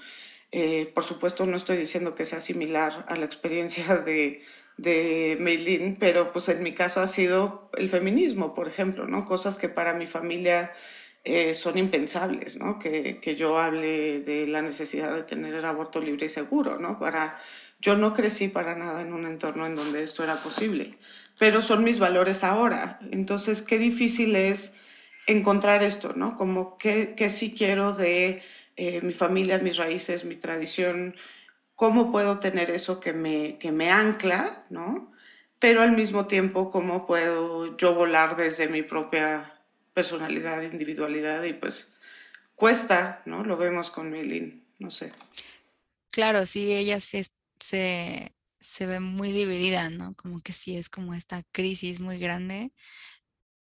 Eh, 0.51 0.91
por 0.93 1.03
supuesto 1.03 1.45
no 1.45 1.55
estoy 1.55 1.77
diciendo 1.77 2.13
que 2.13 2.25
sea 2.25 2.41
similar 2.41 3.05
a 3.07 3.15
la 3.15 3.25
experiencia 3.25 3.97
de, 4.05 4.41
de 4.77 5.37
Meilin, 5.39 5.97
pero 5.97 6.33
pues 6.33 6.49
en 6.49 6.61
mi 6.63 6.73
caso 6.73 7.01
ha 7.01 7.07
sido 7.07 7.69
el 7.77 7.89
feminismo, 7.89 8.53
por 8.53 8.67
ejemplo, 8.67 9.07
¿no? 9.07 9.25
Cosas 9.25 9.57
que 9.57 9.69
para 9.69 9.93
mi 9.93 10.07
familia 10.07 10.73
eh, 11.23 11.53
son 11.53 11.77
impensables, 11.77 12.57
¿no? 12.57 12.79
Que, 12.79 13.19
que, 13.21 13.35
yo 13.35 13.59
hable 13.59 14.21
de 14.21 14.47
la 14.47 14.61
necesidad 14.61 15.13
de 15.15 15.23
tener 15.23 15.53
el 15.53 15.65
aborto 15.65 16.01
libre 16.01 16.25
y 16.25 16.29
seguro, 16.29 16.79
¿no? 16.79 16.99
Para, 16.99 17.39
yo 17.79 17.95
no 17.95 18.13
crecí 18.13 18.47
para 18.47 18.75
nada 18.75 19.01
en 19.01 19.13
un 19.13 19.25
entorno 19.25 19.67
en 19.67 19.75
donde 19.75 20.03
esto 20.03 20.23
era 20.23 20.37
posible, 20.37 20.97
pero 21.37 21.61
son 21.61 21.83
mis 21.83 21.99
valores 21.99 22.43
ahora. 22.43 22.99
Entonces, 23.11 23.61
qué 23.61 23.77
difícil 23.77 24.35
es 24.35 24.75
encontrar 25.27 25.83
esto, 25.83 26.13
¿no? 26.15 26.35
Como 26.35 26.77
qué, 26.77 27.13
qué 27.15 27.29
sí 27.29 27.53
quiero 27.55 27.93
de 27.93 28.41
eh, 28.75 29.01
mi 29.01 29.13
familia, 29.13 29.57
mis 29.59 29.77
raíces, 29.77 30.25
mi 30.25 30.35
tradición, 30.35 31.15
cómo 31.75 32.11
puedo 32.11 32.39
tener 32.39 32.69
eso 32.69 32.99
que 32.99 33.13
me, 33.13 33.57
que 33.59 33.71
me 33.71 33.89
ancla, 33.89 34.65
¿no? 34.69 35.11
Pero 35.59 35.81
al 35.81 35.91
mismo 35.91 36.27
tiempo, 36.27 36.69
cómo 36.69 37.05
puedo 37.05 37.77
yo 37.77 37.93
volar 37.95 38.35
desde 38.35 38.67
mi 38.67 38.83
propia 38.83 39.61
personalidad, 39.93 40.61
individualidad 40.61 41.43
y 41.43 41.53
pues 41.53 41.93
cuesta, 42.55 43.21
¿no? 43.25 43.43
Lo 43.43 43.57
vemos 43.57 43.91
con 43.91 44.11
Milin, 44.11 44.65
no 44.79 44.91
sé. 44.91 45.11
Claro, 46.11 46.45
sí, 46.45 46.73
ella 46.73 46.99
se, 46.99 47.25
se, 47.59 48.33
se 48.59 48.85
ve 48.85 48.99
muy 48.99 49.31
dividida, 49.31 49.89
¿no? 49.89 50.13
Como 50.15 50.41
que 50.41 50.53
sí 50.53 50.77
es 50.77 50.89
como 50.89 51.13
esta 51.13 51.43
crisis 51.51 52.01
muy 52.01 52.19
grande, 52.19 52.71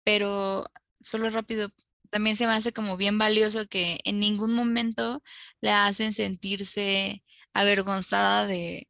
pero 0.03 0.67
solo 1.01 1.31
rápido, 1.31 1.71
también 2.11 2.37
se 2.37 2.47
me 2.47 2.53
hace 2.53 2.73
como 2.73 2.97
bien 2.97 3.19
valioso 3.19 3.67
que 3.69 3.99
en 4.05 4.21
ningún 4.21 4.55
momento 4.55 5.23
le 5.61 5.71
hacen 5.71 6.13
sentirse 6.13 7.23
avergonzada 7.55 8.47
de, 8.47 8.89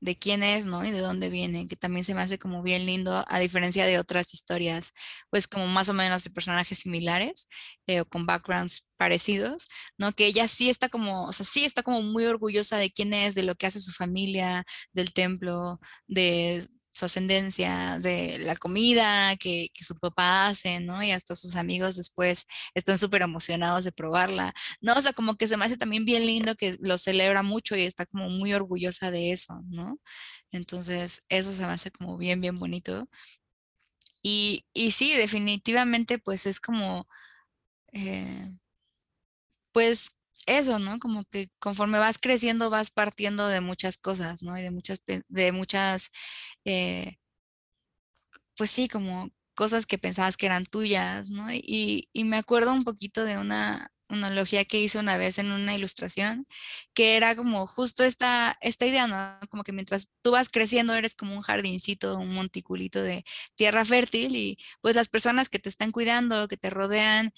de 0.00 0.18
quién 0.18 0.42
es, 0.42 0.66
¿no? 0.66 0.84
Y 0.84 0.90
de 0.90 1.00
dónde 1.00 1.28
viene, 1.28 1.68
que 1.68 1.76
también 1.76 2.04
se 2.04 2.14
me 2.14 2.22
hace 2.22 2.38
como 2.38 2.62
bien 2.62 2.86
lindo, 2.86 3.24
a 3.28 3.38
diferencia 3.38 3.86
de 3.86 3.98
otras 3.98 4.32
historias, 4.34 4.92
pues 5.30 5.46
como 5.46 5.66
más 5.66 5.88
o 5.88 5.94
menos 5.94 6.24
de 6.24 6.30
personajes 6.30 6.78
similares 6.80 7.48
eh, 7.86 8.00
o 8.00 8.06
con 8.06 8.26
backgrounds 8.26 8.88
parecidos, 8.96 9.68
¿no? 9.98 10.12
Que 10.12 10.26
ella 10.26 10.48
sí 10.48 10.70
está 10.70 10.88
como, 10.88 11.26
o 11.26 11.32
sea, 11.32 11.46
sí 11.46 11.64
está 11.64 11.82
como 11.82 12.02
muy 12.02 12.24
orgullosa 12.26 12.78
de 12.78 12.90
quién 12.90 13.12
es, 13.14 13.34
de 13.34 13.42
lo 13.42 13.54
que 13.54 13.66
hace 13.66 13.80
su 13.80 13.92
familia, 13.92 14.64
del 14.92 15.12
templo, 15.12 15.78
de 16.06 16.66
su 16.92 17.04
ascendencia, 17.06 17.98
de 18.00 18.38
la 18.40 18.56
comida 18.56 19.36
que, 19.36 19.68
su 19.80 19.94
papá 19.96 20.48
hace, 20.48 20.80
¿no? 20.80 21.02
Y 21.02 21.10
hasta 21.12 21.36
sus 21.36 21.56
amigos 21.56 21.96
después 21.96 22.46
están 22.74 22.98
súper 22.98 23.22
emocionados 23.22 23.84
de 23.84 23.92
probarla, 23.92 24.54
¿no? 24.80 24.94
O 24.94 25.00
sea, 25.00 25.12
como 25.12 25.36
que 25.36 25.46
se 25.48 25.56
me 25.56 25.64
hace 25.64 25.76
también 25.76 26.04
bien 26.04 26.26
lindo 26.26 26.54
que 26.56 26.76
lo 26.80 26.98
celebra 26.98 27.42
mucho 27.42 27.76
y 27.76 27.82
está 27.84 28.06
como 28.06 28.28
muy 28.30 28.52
orgullosa 28.54 29.10
de 29.10 29.32
eso, 29.32 29.60
¿no? 29.68 29.98
Entonces, 30.50 31.24
eso 31.28 31.52
se 31.52 31.66
me 31.66 31.72
hace 31.72 31.90
como 31.90 32.18
bien, 32.18 32.40
bien 32.40 32.56
bonito. 32.56 33.08
Y, 34.22 34.66
y 34.74 34.90
sí, 34.92 35.14
definitivamente, 35.16 36.18
pues 36.18 36.46
es 36.46 36.60
como, 36.60 37.08
eh, 37.92 38.50
pues 39.72 40.16
eso, 40.46 40.78
¿no? 40.78 40.98
Como 40.98 41.24
que 41.26 41.50
conforme 41.58 41.98
vas 41.98 42.18
creciendo 42.18 42.70
vas 42.70 42.90
partiendo 42.90 43.48
de 43.48 43.60
muchas 43.60 43.98
cosas, 43.98 44.42
¿no? 44.42 44.56
Y 44.58 44.62
de 44.62 44.70
muchas, 44.70 45.00
de 45.28 45.52
muchas, 45.52 46.10
eh, 46.64 47.18
pues 48.56 48.70
sí, 48.70 48.88
como 48.88 49.30
cosas 49.54 49.86
que 49.86 49.98
pensabas 49.98 50.36
que 50.36 50.46
eran 50.46 50.64
tuyas, 50.66 51.30
¿no? 51.30 51.52
Y, 51.52 52.08
y 52.12 52.24
me 52.24 52.36
acuerdo 52.36 52.72
un 52.72 52.84
poquito 52.84 53.24
de 53.24 53.38
una 53.38 53.90
analogía 54.08 54.64
que 54.64 54.80
hice 54.80 54.98
una 54.98 55.16
vez 55.16 55.38
en 55.38 55.52
una 55.52 55.74
ilustración, 55.74 56.46
que 56.94 57.16
era 57.16 57.36
como 57.36 57.66
justo 57.66 58.04
esta, 58.04 58.56
esta 58.60 58.86
idea, 58.86 59.06
¿no? 59.06 59.38
Como 59.48 59.62
que 59.64 59.72
mientras 59.72 60.10
tú 60.22 60.32
vas 60.32 60.48
creciendo 60.48 60.94
eres 60.94 61.14
como 61.14 61.34
un 61.34 61.42
jardincito, 61.42 62.18
un 62.18 62.34
monticulito 62.34 63.02
de 63.02 63.24
tierra 63.54 63.84
fértil 63.84 64.36
y 64.36 64.58
pues 64.80 64.96
las 64.96 65.08
personas 65.08 65.48
que 65.48 65.58
te 65.58 65.68
están 65.68 65.90
cuidando, 65.92 66.48
que 66.48 66.56
te 66.56 66.70
rodean, 66.70 67.32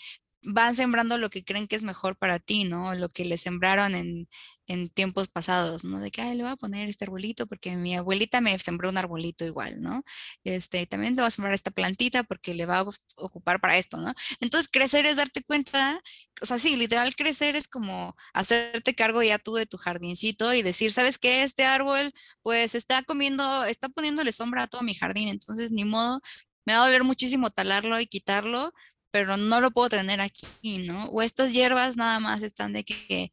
van 0.45 0.75
sembrando 0.75 1.19
lo 1.19 1.31
que 1.31 1.45
creen 1.45 1.67
que 1.67 1.77
es 1.77 1.83
mejor 1.83 2.17
para 2.17 2.39
ti, 2.39 2.65
¿no? 2.65 2.95
Lo 2.95 3.09
que 3.09 3.25
le 3.25 3.39
sembraron 3.39 3.95
en, 3.95 4.29
en 4.67 4.89
tiempos 4.89 5.29
pasados, 5.29 5.85
¿no? 5.85 6.01
De 6.01 6.11
que, 6.11 6.23
ay, 6.23 6.37
le 6.37 6.43
voy 6.43 6.53
a 6.53 6.57
poner 6.57 6.89
este 6.89 7.05
arbolito 7.05 7.47
porque 7.47 7.77
mi 7.77 7.97
abuelita 7.97 8.41
me 8.41 8.59
sembró 8.59 8.91
un 8.91 8.99
arbolito 8.99 9.45
igual, 9.45 9.81
¿no? 9.81 10.03
Este, 10.45 10.87
también 10.87 11.15
le 11.15 11.23
voy 11.23 11.29
a 11.29 11.31
sembrar 11.31 11.55
esta 11.55 11.71
plantita 11.71 12.23
porque 12.25 12.55
le 12.55 12.67
va 12.67 12.81
a 12.81 12.85
ocupar 13.17 13.61
para 13.61 13.77
esto, 13.79 13.99
¿no? 13.99 14.13
Entonces, 14.41 14.71
crecer 14.71 15.07
es 15.07 15.17
darte 15.17 15.43
cuenta, 15.45 16.01
o 16.41 16.47
sea, 16.47 16.59
sí, 16.59 16.77
literal, 16.77 17.15
crecer 17.15 17.57
es 17.57 17.69
como 17.69 18.15
hacerte 18.35 18.95
cargo 18.95 19.23
ya 19.23 19.39
tú 19.39 19.55
de 19.55 19.67
tu 19.67 19.77
jardincito 19.79 20.53
y 20.55 20.63
decir, 20.63 20.93
¿sabes 20.93 21.19
qué? 21.19 21.43
Este 21.45 21.65
árbol, 21.65 22.13
pues, 22.43 22.75
está 22.75 23.03
comiendo, 23.03 23.65
está 23.65 23.89
poniéndole 23.89 24.33
sombra 24.33 24.65
a 24.65 24.67
todo 24.69 24.83
mi 24.83 24.95
jardín, 24.95 25.29
entonces, 25.29 25.71
ni 25.71 25.85
modo, 25.85 26.21
me 26.65 26.75
va 26.75 26.83
a 26.83 26.87
doler 26.87 27.05
muchísimo 27.05 27.51
talarlo 27.51 28.01
y 28.01 28.07
quitarlo, 28.07 28.73
pero 29.13 29.37
no 29.37 29.61
lo 29.61 29.71
puedo 29.71 29.91
tener 29.91 30.21
aquí, 30.21 30.79
¿no? 30.79 31.05
O 31.11 31.23
estas 31.23 31.53
hierbas 31.53 31.97
nada 31.97 32.19
más 32.19 32.43
están 32.43 32.73
de 32.73 32.83
que, 32.83 33.31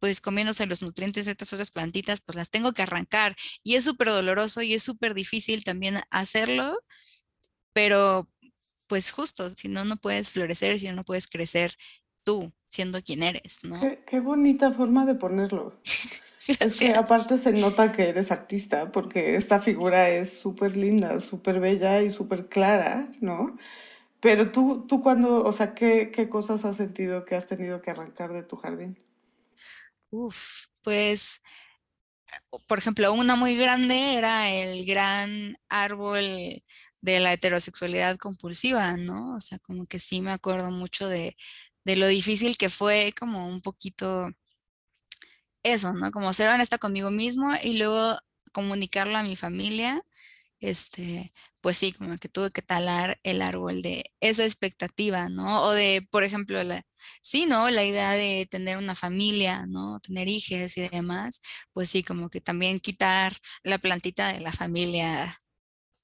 pues 0.00 0.20
comiéndose 0.20 0.66
los 0.66 0.82
nutrientes 0.82 1.26
de 1.26 1.32
estas 1.32 1.52
otras 1.52 1.70
plantitas, 1.70 2.20
pues 2.22 2.34
las 2.34 2.50
tengo 2.50 2.72
que 2.72 2.82
arrancar. 2.82 3.36
Y 3.62 3.76
es 3.76 3.84
súper 3.84 4.08
doloroso 4.08 4.62
y 4.62 4.74
es 4.74 4.82
súper 4.82 5.14
difícil 5.14 5.64
también 5.64 6.00
hacerlo, 6.10 6.78
pero 7.72 8.28
pues 8.88 9.12
justo, 9.12 9.50
si 9.50 9.68
no, 9.68 9.84
no 9.84 9.98
puedes 9.98 10.30
florecer, 10.30 10.80
si 10.80 10.88
no, 10.88 10.94
no 10.94 11.04
puedes 11.04 11.28
crecer 11.28 11.74
tú 12.24 12.50
siendo 12.70 13.02
quien 13.02 13.22
eres, 13.22 13.58
¿no? 13.64 13.80
Qué, 14.06 14.20
bonita 14.20 14.72
forma 14.72 15.04
de 15.04 15.14
ponerlo. 15.14 15.76
Es 16.60 16.78
que 16.78 16.94
aparte 16.94 17.36
se 17.36 17.52
nota 17.52 17.92
que 17.92 18.08
eres 18.08 18.30
artista 18.30 18.88
porque 18.88 19.36
esta 19.36 19.60
figura 19.60 20.08
es 20.08 20.38
súper 20.38 20.78
linda, 20.78 21.20
súper 21.20 21.60
bella 21.60 22.00
y 22.00 22.08
súper 22.08 22.48
clara, 22.48 23.12
¿no? 23.20 23.58
Pero 24.20 24.50
tú, 24.50 24.86
tú 24.86 25.02
cuando, 25.02 25.44
o 25.44 25.52
sea, 25.52 25.74
¿qué, 25.74 26.10
¿qué 26.12 26.28
cosas 26.28 26.64
has 26.64 26.76
sentido 26.76 27.24
que 27.24 27.36
has 27.36 27.46
tenido 27.46 27.80
que 27.82 27.90
arrancar 27.90 28.32
de 28.32 28.42
tu 28.42 28.56
jardín? 28.56 28.98
Uf, 30.10 30.66
pues, 30.82 31.42
por 32.66 32.78
ejemplo, 32.78 33.12
una 33.12 33.36
muy 33.36 33.56
grande 33.56 34.14
era 34.14 34.50
el 34.50 34.84
gran 34.86 35.54
árbol 35.68 36.62
de 37.00 37.20
la 37.20 37.32
heterosexualidad 37.32 38.16
compulsiva, 38.16 38.96
¿no? 38.96 39.34
O 39.34 39.40
sea, 39.40 39.58
como 39.60 39.86
que 39.86 39.98
sí 39.98 40.20
me 40.20 40.32
acuerdo 40.32 40.70
mucho 40.70 41.08
de, 41.08 41.36
de 41.84 41.96
lo 41.96 42.06
difícil 42.06 42.58
que 42.58 42.70
fue 42.70 43.14
como 43.18 43.48
un 43.48 43.60
poquito 43.60 44.30
eso, 45.62 45.92
¿no? 45.92 46.10
Como 46.10 46.32
ser 46.32 46.48
honesta 46.48 46.78
conmigo 46.78 47.10
mismo 47.10 47.52
y 47.62 47.78
luego 47.78 48.18
comunicarlo 48.52 49.18
a 49.18 49.22
mi 49.22 49.36
familia 49.36 50.02
este, 50.60 51.32
pues 51.60 51.76
sí, 51.78 51.92
como 51.92 52.16
que 52.18 52.28
tuve 52.28 52.50
que 52.50 52.62
talar 52.62 53.18
el 53.22 53.42
árbol 53.42 53.82
de 53.82 54.04
esa 54.20 54.44
expectativa, 54.44 55.28
¿no? 55.28 55.62
O 55.64 55.72
de, 55.72 56.06
por 56.10 56.24
ejemplo, 56.24 56.62
la, 56.64 56.82
sí, 57.22 57.46
¿no? 57.46 57.70
La 57.70 57.84
idea 57.84 58.12
de 58.12 58.46
tener 58.50 58.76
una 58.78 58.94
familia, 58.94 59.66
¿no? 59.66 60.00
Tener 60.00 60.28
hijos 60.28 60.76
y 60.76 60.88
demás, 60.88 61.40
pues 61.72 61.90
sí, 61.90 62.02
como 62.02 62.30
que 62.30 62.40
también 62.40 62.78
quitar 62.80 63.34
la 63.62 63.78
plantita 63.78 64.32
de 64.32 64.40
la 64.40 64.52
familia, 64.52 65.34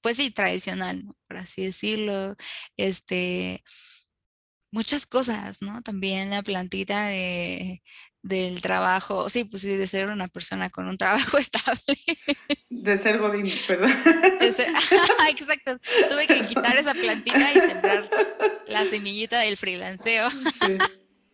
pues 0.01 0.17
sí, 0.17 0.31
tradicional, 0.31 1.05
¿no? 1.05 1.17
Por 1.27 1.37
así 1.37 1.65
decirlo, 1.65 2.35
este, 2.77 3.63
muchas 4.71 5.05
cosas, 5.05 5.61
¿no? 5.61 5.81
También 5.81 6.29
la 6.29 6.43
plantita 6.43 7.07
de, 7.07 7.81
del 8.21 8.61
trabajo, 8.61 9.29
sí, 9.29 9.45
pues 9.45 9.61
sí, 9.63 9.75
de 9.77 9.87
ser 9.87 10.09
una 10.09 10.27
persona 10.27 10.69
con 10.69 10.87
un 10.87 10.97
trabajo 10.97 11.37
estable. 11.37 11.97
De 12.85 12.97
ser 12.99 13.17
Godín, 13.17 13.51
perdón. 13.65 13.89
exacto, 14.41 15.79
tuve 16.07 16.27
que 16.27 16.45
quitar 16.45 16.77
esa 16.77 16.93
plantita 16.93 17.51
y 17.51 17.55
sembrar 17.55 18.07
la 18.67 18.85
semillita 18.85 19.39
del 19.39 19.57
freelanceo. 19.57 20.29
Sí. 20.29 20.77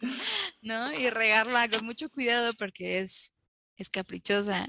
¿No? 0.61 0.93
Y 0.93 1.09
regarla 1.09 1.67
con 1.67 1.85
mucho 1.85 2.09
cuidado 2.09 2.53
porque 2.53 2.99
es, 2.99 3.35
es 3.75 3.89
caprichosa. 3.89 4.65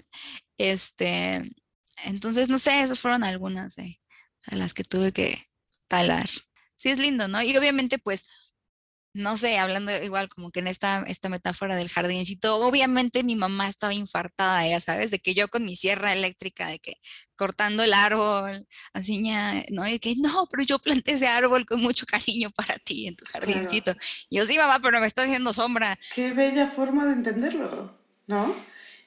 Este, 0.58 1.54
entonces, 2.02 2.48
no 2.48 2.58
sé, 2.58 2.80
esas 2.80 2.98
fueron 2.98 3.22
algunas 3.22 3.76
de 3.76 4.00
las 4.50 4.74
que 4.74 4.82
tuve 4.82 5.12
que 5.12 5.40
talar. 5.86 6.28
Sí, 6.74 6.88
es 6.88 6.98
lindo, 6.98 7.28
¿no? 7.28 7.40
Y 7.42 7.56
obviamente, 7.56 7.98
pues, 7.98 8.26
no 9.14 9.36
sé, 9.36 9.58
hablando 9.58 9.92
igual 10.02 10.28
como 10.28 10.50
que 10.50 10.60
en 10.60 10.68
esta, 10.68 11.04
esta 11.06 11.28
metáfora 11.28 11.76
del 11.76 11.90
jardincito, 11.90 12.56
obviamente 12.56 13.24
mi 13.24 13.36
mamá 13.36 13.68
estaba 13.68 13.92
infartada, 13.92 14.66
ya 14.66 14.80
sabes, 14.80 15.10
de 15.10 15.18
que 15.18 15.34
yo 15.34 15.48
con 15.48 15.64
mi 15.64 15.76
sierra 15.76 16.12
eléctrica, 16.12 16.68
de 16.68 16.78
que 16.78 16.94
cortando 17.36 17.82
el 17.82 17.92
árbol, 17.92 18.66
así 18.94 19.22
ya, 19.22 19.64
¿no? 19.70 19.86
Y 19.86 19.98
que 19.98 20.14
no, 20.16 20.48
pero 20.50 20.62
yo 20.62 20.78
planté 20.78 21.12
ese 21.12 21.26
árbol 21.26 21.66
con 21.66 21.80
mucho 21.82 22.06
cariño 22.06 22.50
para 22.50 22.78
ti 22.78 23.06
en 23.06 23.16
tu 23.16 23.24
jardincito. 23.26 23.94
Y 24.30 24.38
yo 24.38 24.46
sí, 24.46 24.56
mamá, 24.56 24.80
pero 24.80 25.00
me 25.00 25.06
está 25.06 25.24
haciendo 25.24 25.52
sombra. 25.52 25.98
Qué 26.14 26.32
bella 26.32 26.68
forma 26.68 27.04
de 27.06 27.12
entenderlo, 27.12 27.94
¿no? 28.26 28.54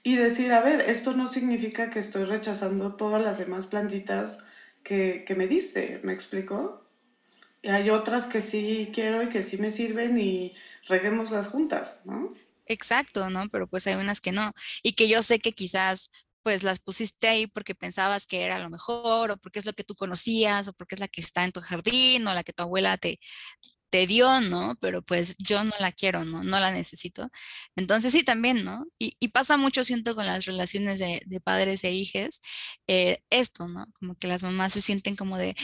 Y 0.03 0.17
decir, 0.17 0.53
a 0.53 0.61
ver, 0.61 0.81
esto 0.81 1.13
no 1.13 1.27
significa 1.27 1.89
que 1.89 1.97
estoy 1.97 2.25
rechazando 2.25 2.93
todas 2.95 3.23
las 3.23 3.39
demás 3.39 3.65
plantitas 3.65 4.37
que, 4.83 5.23
que 5.25 5.33
me 5.33 5.47
diste, 5.47 5.99
¿me 6.03 6.13
explico? 6.13 6.84
Y 7.65 7.69
hay 7.69 7.89
otras 7.89 8.27
que 8.27 8.43
sí 8.43 8.91
quiero 8.93 9.23
y 9.23 9.29
que 9.29 9.41
sí 9.41 9.57
me 9.57 9.71
sirven 9.71 10.19
y 10.19 10.53
reguémoslas 10.87 11.47
juntas, 11.47 12.01
¿no? 12.05 12.31
Exacto, 12.67 13.31
¿no? 13.31 13.49
Pero 13.49 13.65
pues 13.65 13.87
hay 13.87 13.95
unas 13.95 14.21
que 14.21 14.31
no. 14.31 14.53
Y 14.83 14.93
que 14.93 15.09
yo 15.09 15.23
sé 15.23 15.39
que 15.39 15.51
quizás 15.51 16.11
pues 16.43 16.61
las 16.61 16.79
pusiste 16.79 17.27
ahí 17.27 17.47
porque 17.47 17.73
pensabas 17.73 18.27
que 18.27 18.43
era 18.43 18.59
lo 18.59 18.69
mejor 18.69 19.31
o 19.31 19.37
porque 19.37 19.57
es 19.57 19.65
lo 19.65 19.73
que 19.73 19.83
tú 19.83 19.95
conocías 19.95 20.67
o 20.67 20.73
porque 20.73 20.93
es 20.93 20.99
la 20.99 21.07
que 21.07 21.21
está 21.21 21.43
en 21.43 21.51
tu 21.53 21.59
jardín 21.59 22.27
o 22.27 22.35
la 22.35 22.43
que 22.43 22.53
tu 22.53 22.61
abuela 22.61 22.99
te, 22.99 23.17
te 23.89 24.05
dio, 24.05 24.41
¿no? 24.41 24.75
Pero 24.81 25.01
pues 25.01 25.35
yo 25.37 25.63
no 25.63 25.71
la 25.79 25.91
quiero, 25.91 26.25
¿no? 26.25 26.43
No 26.43 26.59
la 26.59 26.71
necesito. 26.71 27.29
Entonces 27.75 28.11
sí, 28.11 28.23
también, 28.23 28.63
¿no? 28.63 28.85
Y, 28.99 29.29
pasa 29.29 29.57
mucho, 29.57 29.83
siento, 29.83 30.15
con 30.15 30.25
las 30.27 30.45
relaciones 30.45 30.99
de, 30.99 31.41
padres 31.43 31.83
e 31.83 31.91
hijas, 31.93 32.41
eh, 32.87 33.23
esto, 33.31 33.67
¿no? 33.67 33.87
Como 33.99 34.15
que 34.15 34.27
las 34.27 34.43
mamás 34.43 34.73
se 34.73 34.81
sienten 34.81 35.15
como 35.15 35.37
de, 35.37 35.55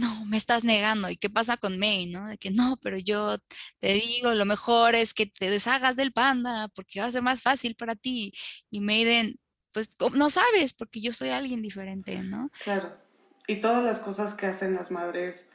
no, 0.00 0.24
me 0.26 0.36
estás 0.36 0.64
negando. 0.64 1.10
¿Y 1.10 1.16
qué 1.16 1.30
pasa 1.30 1.56
con 1.56 1.78
May, 1.78 2.06
no? 2.06 2.28
De 2.28 2.38
que 2.38 2.50
no, 2.50 2.78
pero 2.82 2.98
yo 2.98 3.36
te 3.78 3.92
digo, 3.94 4.32
lo 4.32 4.44
mejor 4.44 4.94
es 4.94 5.14
que 5.14 5.26
te 5.26 5.50
deshagas 5.50 5.96
del 5.96 6.12
panda 6.12 6.68
porque 6.68 7.00
va 7.00 7.06
a 7.06 7.12
ser 7.12 7.22
más 7.22 7.42
fácil 7.42 7.74
para 7.76 7.94
ti. 7.94 8.32
Y 8.70 8.80
Maiden, 8.80 9.38
pues 9.72 9.96
no 10.14 10.30
sabes 10.30 10.74
porque 10.74 11.00
yo 11.00 11.12
soy 11.12 11.30
alguien 11.30 11.62
diferente, 11.62 12.22
¿no? 12.22 12.50
Claro. 12.64 12.96
Y 13.46 13.56
todas 13.56 13.84
las 13.84 14.00
cosas 14.00 14.34
que 14.34 14.46
hacen 14.46 14.74
las 14.74 14.90
madres 14.90 15.48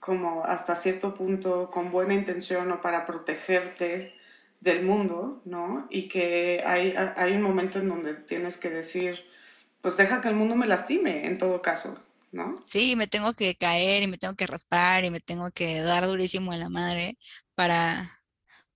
como 0.00 0.44
hasta 0.44 0.76
cierto 0.76 1.14
punto 1.14 1.70
con 1.70 1.90
buena 1.90 2.14
intención 2.14 2.70
o 2.72 2.80
para 2.82 3.06
protegerte 3.06 4.14
del 4.60 4.82
mundo, 4.82 5.40
¿no? 5.44 5.86
Y 5.90 6.08
que 6.08 6.62
hay, 6.66 6.94
hay 6.94 7.32
un 7.32 7.42
momento 7.42 7.78
en 7.78 7.88
donde 7.88 8.14
tienes 8.14 8.56
que 8.56 8.70
decir, 8.70 9.24
pues 9.80 9.96
deja 9.96 10.20
que 10.20 10.28
el 10.28 10.34
mundo 10.34 10.56
me 10.56 10.66
lastime 10.66 11.26
en 11.26 11.38
todo 11.38 11.62
caso, 11.62 11.98
¿no? 12.34 12.56
Sí, 12.66 12.96
me 12.96 13.06
tengo 13.06 13.34
que 13.34 13.56
caer 13.56 14.02
y 14.02 14.06
me 14.08 14.18
tengo 14.18 14.34
que 14.34 14.46
raspar 14.46 15.04
y 15.04 15.10
me 15.10 15.20
tengo 15.20 15.50
que 15.52 15.80
dar 15.80 16.06
durísimo 16.06 16.52
a 16.52 16.56
la 16.56 16.68
madre 16.68 17.16
para, 17.54 18.04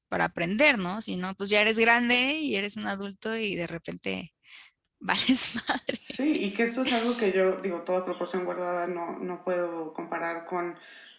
para 0.08 0.26
aprender, 0.26 0.78
¿no? 0.78 1.00
Si 1.02 1.16
no, 1.16 1.34
pues 1.34 1.50
ya 1.50 1.60
eres 1.60 1.78
grande 1.78 2.34
y 2.34 2.56
eres 2.56 2.76
un 2.76 2.86
adulto 2.86 3.36
y 3.36 3.56
de 3.56 3.66
repente 3.66 4.30
vales 5.00 5.56
madre. 5.68 5.98
Sí, 6.00 6.32
y 6.44 6.54
que 6.54 6.62
esto 6.62 6.82
es 6.82 6.92
algo 6.92 7.16
que 7.18 7.32
yo, 7.32 7.60
digo, 7.60 7.82
toda 7.82 8.04
proporción 8.04 8.44
guardada, 8.44 8.86
no, 8.86 9.18
no 9.18 9.44
puedo 9.44 9.92
comparar 9.92 10.44
con 10.44 10.76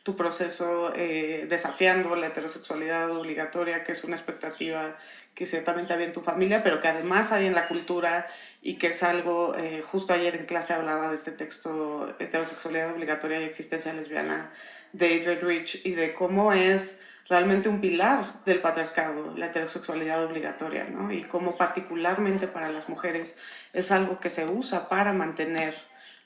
tu 0.09 0.15
proceso 0.15 0.91
eh, 0.95 1.45
desafiando 1.47 2.15
la 2.15 2.27
heterosexualidad 2.27 3.15
obligatoria, 3.15 3.83
que 3.83 3.91
es 3.91 4.03
una 4.03 4.15
expectativa 4.15 4.97
que 5.35 5.45
ciertamente 5.45 5.93
había 5.93 6.07
en 6.07 6.13
tu 6.13 6.21
familia, 6.21 6.63
pero 6.63 6.81
que 6.81 6.87
además 6.87 7.31
hay 7.31 7.45
en 7.45 7.53
la 7.53 7.67
cultura 7.67 8.25
y 8.63 8.79
que 8.79 8.87
es 8.87 9.03
algo, 9.03 9.55
eh, 9.55 9.83
justo 9.85 10.11
ayer 10.13 10.35
en 10.35 10.47
clase 10.47 10.73
hablaba 10.73 11.09
de 11.09 11.15
este 11.15 11.31
texto, 11.31 12.11
Heterosexualidad 12.17 12.91
obligatoria 12.91 13.39
y 13.39 13.43
existencia 13.43 13.93
lesbiana, 13.93 14.51
de 14.93 15.19
Adrian 15.19 15.41
Rich, 15.41 15.85
y 15.85 15.91
de 15.91 16.15
cómo 16.15 16.53
es 16.53 17.03
realmente 17.29 17.69
un 17.69 17.79
pilar 17.79 18.43
del 18.45 18.61
patriarcado, 18.61 19.35
la 19.37 19.45
heterosexualidad 19.45 20.25
obligatoria, 20.25 20.85
¿no? 20.85 21.11
Y 21.11 21.21
cómo 21.21 21.55
particularmente 21.55 22.47
para 22.47 22.71
las 22.71 22.89
mujeres 22.89 23.37
es 23.73 23.91
algo 23.91 24.19
que 24.19 24.29
se 24.29 24.45
usa 24.45 24.89
para 24.89 25.13
mantener 25.13 25.75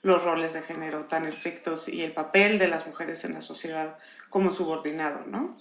los 0.04 0.24
roles 0.24 0.54
de 0.54 0.62
género 0.62 1.06
tan 1.06 1.26
estrictos 1.26 1.88
y 1.88 2.04
el 2.04 2.12
papel 2.12 2.60
de 2.60 2.68
las 2.68 2.86
mujeres 2.86 3.24
en 3.24 3.34
la 3.34 3.42
sociedad 3.42 3.98
como 4.30 4.52
subordinado, 4.52 5.26
¿no? 5.26 5.56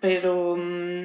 Pero 0.00 0.56
mm, 0.56 1.04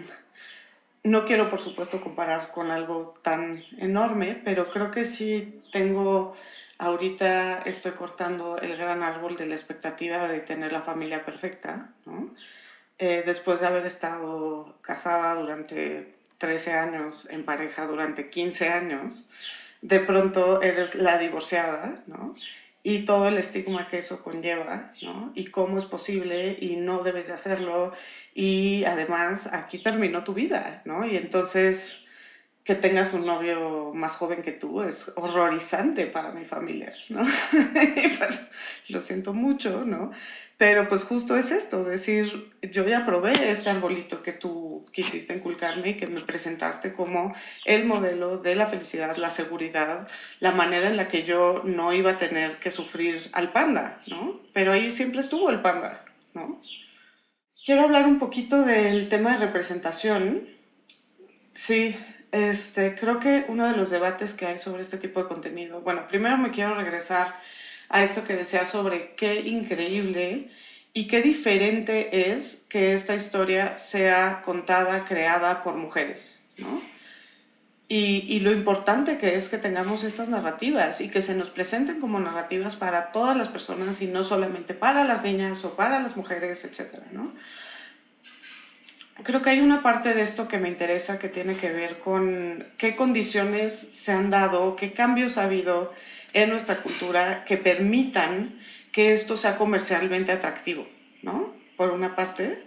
no 1.03 1.25
quiero, 1.25 1.49
por 1.49 1.59
supuesto, 1.59 2.01
comparar 2.01 2.51
con 2.51 2.71
algo 2.71 3.13
tan 3.21 3.63
enorme, 3.77 4.41
pero 4.43 4.69
creo 4.71 4.89
que 4.91 5.05
sí 5.05 5.61
tengo, 5.71 6.35
ahorita 6.79 7.59
estoy 7.59 7.91
cortando 7.91 8.57
el 8.57 8.75
gran 8.75 9.03
árbol 9.03 9.37
de 9.37 9.45
la 9.45 9.55
expectativa 9.55 10.27
de 10.27 10.39
tener 10.39 10.73
la 10.73 10.81
familia 10.81 11.23
perfecta, 11.23 11.91
¿no? 12.05 12.33
Eh, 12.99 13.21
después 13.23 13.59
de 13.59 13.67
haber 13.67 13.85
estado 13.85 14.79
casada 14.81 15.35
durante 15.35 16.15
13 16.39 16.73
años, 16.73 17.29
en 17.29 17.45
pareja 17.45 17.85
durante 17.85 18.31
15 18.31 18.69
años, 18.69 19.29
de 19.87 19.99
pronto 20.01 20.61
eres 20.61 20.95
la 20.95 21.17
divorciada, 21.17 22.03
¿no? 22.07 22.35
Y 22.83 23.05
todo 23.05 23.29
el 23.29 23.37
estigma 23.37 23.87
que 23.87 23.99
eso 23.99 24.21
conlleva, 24.21 24.91
¿no? 25.01 25.31
Y 25.33 25.45
cómo 25.45 25.77
es 25.77 25.85
posible 25.85 26.57
y 26.59 26.75
no 26.75 27.03
debes 27.03 27.27
de 27.27 27.33
hacerlo. 27.33 27.93
Y 28.33 28.83
además 28.85 29.53
aquí 29.53 29.79
terminó 29.79 30.23
tu 30.23 30.33
vida, 30.33 30.81
¿no? 30.85 31.05
Y 31.05 31.15
entonces 31.15 32.05
que 32.67 32.75
tengas 32.75 33.13
un 33.13 33.25
novio 33.25 33.93
más 33.93 34.17
joven 34.17 34.41
que 34.41 34.51
tú 34.51 34.83
es 34.83 35.13
horrorizante 35.15 36.05
para 36.05 36.33
mi 36.33 36.43
familia, 36.43 36.93
¿no? 37.07 37.25
pues 38.19 38.49
lo 38.89 38.99
siento 38.99 39.33
mucho, 39.33 39.85
¿no? 39.85 40.11
Pero 40.57 40.89
pues 40.89 41.05
justo 41.05 41.37
es 41.37 41.51
esto, 41.51 41.85
decir, 41.85 42.51
yo 42.61 42.85
ya 42.85 43.05
probé 43.05 43.49
este 43.49 43.69
arbolito 43.69 44.21
que 44.21 44.33
tú 44.33 44.83
quisiste 44.91 45.33
inculcarme 45.33 45.91
y 45.91 45.93
que 45.93 46.07
me 46.07 46.19
presentaste 46.19 46.91
como 46.91 47.33
el 47.63 47.85
modelo 47.85 48.37
de 48.37 48.55
la 48.55 48.67
felicidad, 48.67 49.15
la 49.15 49.29
seguridad, 49.29 50.09
la 50.41 50.51
manera 50.51 50.89
en 50.89 50.97
la 50.97 51.07
que 51.07 51.23
yo 51.23 51.61
no 51.63 51.93
iba 51.93 52.11
a 52.11 52.17
tener 52.17 52.59
que 52.59 52.71
sufrir 52.71 53.29
al 53.31 53.53
panda, 53.53 54.01
¿no? 54.07 54.41
Pero 54.51 54.73
ahí 54.73 54.91
siempre 54.91 55.21
estuvo 55.21 55.49
el 55.49 55.61
panda, 55.61 56.03
¿no? 56.33 56.59
Quiero 57.65 57.83
hablar 57.83 58.05
un 58.07 58.19
poquito 58.19 58.63
del 58.63 59.07
tema 59.07 59.37
de 59.37 59.45
representación. 59.45 60.49
Sí, 61.53 61.95
este, 62.37 62.95
creo 62.95 63.19
que 63.19 63.45
uno 63.47 63.65
de 63.67 63.75
los 63.75 63.89
debates 63.89 64.33
que 64.33 64.45
hay 64.45 64.57
sobre 64.57 64.81
este 64.81 64.97
tipo 64.97 65.21
de 65.21 65.27
contenido, 65.27 65.81
bueno, 65.81 66.07
primero 66.07 66.37
me 66.37 66.51
quiero 66.51 66.75
regresar 66.75 67.39
a 67.89 68.03
esto 68.03 68.23
que 68.23 68.35
decía 68.35 68.65
sobre 68.65 69.15
qué 69.15 69.41
increíble 69.41 70.49
y 70.93 71.07
qué 71.07 71.21
diferente 71.21 72.31
es 72.31 72.65
que 72.69 72.93
esta 72.93 73.15
historia 73.15 73.77
sea 73.77 74.41
contada, 74.43 75.05
creada 75.05 75.63
por 75.63 75.75
mujeres, 75.75 76.39
¿no? 76.57 76.81
Y, 77.89 78.25
y, 78.27 78.41
lo 78.41 78.51
importante 78.51 79.17
que 79.17 79.35
es 79.35 79.47
que 79.47 79.57
tengamos 79.57 80.03
estas 80.03 80.27
narrativas 80.27 80.99
y 80.99 81.07
que 81.07 81.21
se 81.21 81.33
nos 81.33 81.49
presenten 81.49 82.01
como 82.01 82.19
narrativas 82.19 82.75
para 82.75 83.13
todas 83.13 83.37
las 83.37 83.47
personas 83.47 84.01
y 84.01 84.07
no 84.07 84.25
solamente 84.25 84.73
para 84.73 85.05
las 85.05 85.23
niñas 85.23 85.63
o 85.63 85.77
para 85.77 86.01
las 86.01 86.17
mujeres, 86.17 86.65
etcétera, 86.65 87.05
¿no? 87.13 87.33
Creo 89.23 89.41
que 89.41 89.49
hay 89.49 89.61
una 89.61 89.81
parte 89.81 90.13
de 90.13 90.21
esto 90.21 90.47
que 90.47 90.59
me 90.59 90.69
interesa 90.69 91.17
que 91.17 91.27
tiene 91.27 91.55
que 91.55 91.71
ver 91.71 91.97
con 91.99 92.67
qué 92.77 92.95
condiciones 92.95 93.73
se 93.75 94.11
han 94.11 94.29
dado, 94.29 94.75
qué 94.75 94.93
cambios 94.93 95.37
ha 95.37 95.45
habido 95.45 95.91
en 96.33 96.49
nuestra 96.49 96.83
cultura 96.83 97.43
que 97.45 97.57
permitan 97.57 98.59
que 98.91 99.13
esto 99.13 99.35
sea 99.35 99.55
comercialmente 99.55 100.31
atractivo, 100.31 100.87
¿no? 101.23 101.53
Por 101.77 101.91
una 101.91 102.15
parte. 102.15 102.63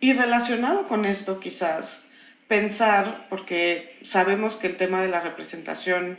Y 0.00 0.12
relacionado 0.12 0.86
con 0.86 1.04
esto, 1.04 1.40
quizás, 1.40 2.06
pensar, 2.46 3.26
porque 3.28 3.98
sabemos 4.02 4.56
que 4.56 4.68
el 4.68 4.76
tema 4.76 5.02
de 5.02 5.08
la 5.08 5.20
representación, 5.20 6.18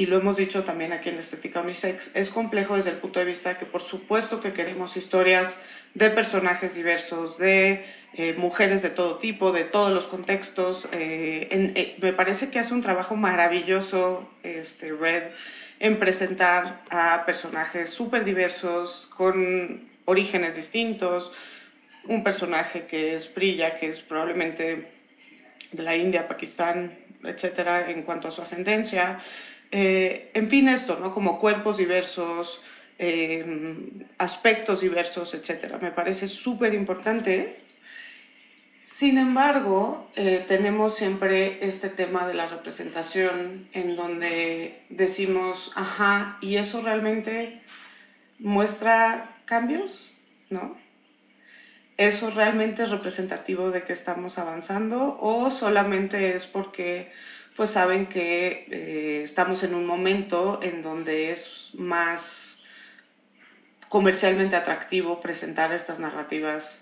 y 0.00 0.06
lo 0.06 0.16
hemos 0.16 0.38
dicho 0.38 0.64
también 0.64 0.94
aquí 0.94 1.10
en 1.10 1.18
estética 1.18 1.60
unisex, 1.60 2.12
es 2.14 2.30
complejo 2.30 2.74
desde 2.74 2.88
el 2.88 2.96
punto 2.96 3.18
de 3.20 3.26
vista 3.26 3.58
que 3.58 3.66
por 3.66 3.82
supuesto 3.82 4.40
que 4.40 4.54
queremos 4.54 4.96
historias 4.96 5.58
de 5.92 6.08
personajes 6.08 6.74
diversos, 6.74 7.36
de 7.36 7.84
eh, 8.14 8.32
mujeres 8.38 8.80
de 8.80 8.88
todo 8.88 9.18
tipo, 9.18 9.52
de 9.52 9.64
todos 9.64 9.92
los 9.92 10.06
contextos. 10.06 10.88
Eh, 10.92 11.48
eh, 11.50 11.96
me 12.00 12.14
parece 12.14 12.50
que 12.50 12.58
hace 12.58 12.72
un 12.72 12.80
trabajo 12.80 13.14
maravilloso 13.14 14.26
este, 14.42 14.90
Red 14.90 15.32
en 15.80 15.98
presentar 15.98 16.82
a 16.88 17.26
personajes 17.26 17.90
súper 17.90 18.24
diversos, 18.24 19.06
con 19.14 19.86
orígenes 20.06 20.56
distintos, 20.56 21.34
un 22.04 22.24
personaje 22.24 22.86
que 22.86 23.16
es 23.16 23.28
Priya, 23.28 23.74
que 23.74 23.88
es 23.88 24.00
probablemente 24.00 24.92
de 25.72 25.82
la 25.82 25.94
India, 25.94 26.26
Pakistán, 26.26 26.98
etcétera, 27.22 27.90
en 27.90 28.02
cuanto 28.02 28.28
a 28.28 28.30
su 28.30 28.40
ascendencia. 28.40 29.18
Eh, 29.70 30.30
en 30.34 30.50
fin, 30.50 30.68
esto, 30.68 30.98
¿no? 31.00 31.10
Como 31.10 31.38
cuerpos 31.38 31.76
diversos, 31.76 32.60
eh, 32.98 33.44
aspectos 34.18 34.80
diversos, 34.80 35.34
etcétera. 35.34 35.78
Me 35.78 35.92
parece 35.92 36.26
súper 36.26 36.74
importante 36.74 37.60
sin 38.90 39.18
embargo, 39.18 40.10
eh, 40.16 40.44
tenemos 40.48 40.96
siempre 40.96 41.64
este 41.64 41.88
tema 41.88 42.26
de 42.26 42.34
la 42.34 42.48
representación 42.48 43.68
en 43.72 43.94
donde 43.94 44.82
decimos, 44.88 45.72
ajá, 45.76 46.38
¿y 46.40 46.56
eso 46.56 46.80
realmente 46.80 47.62
muestra 48.40 49.36
cambios? 49.44 50.12
¿No? 50.50 50.76
¿Eso 51.98 52.30
realmente 52.30 52.82
es 52.82 52.90
representativo 52.90 53.70
de 53.70 53.84
que 53.84 53.92
estamos 53.92 54.38
avanzando 54.38 55.18
o 55.20 55.52
solamente 55.52 56.34
es 56.34 56.46
porque 56.46 57.12
pues 57.60 57.72
saben 57.72 58.06
que 58.06 58.66
eh, 58.70 59.20
estamos 59.22 59.62
en 59.64 59.74
un 59.74 59.84
momento 59.84 60.60
en 60.62 60.80
donde 60.80 61.30
es 61.30 61.68
más 61.74 62.60
comercialmente 63.90 64.56
atractivo 64.56 65.20
presentar 65.20 65.70
estas 65.70 65.98
narrativas 65.98 66.78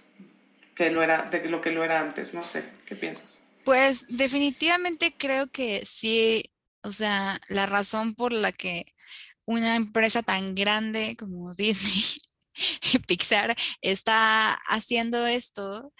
que 0.76 0.92
lo 0.92 1.02
era, 1.02 1.22
de 1.22 1.48
lo 1.48 1.60
que 1.60 1.72
lo 1.72 1.82
era 1.82 1.98
antes. 1.98 2.32
No 2.32 2.44
sé, 2.44 2.62
¿qué 2.86 2.94
piensas? 2.94 3.40
Pues 3.64 4.06
definitivamente 4.08 5.12
creo 5.18 5.48
que 5.48 5.84
sí, 5.84 6.44
o 6.84 6.92
sea, 6.92 7.40
la 7.48 7.66
razón 7.66 8.14
por 8.14 8.32
la 8.32 8.52
que 8.52 8.86
una 9.46 9.74
empresa 9.74 10.22
tan 10.22 10.54
grande 10.54 11.16
como 11.18 11.54
Disney 11.56 12.04
y 12.92 13.00
Pixar 13.00 13.56
está 13.80 14.54
haciendo 14.68 15.26
esto, 15.26 15.92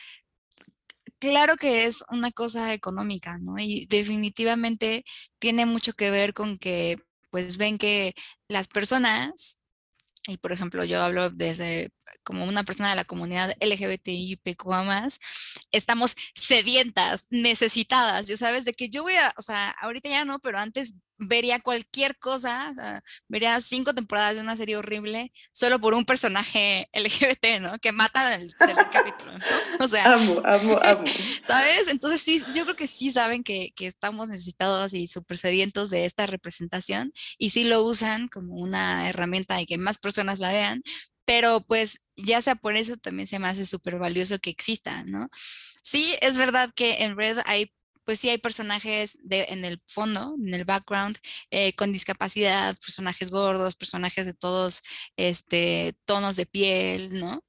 claro 1.19 1.57
que 1.57 1.87
es 1.87 2.05
una 2.11 2.31
cosa 2.33 2.73
económica, 2.75 3.39
¿no? 3.39 3.59
Y 3.59 3.87
definitivamente 3.87 5.05
tiene 5.39 5.67
mucho 5.67 5.93
que 5.95 6.11
ver 6.11 6.35
con 6.35 6.59
que 6.59 6.99
pues 7.31 7.59
ven 7.59 7.79
que 7.79 8.15
las 8.49 8.69
personas 8.69 9.59
y 10.29 10.37
por 10.39 10.53
ejemplo, 10.53 10.85
yo 10.85 11.01
hablo 11.03 11.31
desde 11.31 11.91
como 12.23 12.45
una 12.45 12.65
persona 12.65 12.91
de 12.91 12.97
la 12.97 13.05
comunidad 13.05 13.55
LGBTI 13.61 14.41
más, 14.85 15.19
estamos 15.73 16.15
sedientas, 16.35 17.27
necesitadas, 17.31 18.27
ya 18.27 18.37
sabes, 18.37 18.65
de 18.65 18.75
que 18.75 18.91
yo 18.91 19.03
voy 19.03 19.15
a, 19.17 19.33
o 19.37 19.43
sea, 19.43 19.71
ahorita 19.81 20.09
ya 20.09 20.25
no, 20.25 20.39
pero 20.41 20.59
antes 20.59 20.95
vería 21.19 21.59
cualquier 21.61 22.17
cosa, 22.19 22.69
o 22.71 22.75
sea, 22.75 23.03
vería 23.29 23.61
cinco 23.61 23.95
temporadas 23.95 24.37
de 24.37 24.41
una 24.41 24.57
serie 24.57 24.77
horrible 24.77 25.33
solo 25.53 25.81
por 25.81 25.95
un 25.95 26.05
personaje 26.05 26.89
LGBT, 26.95 27.61
¿no? 27.61 27.79
Que 27.79 27.93
mata 27.93 28.35
en 28.35 28.43
el 28.43 28.57
tercer 28.57 28.87
capítulo, 28.93 29.33
¿no? 29.33 29.85
O 29.85 29.89
sea, 29.89 30.13
amo, 30.13 30.41
amo, 30.45 30.79
amo. 30.83 31.05
¿Sabes? 31.43 31.89
Entonces 31.89 32.23
sí, 32.23 32.43
yo 32.55 32.65
creo 32.65 32.77
que 32.77 32.87
sí 32.87 33.11
saben 33.11 33.43
que, 33.43 33.73
que 33.75 33.87
estamos 33.87 34.29
necesitados 34.29 34.95
y 34.95 35.09
súper 35.09 35.39
sedientos 35.39 35.91
de 35.91 36.05
esta 36.05 36.27
representación 36.27 37.13
y 37.37 37.51
sí 37.51 37.65
lo 37.65 37.83
usan 37.83 38.29
como 38.29 38.55
una 38.55 39.09
herramienta 39.09 39.61
y 39.61 39.67
que 39.67 39.79
más 39.79 39.99
personas 39.99 40.39
la 40.39 40.53
vean, 40.53 40.83
pero 41.29 41.61
pues 41.61 42.07
ya 42.17 42.41
sea 42.41 42.55
por 42.55 42.75
eso 42.75 42.97
también 42.97 43.29
se 43.29 43.39
me 43.39 43.49
hace 43.49 43.67
súper 43.67 43.99
valioso 43.99 44.39
que 44.39 44.49
exista, 44.49 45.05
¿no? 45.05 45.29
Sí, 45.83 46.17
es 46.23 46.39
verdad 46.39 46.73
que 46.75 47.05
en 47.05 47.19
Red 47.19 47.41
hay 47.45 47.71
pues 48.05 48.19
sí 48.21 48.31
hay 48.31 48.39
personajes 48.39 49.19
de, 49.23 49.45
en 49.51 49.67
el 49.67 49.83
fondo, 49.87 50.35
en 50.39 50.55
el 50.55 50.65
background, 50.65 51.19
eh, 51.51 51.75
con 51.75 51.93
discapacidad, 51.93 52.75
personajes 52.79 53.31
gordos, 53.31 53.77
personajes 53.77 54.25
de 54.25 54.33
todos 54.33 54.81
este, 55.17 55.95
tonos 56.07 56.37
de 56.37 56.47
piel, 56.47 57.21
¿no? 57.21 57.45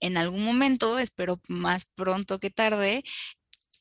En 0.00 0.16
algún 0.16 0.42
momento, 0.42 0.98
espero 0.98 1.38
más 1.48 1.84
pronto 1.84 2.40
que 2.40 2.48
tarde, 2.48 3.02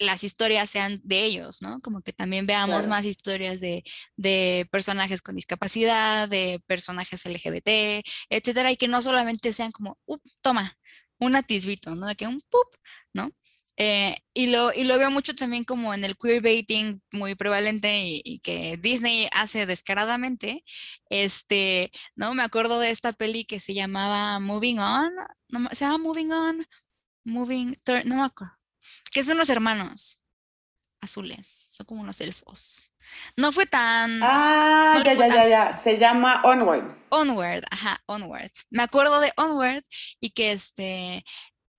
las 0.01 0.23
historias 0.23 0.69
sean 0.69 0.99
de 1.03 1.23
ellos, 1.25 1.61
¿no? 1.61 1.79
Como 1.81 2.01
que 2.01 2.13
también 2.13 2.45
veamos 2.45 2.87
más 2.87 3.05
historias 3.05 3.61
de, 3.61 3.83
de, 4.17 4.67
personajes 4.71 5.21
con 5.21 5.35
discapacidad, 5.35 6.27
de 6.29 6.61
personajes 6.67 7.25
LGBT, 7.25 8.03
etcétera, 8.29 8.71
y 8.71 8.77
que 8.77 8.87
no 8.87 9.01
solamente 9.01 9.53
sean 9.53 9.71
como, 9.71 9.97
up, 10.05 10.21
toma, 10.41 10.77
un 11.19 11.35
atisbito, 11.35 11.95
¿no? 11.95 12.07
De 12.07 12.15
que 12.15 12.27
un 12.27 12.41
pup, 12.49 12.67
¿no? 13.13 13.31
Eh, 13.77 14.15
y, 14.33 14.47
lo, 14.47 14.71
y 14.73 14.83
lo 14.83 14.97
veo 14.99 15.09
mucho 15.11 15.33
también 15.33 15.63
como 15.63 15.93
en 15.93 16.03
el 16.05 16.15
queerbaiting 16.17 17.01
muy 17.11 17.35
prevalente 17.35 18.03
y, 18.05 18.39
que 18.43 18.77
Disney 18.77 19.27
hace 19.33 19.65
descaradamente. 19.65 20.63
Este, 21.09 21.91
¿no? 22.15 22.33
Me 22.33 22.43
acuerdo 22.43 22.79
de 22.79 22.91
esta 22.91 23.13
peli 23.13 23.45
que 23.45 23.59
se 23.59 23.73
llamaba 23.73 24.39
Moving 24.39 24.79
On. 24.79 25.11
No, 25.49 25.69
¿Se 25.71 25.85
llama 25.85 25.97
Moving 25.99 26.31
On? 26.31 26.65
Moving, 27.23 27.75
no 28.05 28.15
me 28.17 28.23
acuerdo. 28.23 28.60
Que 29.11 29.23
son 29.23 29.35
unos 29.35 29.49
hermanos 29.49 30.21
azules, 31.01 31.67
son 31.69 31.85
como 31.85 32.01
unos 32.01 32.21
elfos. 32.21 32.93
No 33.35 33.51
fue 33.51 33.65
tan. 33.65 34.19
Ah, 34.23 35.01
ya, 35.03 35.13
ya, 35.13 35.27
ya, 35.27 35.47
ya. 35.47 35.73
Se 35.77 35.97
llama 35.97 36.41
Onward. 36.43 36.95
Onward, 37.09 37.63
ajá, 37.71 37.99
Onward. 38.05 38.51
Me 38.69 38.83
acuerdo 38.83 39.19
de 39.19 39.33
Onward 39.35 39.83
y 40.19 40.29
que 40.31 40.51
este 40.51 41.23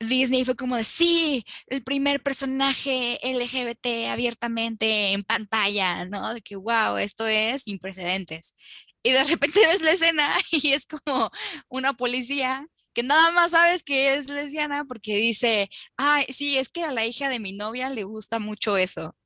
Disney 0.01 0.45
fue 0.45 0.57
como 0.57 0.77
de 0.77 0.85
sí, 0.85 1.45
el 1.69 1.83
primer 1.83 2.23
personaje 2.23 3.19
LGBT 3.23 4.11
abiertamente 4.11 5.13
en 5.13 5.23
pantalla, 5.23 6.05
¿no? 6.07 6.35
De 6.35 6.43
que 6.43 6.57
wow, 6.57 6.97
esto 6.99 7.27
es 7.27 7.63
sin 7.63 7.79
precedentes. 7.79 8.55
Y 9.03 9.13
de 9.13 9.25
repente 9.25 9.61
ves 9.69 9.81
la 9.83 9.93
escena 9.93 10.37
y 10.51 10.73
es 10.73 10.87
como 10.87 11.31
una 11.69 11.93
policía 11.93 12.67
que 12.93 13.03
nada 13.03 13.31
más 13.31 13.53
sabes 13.53 13.83
que 13.83 14.15
es 14.15 14.29
lesbiana 14.29 14.85
porque 14.85 15.17
dice, 15.17 15.69
ay, 15.97 16.25
sí, 16.29 16.59
es 16.59 16.69
que 16.69 16.85
a 16.85 16.93
la 16.93 17.07
hija 17.07 17.29
de 17.29 17.41
mi 17.41 17.53
novia 17.53 17.91
le 17.91 18.05
gusta 18.05 18.39
mucho 18.39 18.77
eso. 18.77 19.17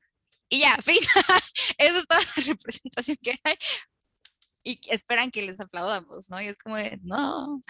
Y 0.49 0.61
ya, 0.61 0.77
fin, 0.83 0.99
eso 1.79 1.99
es 1.99 2.07
toda 2.07 2.21
la 2.21 2.43
representación 2.45 3.17
que 3.23 3.39
hay. 3.45 3.57
Y 4.63 4.81
esperan 4.89 5.31
que 5.31 5.43
les 5.43 5.61
aplaudamos, 5.61 6.29
¿no? 6.31 6.41
Y 6.41 6.49
es 6.49 6.59
como 6.59 6.77
de, 6.77 6.99
no, 7.03 7.63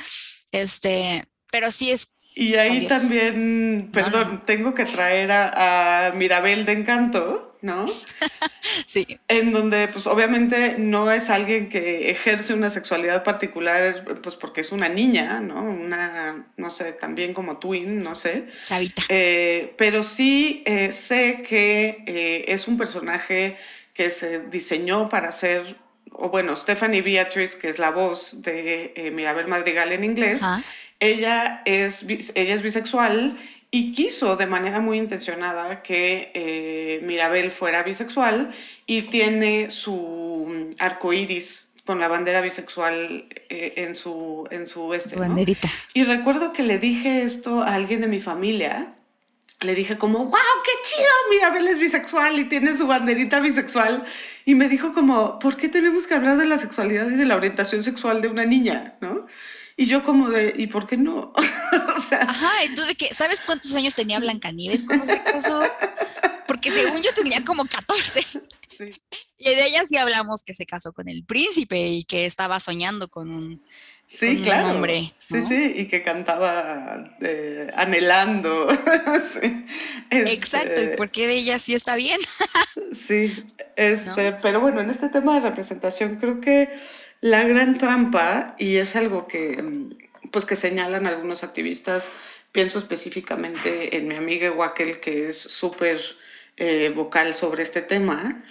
este, 0.51 1.25
pero 1.51 1.71
sí 1.71 1.91
es 1.91 2.09
y 2.39 2.57
ahí 2.57 2.87
también, 2.87 3.89
perdón, 3.91 4.43
tengo 4.45 4.75
que 4.75 4.85
traer 4.85 5.33
a, 5.33 6.13
Mirabel 6.15 6.67
de 6.67 6.73
Encanto, 6.73 7.57
¿no? 7.63 7.87
sí. 8.87 9.19
En 9.27 9.55
donde, 9.55 9.89
pues 9.89 10.07
obviamente 10.07 10.75
no 10.77 11.11
es 11.11 11.31
alguien 11.31 11.71
que 11.71 12.11
ejerce 12.11 12.53
una 12.53 12.69
sexualidad 12.69 13.25
particular, 13.25 14.05
pues 14.23 14.37
porque 14.37 14.61
es 14.61 14.71
una 14.71 14.91
niña, 14.91 15.41
¿no? 15.41 15.63
Una, 15.63 16.47
no 16.59 16.69
sé, 16.69 16.93
también 16.93 17.33
como 17.33 17.57
twin, 17.57 18.03
no 18.03 18.15
sé. 18.15 18.45
Chavita. 18.67 19.03
Eh, 19.09 19.73
pero 19.79 20.03
sí 20.03 20.63
eh, 20.67 20.93
sé 20.93 21.41
que 21.41 22.05
eh, 22.07 22.45
es 22.49 22.69
un 22.69 22.77
personaje 22.77 23.57
que 23.95 24.11
se 24.11 24.41
diseñó 24.41 25.09
para 25.09 25.33
ser, 25.33 25.79
o 26.13 26.29
bueno, 26.29 26.55
Stephanie 26.55 27.01
Beatrice, 27.01 27.57
que 27.57 27.71
es 27.71 27.79
la 27.79 27.93
voz 27.93 28.43
de 28.43 29.11
Mirabel 29.15 29.47
Madrigal 29.47 29.91
en 29.93 30.05
inglés. 30.05 30.43
Ella 31.01 31.63
es, 31.65 32.05
ella 32.35 32.55
es 32.55 32.63
bisexual 32.63 33.37
y 33.71 33.93
quiso 33.93 34.37
de 34.37 34.47
manera 34.47 34.81
muy 34.81 34.99
intencionada 34.99 35.83
que 35.83 36.31
eh, 36.35 37.01
Mirabel 37.05 37.51
fuera 37.51 37.83
bisexual 37.83 38.51
y 38.87 39.03
tiene 39.03 39.71
su 39.71 40.75
arco 40.79 41.13
iris 41.13 41.71
con 41.85 42.01
la 42.01 42.09
bandera 42.09 42.41
bisexual 42.41 43.27
eh, 43.49 43.75
en 43.77 43.95
su, 43.95 44.49
en 44.51 44.67
su 44.67 44.95
este. 44.95 45.17
Banderita. 45.17 45.69
Y 45.95 46.05
recuerdo 46.05 46.53
que 46.53 46.63
le 46.63 46.79
dije 46.79 47.23
esto 47.23 47.63
a 47.63 47.75
alguien 47.75 48.01
de 48.01 48.09
mi 48.09 48.19
familia. 48.19 48.93
Le 49.61 49.75
dije 49.75 49.97
como, 49.97 50.19
wow, 50.19 50.33
qué 50.65 50.71
chido, 50.83 51.09
Mirabel 51.31 51.67
es 51.69 51.79
bisexual 51.79 52.39
y 52.39 52.45
tiene 52.45 52.77
su 52.77 52.87
banderita 52.87 53.41
bisexual. 53.41 54.05
Y 54.45 54.55
me 54.55 54.69
dijo 54.69 54.93
como, 54.93 55.39
¿por 55.39 55.57
qué 55.57 55.69
tenemos 55.69 56.07
que 56.07 56.15
hablar 56.15 56.37
de 56.37 56.45
la 56.45 56.59
sexualidad 56.59 57.09
y 57.09 57.17
de 57.17 57.25
la 57.25 57.37
orientación 57.37 57.83
sexual 57.83 58.21
de 58.21 58.29
una 58.29 58.45
niña? 58.45 58.97
¿No? 59.01 59.27
Y 59.77 59.87
yo 59.87 60.03
como 60.03 60.31
de, 60.31 60.55
¿y 60.57 60.69
por 60.69 60.87
qué 60.87 60.97
no? 60.97 61.33
o 61.97 62.01
sea, 62.01 62.23
Ajá, 62.23 62.65
entonces, 62.65 62.97
¿qué? 62.97 63.13
¿sabes 63.13 63.43
cuántos 63.43 63.75
años 63.75 63.95
tenía 63.95 64.19
Blancanieves 64.19 64.83
cuando 64.83 65.05
se 65.05 65.23
casó? 65.23 65.61
Porque 66.47 66.71
según 66.71 67.03
yo 67.03 67.13
tenía 67.13 67.45
como 67.45 67.67
14. 67.67 68.21
Sí. 68.67 68.95
Y 69.37 69.55
de 69.55 69.67
ella 69.67 69.85
sí 69.85 69.99
hablamos 69.99 70.43
que 70.43 70.55
se 70.55 70.65
casó 70.65 70.93
con 70.93 71.09
el 71.09 71.25
príncipe 71.25 71.89
y 71.89 72.05
que 72.05 72.25
estaba 72.25 72.59
soñando 72.59 73.09
con 73.09 73.31
un, 73.31 73.63
sí, 74.07 74.41
claro. 74.41 74.71
hombre. 74.71 75.13
Sí, 75.19 75.43
sí, 75.43 75.73
y 75.77 75.89
que 75.89 76.03
cantaba 76.03 77.17
eh, 77.21 77.71
anhelando. 77.77 78.69
sí. 79.23 79.63
Exacto, 80.11 80.81
¿y 80.81 80.85
este 80.85 80.97
por 80.97 81.11
qué 81.11 81.27
de 81.27 81.35
ella 81.35 81.59
sí 81.59 81.75
está 81.75 81.97
bien? 81.97 82.21
sí, 82.93 83.45
este, 83.77 84.33
pero 84.33 84.61
bueno, 84.61 84.81
en 84.81 84.89
este 84.89 85.09
tema 85.11 85.35
de 85.35 85.41
representación 85.41 86.17
creo 86.17 86.41
que 86.41 86.71
la 87.21 87.45
gran 87.45 87.79
trampa, 87.79 88.55
y 88.59 88.77
es 88.77 88.97
algo 88.97 89.27
que, 89.27 89.63
mm, 89.63 90.31
pues, 90.31 90.45
que 90.45 90.57
señalan 90.57 91.07
algunos 91.07 91.43
activistas, 91.45 92.11
pienso 92.53 92.79
específicamente 92.79 93.97
en 93.97 94.09
mi 94.09 94.15
amiga 94.15 94.51
Wackel, 94.51 95.01
que 95.01 95.29
es 95.29 95.39
súper 95.39 96.01
eh, 96.59 96.91
vocal 96.95 97.35
sobre 97.35 97.63
este 97.63 97.83
tema, 97.83 98.43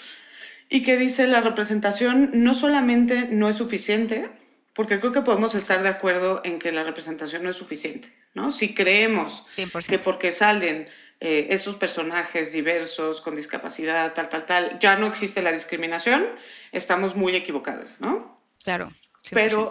y 0.69 0.83
que 0.83 0.95
dice 0.95 1.25
la 1.25 1.41
representación 1.41 2.29
no 2.33 2.53
solamente 2.53 3.29
no 3.31 3.49
es 3.49 3.55
suficiente, 3.55 4.29
porque 4.73 4.99
creo 4.99 5.11
que 5.11 5.21
podemos 5.21 5.55
estar 5.55 5.81
de 5.81 5.89
acuerdo 5.89 6.41
en 6.43 6.59
que 6.59 6.71
la 6.71 6.83
representación 6.83 7.43
no 7.43 7.49
es 7.49 7.55
suficiente, 7.55 8.13
¿no? 8.33 8.51
Si 8.51 8.75
creemos 8.75 9.45
que 9.87 9.99
porque 9.99 10.33
salen 10.33 10.87
eh, 11.21 11.47
esos 11.49 11.77
personajes 11.77 12.51
diversos, 12.51 13.21
con 13.21 13.35
discapacidad, 13.35 14.13
tal, 14.13 14.27
tal, 14.27 14.45
tal, 14.45 14.77
ya 14.79 14.97
no 14.97 15.07
existe 15.07 15.41
la 15.41 15.53
discriminación, 15.53 16.25
estamos 16.73 17.15
muy 17.15 17.35
equivocados, 17.35 18.01
¿no? 18.01 18.34
Claro. 18.65 18.91
Pero 19.31 19.69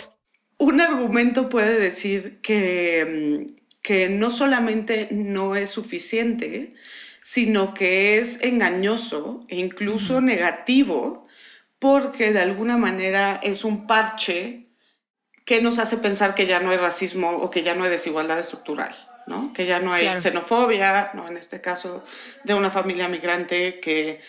un 0.59 0.81
argumento 0.81 1.49
puede 1.49 1.79
decir 1.79 2.41
que, 2.41 3.53
mm, 3.55 3.63
que 3.83 4.09
no 4.09 4.31
solamente 4.31 5.09
no 5.11 5.57
es 5.57 5.71
suficiente, 5.71 6.75
sino 7.21 7.75
que 7.75 8.19
es 8.19 8.41
engañoso 8.43 9.41
e 9.49 9.57
incluso 9.57 10.21
negativo, 10.21 11.27
porque 11.79 12.33
de 12.33 12.41
alguna 12.41 12.77
manera 12.77 13.41
es 13.43 13.65
un 13.65 13.87
parche 13.87 14.69
que 15.45 15.61
nos 15.61 15.79
hace 15.79 15.99
pensar 15.99 16.35
que 16.35 16.47
ya 16.47 16.61
no 16.61 16.71
hay 16.71 16.79
racismo 16.79 17.31
o 17.31 17.51
que 17.51 17.63
ya 17.63 17.75
no 17.75 17.85
hay 17.85 17.91
desigualdad 17.91 18.39
estructural. 18.39 18.95
¿no? 19.27 19.53
que 19.53 19.67
ya 19.67 19.81
no 19.81 19.93
hay 19.93 20.07
xenofobia, 20.21 21.11
¿no? 21.15 21.29
en 21.29 21.37
este 21.37 21.61
caso 21.61 22.05
de 22.45 22.55
una 22.55 22.71
familia 22.71 23.09
migrante 23.09 23.81
que 23.81 24.21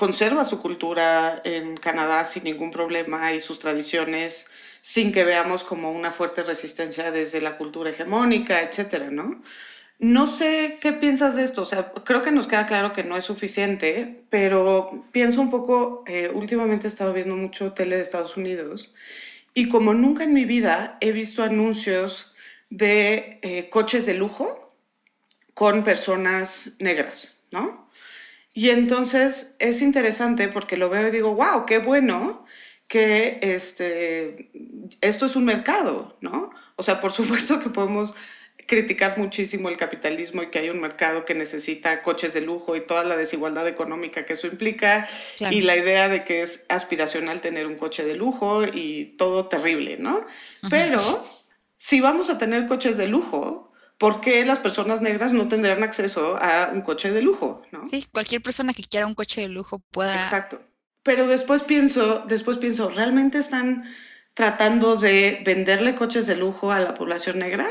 conserva 0.00 0.46
su 0.46 0.58
cultura 0.62 1.42
en 1.44 1.76
Canadá 1.76 2.24
sin 2.24 2.44
ningún 2.44 2.70
problema 2.70 3.34
y 3.34 3.40
sus 3.40 3.58
tradiciones 3.58 4.46
sin 4.80 5.12
que 5.12 5.24
veamos 5.24 5.62
como 5.62 5.92
una 5.92 6.10
fuerte 6.10 6.42
resistencia 6.42 7.10
desde 7.10 7.42
la 7.42 7.58
cultura 7.58 7.90
hegemónica, 7.90 8.62
etcétera, 8.62 9.10
¿no? 9.10 9.42
No 9.98 10.26
sé 10.26 10.78
qué 10.80 10.94
piensas 10.94 11.36
de 11.36 11.42
esto, 11.42 11.60
o 11.60 11.64
sea, 11.66 11.92
creo 11.92 12.22
que 12.22 12.30
nos 12.30 12.46
queda 12.46 12.64
claro 12.64 12.94
que 12.94 13.04
no 13.04 13.18
es 13.18 13.26
suficiente, 13.26 14.16
pero 14.30 15.04
pienso 15.12 15.42
un 15.42 15.50
poco, 15.50 16.02
eh, 16.06 16.30
últimamente 16.32 16.86
he 16.86 16.88
estado 16.88 17.12
viendo 17.12 17.36
mucho 17.36 17.74
tele 17.74 17.96
de 17.96 18.02
Estados 18.02 18.38
Unidos 18.38 18.94
y 19.52 19.68
como 19.68 19.92
nunca 19.92 20.24
en 20.24 20.32
mi 20.32 20.46
vida 20.46 20.96
he 21.02 21.12
visto 21.12 21.42
anuncios 21.42 22.32
de 22.70 23.38
eh, 23.42 23.68
coches 23.68 24.06
de 24.06 24.14
lujo 24.14 24.72
con 25.52 25.84
personas 25.84 26.76
negras, 26.78 27.34
¿no? 27.50 27.79
Y 28.60 28.68
entonces 28.68 29.54
es 29.58 29.80
interesante 29.80 30.48
porque 30.48 30.76
lo 30.76 30.90
veo 30.90 31.08
y 31.08 31.10
digo, 31.10 31.34
wow, 31.34 31.64
qué 31.64 31.78
bueno 31.78 32.44
que 32.88 33.38
este, 33.40 34.50
esto 35.00 35.24
es 35.24 35.34
un 35.34 35.46
mercado, 35.46 36.14
¿no? 36.20 36.50
O 36.76 36.82
sea, 36.82 37.00
por 37.00 37.10
supuesto 37.14 37.58
que 37.58 37.70
podemos 37.70 38.14
criticar 38.66 39.16
muchísimo 39.16 39.70
el 39.70 39.78
capitalismo 39.78 40.42
y 40.42 40.50
que 40.50 40.58
hay 40.58 40.68
un 40.68 40.78
mercado 40.78 41.24
que 41.24 41.34
necesita 41.34 42.02
coches 42.02 42.34
de 42.34 42.42
lujo 42.42 42.76
y 42.76 42.86
toda 42.86 43.02
la 43.02 43.16
desigualdad 43.16 43.66
económica 43.66 44.26
que 44.26 44.34
eso 44.34 44.46
implica 44.46 45.08
y 45.50 45.62
la 45.62 45.78
idea 45.78 46.10
de 46.10 46.22
que 46.24 46.42
es 46.42 46.66
aspiracional 46.68 47.40
tener 47.40 47.66
un 47.66 47.78
coche 47.78 48.04
de 48.04 48.14
lujo 48.14 48.64
y 48.64 49.14
todo 49.16 49.48
terrible, 49.48 49.96
¿no? 49.98 50.22
Pero 50.68 51.00
si 51.76 52.02
vamos 52.02 52.28
a 52.28 52.36
tener 52.36 52.66
coches 52.66 52.98
de 52.98 53.08
lujo, 53.08 53.69
¿por 54.00 54.22
qué 54.22 54.46
las 54.46 54.58
personas 54.58 55.02
negras 55.02 55.34
no 55.34 55.46
tendrán 55.46 55.82
acceso 55.82 56.38
a 56.40 56.70
un 56.72 56.80
coche 56.80 57.10
de 57.12 57.20
lujo? 57.20 57.62
¿no? 57.70 57.86
Sí, 57.90 58.06
cualquier 58.10 58.40
persona 58.40 58.72
que 58.72 58.82
quiera 58.82 59.06
un 59.06 59.14
coche 59.14 59.42
de 59.42 59.48
lujo 59.48 59.80
pueda. 59.90 60.18
Exacto. 60.18 60.58
Pero 61.02 61.26
después 61.26 61.62
pienso, 61.62 62.24
después 62.26 62.56
pienso, 62.56 62.88
¿realmente 62.88 63.36
están 63.36 63.84
tratando 64.32 64.96
de 64.96 65.42
venderle 65.44 65.94
coches 65.94 66.26
de 66.26 66.36
lujo 66.36 66.72
a 66.72 66.80
la 66.80 66.94
población 66.94 67.40
negra? 67.40 67.68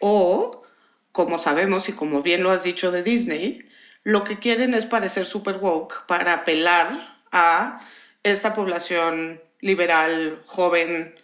O, 0.00 0.64
como 1.12 1.38
sabemos 1.38 1.88
y 1.88 1.92
como 1.92 2.22
bien 2.22 2.42
lo 2.42 2.50
has 2.50 2.64
dicho 2.64 2.90
de 2.90 3.04
Disney, 3.04 3.64
lo 4.02 4.24
que 4.24 4.40
quieren 4.40 4.74
es 4.74 4.84
parecer 4.84 5.26
super 5.26 5.58
woke 5.58 6.06
para 6.08 6.32
apelar 6.32 7.20
a 7.30 7.78
esta 8.24 8.52
población 8.52 9.40
liberal, 9.60 10.42
joven, 10.44 11.14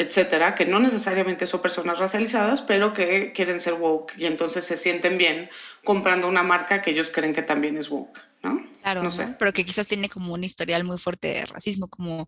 etcétera, 0.00 0.54
que 0.54 0.64
no 0.64 0.80
necesariamente 0.80 1.46
son 1.46 1.60
personas 1.60 1.98
racializadas, 1.98 2.62
pero 2.62 2.94
que 2.94 3.32
quieren 3.32 3.60
ser 3.60 3.74
woke 3.74 4.14
y 4.16 4.24
entonces 4.24 4.64
se 4.64 4.78
sienten 4.78 5.18
bien 5.18 5.50
comprando 5.84 6.26
una 6.26 6.42
marca 6.42 6.80
que 6.80 6.90
ellos 6.90 7.10
creen 7.10 7.34
que 7.34 7.42
también 7.42 7.76
es 7.76 7.90
woke, 7.90 8.18
¿no? 8.42 8.66
Claro, 8.82 9.02
no 9.02 9.10
sé. 9.10 9.34
pero 9.38 9.52
que 9.52 9.64
quizás 9.64 9.86
tiene 9.86 10.08
como 10.08 10.32
un 10.32 10.42
historial 10.42 10.84
muy 10.84 10.96
fuerte 10.96 11.28
de 11.28 11.44
racismo, 11.46 11.88
como 11.88 12.26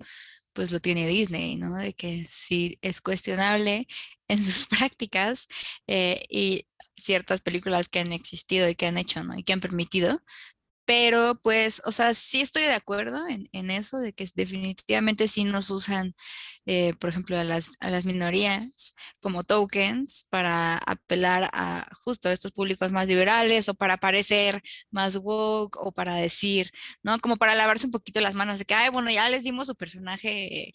pues 0.52 0.70
lo 0.70 0.80
tiene 0.80 1.06
Disney, 1.06 1.56
¿no? 1.56 1.74
De 1.78 1.94
que 1.94 2.26
sí 2.28 2.78
es 2.82 3.00
cuestionable 3.00 3.86
en 4.28 4.44
sus 4.44 4.66
prácticas 4.68 5.48
eh, 5.86 6.26
y 6.28 6.66
ciertas 6.94 7.40
películas 7.40 7.88
que 7.88 8.00
han 8.00 8.12
existido 8.12 8.68
y 8.68 8.74
que 8.74 8.86
han 8.86 8.98
hecho, 8.98 9.24
¿no? 9.24 9.34
Y 9.34 9.44
que 9.44 9.54
han 9.54 9.60
permitido, 9.60 10.22
pero 10.84 11.38
pues, 11.42 11.82
o 11.86 11.92
sea, 11.92 12.14
sí 12.14 12.40
estoy 12.40 12.62
de 12.62 12.74
acuerdo 12.74 13.24
en, 13.28 13.70
eso, 13.70 13.98
de 13.98 14.12
que 14.12 14.28
definitivamente 14.34 15.28
sí 15.28 15.44
nos 15.44 15.70
usan, 15.70 16.14
eh, 16.66 16.94
por 16.94 17.10
ejemplo, 17.10 17.38
a 17.38 17.44
las, 17.44 17.70
a 17.80 17.90
las 17.90 18.04
minorías 18.04 18.94
como 19.20 19.44
tokens 19.44 20.26
para 20.30 20.78
apelar 20.78 21.48
a 21.52 21.88
justo 22.04 22.30
estos 22.30 22.52
públicos 22.52 22.92
más 22.92 23.06
liberales 23.06 23.68
o 23.68 23.74
para 23.74 23.96
parecer 23.96 24.60
más 24.90 25.16
woke 25.16 25.76
o 25.78 25.92
para 25.92 26.16
decir, 26.16 26.70
¿no? 27.02 27.18
Como 27.20 27.36
para 27.36 27.54
lavarse 27.54 27.86
un 27.86 27.92
poquito 27.92 28.20
las 28.20 28.34
manos 28.34 28.58
de 28.58 28.64
que, 28.64 28.74
ay, 28.74 28.90
bueno, 28.90 29.10
ya 29.10 29.28
les 29.30 29.44
dimos 29.44 29.68
su 29.68 29.76
personaje 29.76 30.72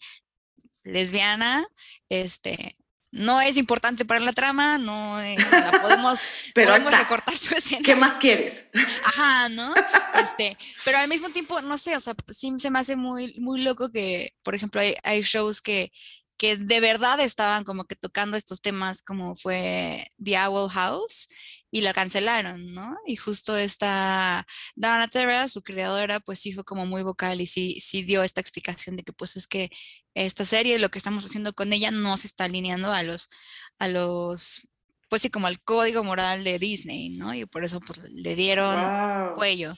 lesbiana, 0.84 1.66
este, 2.08 2.76
no 3.10 3.40
es 3.40 3.56
importante 3.56 4.04
para 4.04 4.20
la 4.20 4.32
trama, 4.32 4.78
no 4.78 5.20
eh, 5.20 5.36
la 5.50 5.72
podemos, 5.82 6.20
pero 6.54 6.72
podemos 6.72 6.92
recortar 6.92 7.36
su 7.36 7.54
escena. 7.54 7.82
¿Qué 7.84 7.96
más 7.96 8.16
quieres? 8.18 8.70
Ajá, 9.04 9.48
¿no? 9.48 9.74
Este, 10.18 10.56
pero 10.84 10.98
al 10.98 11.08
mismo 11.08 11.28
tiempo, 11.28 11.60
no 11.60 11.78
sé, 11.78 11.96
o 11.96 12.00
sea, 12.00 12.14
sí 12.28 12.52
se 12.58 12.70
me 12.70 12.80
hace 12.80 12.96
muy, 12.96 13.38
muy 13.38 13.60
loco 13.60 13.90
que, 13.90 14.34
por 14.42 14.54
ejemplo, 14.56 14.80
hay, 14.80 14.96
hay 15.04 15.22
shows 15.22 15.60
que, 15.60 15.92
que 16.36 16.56
de 16.56 16.80
verdad 16.80 17.20
estaban 17.20 17.62
como 17.62 17.84
que 17.84 17.94
tocando 17.94 18.36
estos 18.36 18.60
temas 18.60 19.02
como 19.02 19.36
fue 19.36 20.08
The 20.22 20.38
Owl 20.38 20.70
House 20.70 21.28
y 21.70 21.82
la 21.82 21.92
cancelaron, 21.92 22.72
¿no? 22.72 22.96
Y 23.06 23.16
justo 23.16 23.56
esta 23.56 24.46
Dana 24.74 25.08
Terra, 25.08 25.48
su 25.48 25.62
creadora, 25.62 26.20
pues 26.20 26.38
sí 26.38 26.52
fue 26.52 26.64
como 26.64 26.86
muy 26.86 27.02
vocal 27.02 27.40
y 27.40 27.46
sí, 27.46 27.80
sí 27.80 28.02
dio 28.02 28.22
esta 28.22 28.40
explicación 28.40 28.96
de 28.96 29.02
que 29.02 29.12
pues 29.12 29.36
es 29.36 29.46
que 29.46 29.70
esta 30.24 30.44
serie, 30.44 30.78
lo 30.78 30.90
que 30.90 30.98
estamos 30.98 31.24
haciendo 31.24 31.52
con 31.52 31.72
ella 31.72 31.90
no 31.90 32.16
se 32.16 32.26
está 32.26 32.44
alineando 32.44 32.92
a 32.92 33.02
los, 33.02 33.28
a 33.78 33.88
los, 33.88 34.68
pues 35.08 35.22
sí, 35.22 35.30
como 35.30 35.46
al 35.46 35.60
código 35.60 36.04
moral 36.04 36.44
de 36.44 36.58
Disney, 36.58 37.10
¿no? 37.10 37.34
Y 37.34 37.46
por 37.46 37.64
eso 37.64 37.80
pues 37.80 38.02
le 38.12 38.34
dieron 38.34 39.34
cuello, 39.34 39.74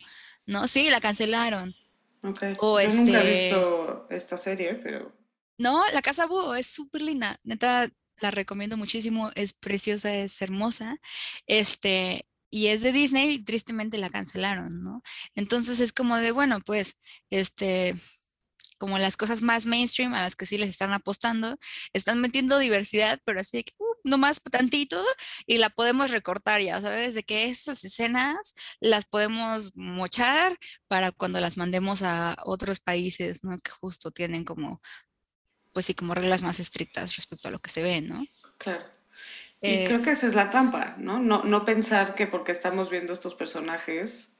¿no? 0.47 0.67
Sí, 0.69 0.91
la 0.91 1.01
cancelaron. 1.01 1.75
Ok. 2.23 2.43
O 2.59 2.81
Yo 2.81 2.89
nunca 2.89 3.23
he 3.23 3.33
este 3.33 3.45
visto 3.45 4.07
esta 4.11 4.37
serie, 4.37 4.75
pero... 4.75 5.17
No, 5.59 5.83
La 5.93 6.03
Casa 6.03 6.27
Búho 6.27 6.55
es 6.55 6.69
súper 6.69 7.03
linda. 7.03 7.39
Neta, 7.43 7.91
la 8.21 8.31
recomiendo 8.31 8.77
muchísimo, 8.77 9.31
es 9.35 9.53
preciosa, 9.53 10.15
es 10.15 10.41
hermosa, 10.43 10.97
este, 11.47 12.27
y 12.51 12.69
es 12.69 12.83
de 12.83 12.93
Disney, 12.93 13.45
tristemente 13.45 13.99
la 13.99 14.11
cancelaron, 14.11 14.83
¿no? 14.83 15.03
Entonces 15.35 15.81
es 15.81 15.93
como 15.93 16.17
de, 16.17 16.33
bueno, 16.33 16.61
pues, 16.61 16.99
este, 17.31 17.95
como 18.81 18.99
las 18.99 19.17
cosas 19.19 19.43
más 19.43 19.67
mainstream 19.67 20.15
a 20.15 20.23
las 20.23 20.35
que 20.35 20.47
sí 20.47 20.57
les 20.57 20.71
están 20.71 20.93
apostando, 20.93 21.59
están 21.93 22.21
metiendo 22.21 22.59
diversidad, 22.59 23.21
pero 23.27 23.41
así 23.41 23.59
de 23.59 23.65
que, 23.65 23.75
uh, 23.79 23.85
no 24.05 24.17
más 24.19 24.41
tantito, 24.43 25.05
y 25.47 25.59
la 25.59 25.69
podemos 25.69 26.11
recortar 26.11 26.63
ya, 26.63 26.81
¿sabes? 26.81 27.15
De 27.15 27.23
que 27.23 27.45
esas 27.51 27.85
escenas 27.85 28.55
las 28.81 29.05
podemos 29.05 29.77
mochar 29.77 30.57
para 30.89 31.13
cuando 31.13 31.41
las 31.41 31.59
mandemos 31.59 32.03
a 32.03 32.37
otros 32.45 32.81
países, 32.81 33.45
¿no? 33.45 33.57
Que 33.59 33.71
justo 33.71 34.11
tienen 34.11 34.45
como 34.45 34.81
pues 35.73 35.87
sí, 35.87 35.95
como 35.95 36.15
reglas 36.15 36.43
más 36.43 36.59
estrictas 36.59 37.15
respecto 37.15 37.47
a 37.47 37.51
lo 37.53 37.61
que 37.61 37.71
se 37.71 37.83
ve, 37.83 38.01
¿no? 38.01 38.25
Claro. 38.59 38.85
Y 39.63 39.85
creo 39.85 40.01
que 40.01 40.11
esa 40.11 40.27
es 40.27 40.35
la 40.35 40.51
trampa, 40.51 40.95
¿no? 40.97 41.21
¿no? 41.21 41.45
No 41.45 41.65
pensar 41.65 42.15
que 42.15 42.27
porque 42.27 42.51
estamos 42.51 42.91
viendo 42.91 43.13
estos 43.13 43.35
personajes 43.35 44.39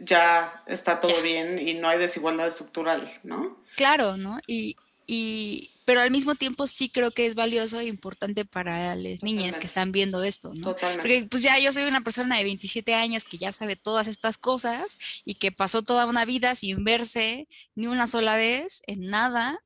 ya 0.00 0.62
está 0.66 1.00
todo 1.00 1.20
bien 1.22 1.58
y 1.58 1.74
no 1.74 1.88
hay 1.88 1.98
desigualdad 1.98 2.46
estructural, 2.46 3.12
¿no? 3.22 3.62
Claro, 3.76 4.16
¿no? 4.16 4.38
Y, 4.46 4.76
y, 5.06 5.70
pero 5.84 6.02
al 6.02 6.10
mismo 6.10 6.34
tiempo 6.34 6.66
sí 6.66 6.90
creo 6.90 7.10
que 7.10 7.26
es 7.26 7.34
valioso 7.34 7.80
e 7.80 7.86
importante 7.86 8.44
para 8.44 8.94
las 8.94 9.22
niñas 9.22 9.56
que 9.56 9.66
están 9.66 9.90
viendo 9.90 10.22
esto, 10.22 10.52
¿no? 10.54 10.74
Totalmente. 10.74 11.00
Porque 11.00 11.26
pues 11.30 11.42
ya 11.42 11.58
yo 11.58 11.72
soy 11.72 11.84
una 11.84 12.02
persona 12.02 12.36
de 12.36 12.44
27 12.44 12.94
años 12.94 13.24
que 13.24 13.38
ya 13.38 13.50
sabe 13.50 13.74
todas 13.74 14.06
estas 14.06 14.36
cosas 14.36 14.98
y 15.24 15.36
que 15.36 15.50
pasó 15.50 15.82
toda 15.82 16.06
una 16.06 16.26
vida 16.26 16.54
sin 16.54 16.84
verse 16.84 17.48
ni 17.74 17.86
una 17.86 18.06
sola 18.06 18.36
vez 18.36 18.82
en 18.86 19.06
nada 19.06 19.58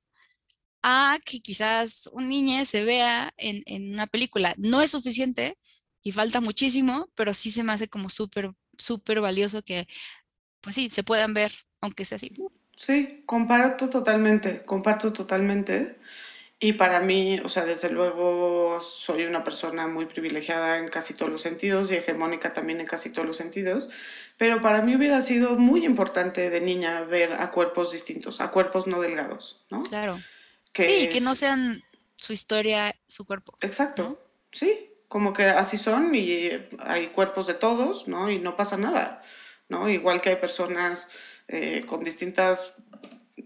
a 0.82 1.18
que 1.24 1.40
quizás 1.40 2.08
un 2.12 2.28
niño 2.28 2.64
se 2.64 2.84
vea 2.84 3.32
en, 3.36 3.92
una 3.92 4.06
película. 4.06 4.54
No 4.58 4.82
es 4.82 4.90
suficiente 4.90 5.58
y 6.02 6.12
falta 6.12 6.40
muchísimo, 6.40 7.08
pero 7.14 7.34
sí 7.34 7.50
se 7.50 7.62
me 7.62 7.72
hace 7.72 7.88
como 7.88 8.10
súper, 8.10 8.52
súper 8.78 9.20
valioso 9.20 9.62
que, 9.62 9.86
pues 10.62 10.74
sí, 10.74 10.88
se 10.90 11.02
puedan 11.02 11.34
ver, 11.34 11.52
aunque 11.80 12.06
sea 12.06 12.16
así. 12.16 12.32
Sí, 12.74 13.22
comparto 13.26 13.90
totalmente, 13.90 14.62
comparto 14.62 15.12
totalmente. 15.12 15.98
Y 16.58 16.74
para 16.74 17.00
mí, 17.00 17.38
o 17.44 17.48
sea, 17.48 17.64
desde 17.64 17.90
luego 17.90 18.80
soy 18.80 19.24
una 19.24 19.44
persona 19.44 19.88
muy 19.88 20.06
privilegiada 20.06 20.78
en 20.78 20.88
casi 20.88 21.12
todos 21.12 21.30
los 21.30 21.42
sentidos 21.42 21.90
y 21.90 21.96
hegemónica 21.96 22.52
también 22.52 22.80
en 22.80 22.86
casi 22.86 23.10
todos 23.10 23.26
los 23.26 23.36
sentidos, 23.36 23.90
pero 24.38 24.62
para 24.62 24.80
mí 24.80 24.94
hubiera 24.94 25.20
sido 25.20 25.56
muy 25.56 25.84
importante 25.84 26.50
de 26.50 26.60
niña 26.60 27.02
ver 27.02 27.32
a 27.32 27.50
cuerpos 27.50 27.90
distintos, 27.90 28.40
a 28.40 28.52
cuerpos 28.52 28.86
no 28.86 29.00
delgados, 29.00 29.60
¿no? 29.70 29.82
Claro 29.82 30.18
sí, 30.74 31.08
que 31.08 31.20
no 31.20 31.34
sean 31.34 31.82
su 32.16 32.32
historia, 32.32 32.94
su 33.06 33.24
cuerpo. 33.24 33.56
Exacto, 33.60 34.20
sí, 34.50 34.90
como 35.08 35.32
que 35.32 35.44
así 35.44 35.76
son 35.76 36.14
y 36.14 36.50
hay 36.80 37.08
cuerpos 37.08 37.46
de 37.46 37.54
todos, 37.54 38.08
¿no? 38.08 38.30
Y 38.30 38.38
no 38.38 38.56
pasa 38.56 38.76
nada, 38.76 39.20
¿no? 39.72 39.88
Igual 39.88 40.20
que 40.20 40.28
hay 40.28 40.36
personas 40.36 41.08
eh, 41.48 41.84
con 41.86 42.04
distintas 42.04 42.76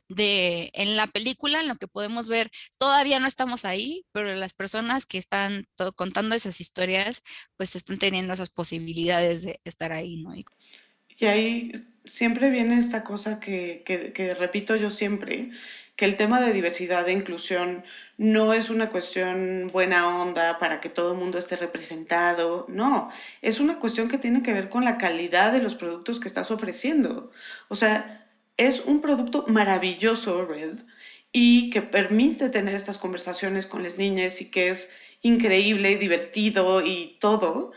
de 0.10 0.70
en 0.74 0.96
la 0.96 1.08
película, 1.08 1.62
en 1.62 1.68
lo 1.68 1.76
que 1.76 1.88
podemos 1.88 2.30
ver, 2.30 2.52
todavía 2.78 3.20
no 3.20 3.28
estamos 3.28 3.66
ahí, 3.66 4.06
pero 4.12 4.34
las 4.36 4.54
personas 4.54 5.06
que 5.06 5.18
están 5.18 5.66
contando 5.96 6.36
esas 6.36 6.60
historias, 6.62 7.24
pues 7.58 7.76
están 7.76 7.98
teniendo 7.98 8.34
esas 8.34 8.50
posibilidades 8.50 9.44
de 9.44 9.60
estar 9.64 9.92
ahí, 9.92 10.22
¿no? 10.22 10.36
Y, 10.36 10.46
ahí 11.26 11.72
siempre 12.06 12.50
viene 12.50 12.78
esta 12.78 13.04
cosa 13.04 13.40
que, 13.40 13.84
que 13.86 14.36
repito 14.36 14.76
yo 14.76 14.90
siempre, 14.90 15.52
que 15.96 16.06
el 16.06 16.18
tema 16.18 16.42
de 16.42 16.54
diversidad 16.54 17.08
e 17.08 17.14
inclusión 17.14 17.84
no 18.18 18.54
es 18.54 18.70
una 18.70 18.90
cuestión 18.90 19.70
buena 19.72 20.22
onda 20.22 20.58
para 20.58 20.80
que 20.80 20.90
todo 20.90 21.14
el 21.14 21.20
mundo 21.20 21.38
esté 21.38 21.56
representado, 21.56 22.66
no, 22.68 23.12
es 23.42 23.60
una 23.60 23.80
cuestión 23.80 24.08
que 24.08 24.18
tiene 24.18 24.42
que 24.42 24.54
ver 24.54 24.70
con 24.70 24.86
la 24.86 24.98
calidad 24.98 25.52
de 25.52 25.62
los 25.62 25.76
productos 25.76 26.20
que 26.20 26.28
estás 26.28 26.50
ofreciendo. 26.52 27.32
O 27.68 27.76
sea, 27.76 28.28
es 28.58 28.82
un 28.86 29.02
producto 29.02 29.46
maravilloso, 29.48 30.46
Red, 30.46 30.80
y 31.32 31.70
que 31.70 31.82
permite 31.82 32.50
tener 32.50 32.74
estas 32.76 32.98
conversaciones 32.98 33.68
con 33.68 33.84
las 33.84 33.98
niñas 33.98 34.42
y 34.42 34.50
que 34.52 34.70
es 34.70 34.90
increíble 35.22 35.98
divertido 35.98 36.82
y 36.86 37.18
todo. 37.20 37.72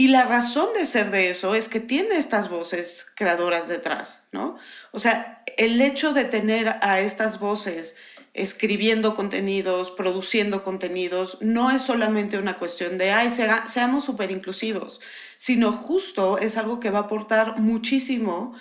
Y 0.00 0.08
la 0.08 0.24
razón 0.26 0.68
de 0.74 0.86
ser 0.86 1.10
de 1.10 1.28
eso 1.28 1.56
es 1.56 1.66
que 1.66 1.80
tiene 1.80 2.18
estas 2.18 2.48
voces 2.48 3.04
creadoras 3.16 3.66
detrás, 3.66 4.28
¿no? 4.30 4.56
O 4.92 5.00
sea, 5.00 5.42
el 5.56 5.80
hecho 5.80 6.12
de 6.12 6.24
tener 6.24 6.76
a 6.82 7.00
estas 7.00 7.40
voces 7.40 7.96
escribiendo 8.32 9.14
contenidos, 9.14 9.90
produciendo 9.90 10.62
contenidos, 10.62 11.38
no 11.40 11.72
es 11.72 11.82
solamente 11.82 12.38
una 12.38 12.58
cuestión 12.58 12.96
de, 12.96 13.10
ay, 13.10 13.28
seamos 13.28 14.04
súper 14.04 14.30
inclusivos, 14.30 15.00
sino 15.36 15.72
justo 15.72 16.38
es 16.38 16.56
algo 16.56 16.78
que 16.78 16.90
va 16.90 17.00
a 17.00 17.02
aportar 17.02 17.58
muchísimo 17.58 18.54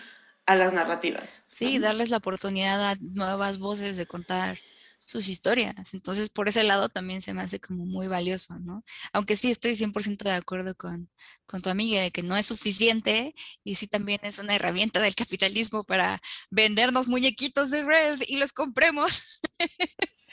a 0.47 0.55
las 0.55 0.73
narrativas. 0.73 1.43
Sí, 1.45 1.77
darles 1.77 2.09
la 2.09 2.17
oportunidad 2.17 2.83
a 2.83 2.95
nuevas 2.99 3.59
voces 3.59 3.95
de 3.95 4.07
contar 4.07 4.57
sus 5.07 5.29
historias. 5.29 5.93
Entonces, 5.93 6.29
por 6.29 6.49
ese 6.49 6.63
lado 6.63 6.89
también 6.89 7.21
se 7.21 7.33
me 7.33 7.41
hace 7.41 7.59
como 7.61 7.85
muy 7.85 8.07
valioso, 8.07 8.59
¿no? 8.59 8.83
Aunque 9.13 9.37
sí 9.37 9.49
estoy 9.49 9.73
100% 9.75 10.25
de 10.25 10.31
acuerdo 10.31 10.75
con, 10.75 11.09
con 11.45 11.61
tu 11.61 11.69
amiga 11.69 12.01
de 12.01 12.11
que 12.11 12.23
no 12.23 12.35
es 12.35 12.45
suficiente 12.45 13.33
y 13.63 13.75
sí 13.75 13.87
también 13.87 14.19
es 14.23 14.37
una 14.37 14.53
herramienta 14.55 14.99
del 14.99 15.15
capitalismo 15.15 15.85
para 15.85 16.19
vendernos 16.51 17.07
muñequitos 17.07 17.71
de 17.71 17.83
red 17.83 18.21
y 18.27 18.35
los 18.37 18.51
compremos. 18.51 19.39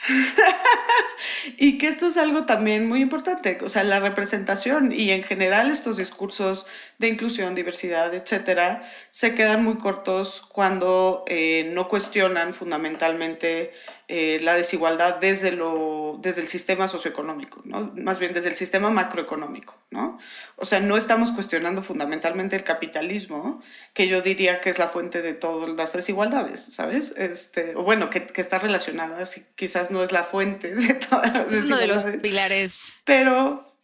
y 1.57 1.79
que 1.79 1.89
esto 1.89 2.07
es 2.09 2.17
algo 2.17 2.45
también 2.45 2.89
muy 2.89 3.01
importante, 3.01 3.59
o 3.63 3.69
sea, 3.69 3.85
la 3.85 4.01
representación 4.01 4.93
y 4.93 5.11
en 5.13 5.23
general 5.23 5.71
estos 5.71 5.97
discursos 5.97 6.67
de 6.99 7.09
inclusión, 7.09 7.55
diversidad, 7.55 8.13
etcétera, 8.13 8.83
se 9.11 9.35
quedan 9.35 9.65
muy 9.65 9.79
cortos 9.79 10.43
cuando 10.53 11.25
eh, 11.27 11.71
no 11.73 11.89
cuestionan 11.89 12.55
fundamentalmente 12.55 13.73
eh, 14.09 14.39
la 14.43 14.55
desigualdad 14.55 15.17
desde, 15.17 15.53
lo, 15.53 16.19
desde 16.21 16.43
el 16.43 16.49
sistema 16.49 16.89
socioeconómico, 16.89 17.63
¿no? 17.65 17.93
más 17.97 18.19
bien 18.19 18.35
desde 18.35 18.51
el 18.51 18.57
sistema 18.57 18.91
macroeconómico. 18.91 19.79
¿no? 19.91 20.19
O 20.57 20.67
sea, 20.67 20.81
no 20.81 20.97
estamos 20.97 21.33
cuestionando 21.33 21.83
fundamentalmente 21.83 22.55
el 22.57 22.65
capitalismo, 22.65 23.63
que 23.95 24.07
yo 24.09 24.21
diría 24.21 24.61
que 24.61 24.71
es 24.71 24.79
la 24.79 24.89
fuente 24.89 25.23
de 25.23 25.33
todas 25.33 25.71
las 25.71 25.93
desigualdades, 25.95 26.61
¿sabes? 26.61 27.15
Este, 27.17 27.75
o 27.77 27.83
bueno, 27.83 28.11
que, 28.11 28.27
que 28.27 28.41
está 28.41 28.59
relacionada, 28.59 29.23
quizás 29.55 29.91
no 29.91 30.03
es 30.03 30.13
la 30.13 30.25
fuente 30.25 30.75
de 30.75 30.95
todas 30.95 31.33
las 31.33 31.51
desigualdades. 31.51 31.59
Es 31.59 31.65
uno 31.65 31.77
de 31.79 31.87
los 31.87 32.23
pilares. 32.23 32.95
Pero 33.05 33.75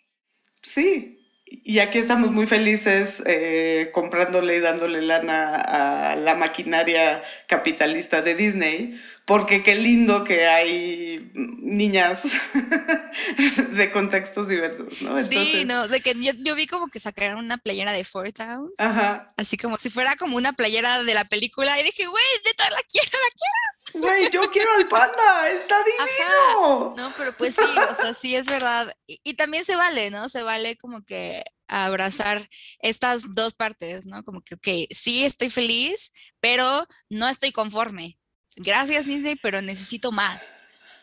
sí, 0.62 1.20
y 1.50 1.80
aquí 1.80 1.98
estamos 1.98 2.30
muy 2.30 2.46
felices 2.46 3.24
eh, 3.26 3.90
comprándole 3.92 4.56
y 4.56 4.60
dándole 4.60 5.02
lana 5.02 5.56
a 5.56 6.14
la 6.14 6.36
maquinaria 6.36 7.22
capitalista 7.48 8.22
de 8.22 8.36
Disney, 8.36 9.00
porque 9.30 9.62
qué 9.62 9.76
lindo 9.76 10.24
que 10.24 10.48
hay 10.48 11.30
niñas 11.34 12.32
de 13.70 13.92
contextos 13.92 14.48
diversos, 14.48 15.02
¿no? 15.02 15.22
sí, 15.22 15.64
no, 15.66 15.86
de 15.86 16.00
que 16.00 16.16
yo, 16.18 16.56
vi 16.56 16.66
como 16.66 16.88
que 16.88 16.98
sacaron 16.98 17.38
una 17.38 17.56
playera 17.56 17.92
de 17.92 18.02
Four 18.02 18.32
Towns, 18.32 18.72
Ajá. 18.76 19.28
así 19.36 19.56
como 19.56 19.78
si 19.78 19.88
fuera 19.88 20.16
como 20.16 20.36
una 20.36 20.52
playera 20.54 21.04
de 21.04 21.14
la 21.14 21.26
película, 21.26 21.78
y 21.78 21.84
dije, 21.84 22.06
güey, 22.06 22.24
neta, 22.44 22.70
la 22.70 22.82
quiero, 22.90 23.08
la 23.12 23.30
quiero. 23.30 24.08
Güey, 24.08 24.30
yo 24.30 24.40
quiero 24.50 24.72
al 24.76 24.88
panda, 24.88 25.48
está 25.50 25.76
divino. 25.84 26.90
No, 26.96 27.12
pero 27.16 27.32
pues 27.32 27.54
sí, 27.54 27.78
o 27.88 27.94
sea, 27.94 28.14
sí 28.14 28.34
es 28.34 28.46
verdad. 28.46 28.92
Y, 29.06 29.34
también 29.34 29.64
se 29.64 29.76
vale, 29.76 30.10
¿no? 30.10 30.28
Se 30.28 30.42
vale 30.42 30.76
como 30.76 31.04
que 31.04 31.44
abrazar 31.68 32.48
estas 32.80 33.22
dos 33.32 33.54
partes, 33.54 34.06
¿no? 34.06 34.24
Como 34.24 34.42
que, 34.42 34.56
ok, 34.56 34.88
sí 34.90 35.24
estoy 35.24 35.50
feliz, 35.50 36.10
pero 36.40 36.84
no 37.08 37.28
estoy 37.28 37.52
conforme. 37.52 38.19
Gracias, 38.56 39.06
Disney, 39.06 39.36
pero 39.36 39.62
necesito 39.62 40.12
más. 40.12 40.56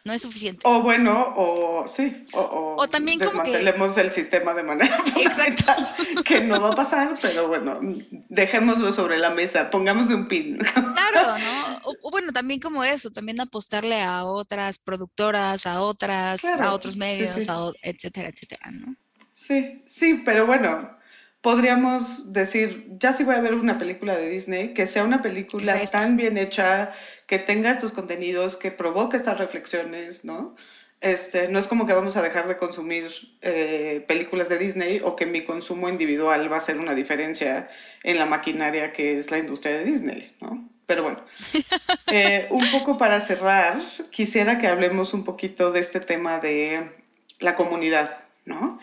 No 0.03 0.13
es 0.13 0.21
suficiente. 0.21 0.61
O 0.63 0.81
bueno, 0.81 1.33
o 1.35 1.85
sí, 1.85 2.25
o, 2.31 2.75
o, 2.77 2.87
también 2.87 3.19
como 3.19 3.43
que... 3.43 3.57
el 3.57 4.13
sistema 4.13 4.53
de 4.53 4.63
manera 4.63 5.03
Exacto. 5.17 5.73
que 6.23 6.39
no 6.41 6.61
va 6.61 6.69
a 6.69 6.75
pasar, 6.77 7.17
pero 7.21 7.49
bueno, 7.49 7.81
dejémoslo 8.29 8.93
sobre 8.93 9.17
la 9.17 9.31
mesa, 9.31 9.69
pongámosle 9.69 10.15
un 10.15 10.29
pin. 10.29 10.59
Claro, 10.59 11.37
¿no? 11.43 11.81
O, 12.03 12.09
bueno, 12.09 12.31
también 12.31 12.61
como 12.61 12.85
eso, 12.85 13.11
también 13.11 13.41
apostarle 13.41 14.01
a 14.01 14.23
otras 14.23 14.79
productoras, 14.79 15.65
a 15.65 15.81
otras, 15.81 16.45
a 16.45 16.71
otros 16.71 16.95
medios, 16.95 17.35
etcétera, 17.81 18.29
etcétera, 18.29 18.71
¿no? 18.71 18.95
Sí, 19.33 19.83
sí, 19.85 20.21
pero 20.23 20.45
bueno, 20.45 20.96
podríamos 21.41 22.33
decir, 22.33 22.87
ya 22.99 23.13
si 23.13 23.23
voy 23.23 23.35
a 23.35 23.41
ver 23.41 23.53
una 23.53 23.77
película 23.77 24.15
de 24.17 24.29
Disney, 24.29 24.73
que 24.73 24.85
sea 24.85 25.03
una 25.03 25.21
película 25.21 25.75
tan 25.91 26.17
bien 26.17 26.37
hecha, 26.37 26.91
que 27.25 27.39
tenga 27.39 27.71
estos 27.71 27.91
contenidos, 27.91 28.57
que 28.57 28.71
provoque 28.71 29.17
estas 29.17 29.37
reflexiones, 29.37 30.25
¿no? 30.25 30.55
Este, 30.99 31.47
no 31.47 31.59
es 31.59 31.67
como 31.67 31.85
que 31.85 31.93
vamos 31.93 32.17
a 32.17 32.23
dejar 32.23 32.47
de 32.47 32.57
consumir 32.57 33.11
eh, 33.41 34.03
películas 34.07 34.49
de 34.49 34.57
Disney 34.57 34.99
o 35.03 35.15
que 35.15 35.27
mi 35.27 35.43
consumo 35.43 35.89
individual 35.89 36.51
va 36.51 36.57
a 36.57 36.59
ser 36.61 36.79
una 36.79 36.95
diferencia 36.95 37.69
en 38.03 38.17
la 38.17 38.25
maquinaria 38.25 38.91
que 38.91 39.15
es 39.15 39.29
la 39.29 39.37
industria 39.37 39.77
de 39.77 39.83
Disney, 39.83 40.35
¿no? 40.41 40.67
Pero 40.87 41.03
bueno, 41.03 41.23
eh, 42.11 42.47
un 42.49 42.65
poco 42.71 42.97
para 42.97 43.19
cerrar, 43.19 43.79
quisiera 44.09 44.57
que 44.57 44.67
hablemos 44.67 45.13
un 45.13 45.23
poquito 45.23 45.71
de 45.71 45.81
este 45.81 45.99
tema 45.99 46.39
de 46.39 46.89
la 47.39 47.53
comunidad, 47.53 48.09
¿no? 48.45 48.79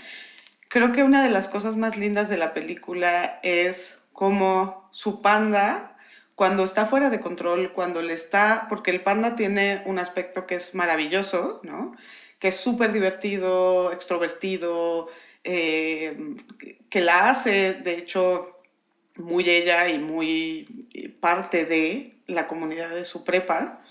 Creo 0.75 0.91
que 0.91 1.05
una 1.05 1.22
de 1.22 1.31
las 1.31 1.47
cosas 1.47 1.77
más 1.77 1.97
lindas 1.97 2.29
de 2.29 2.37
la 2.37 2.53
película 2.53 3.39
es 3.45 4.01
cómo 4.12 4.89
su 4.91 5.22
panda, 5.22 5.97
cuando 6.35 6.64
está 6.64 6.85
fuera 6.85 7.11
de 7.11 7.20
control, 7.20 7.72
cuando 7.72 8.03
le 8.03 8.12
está, 8.12 8.66
porque 8.68 8.91
el 8.91 9.01
panda 9.01 9.37
tiene 9.37 9.83
un 9.87 10.01
aspecto 10.01 10.49
que 10.49 10.57
es 10.57 10.75
maravilloso, 10.75 11.61
¿no? 11.62 11.95
Que 12.41 12.49
es 12.49 12.57
súper 12.57 12.91
divertido, 12.91 13.93
extrovertido, 13.93 15.07
eh, 15.45 16.16
que 16.91 17.01
la 17.01 17.31
hace, 17.31 17.75
de 17.75 17.97
hecho, 17.97 18.59
muy 19.14 19.49
ella 19.49 19.87
y 19.87 20.01
muy 20.01 21.16
parte 21.20 21.66
de 21.66 22.16
la 22.27 22.49
comunidad 22.49 22.91
de 22.91 23.05
su 23.05 23.22
prepa 23.22 23.85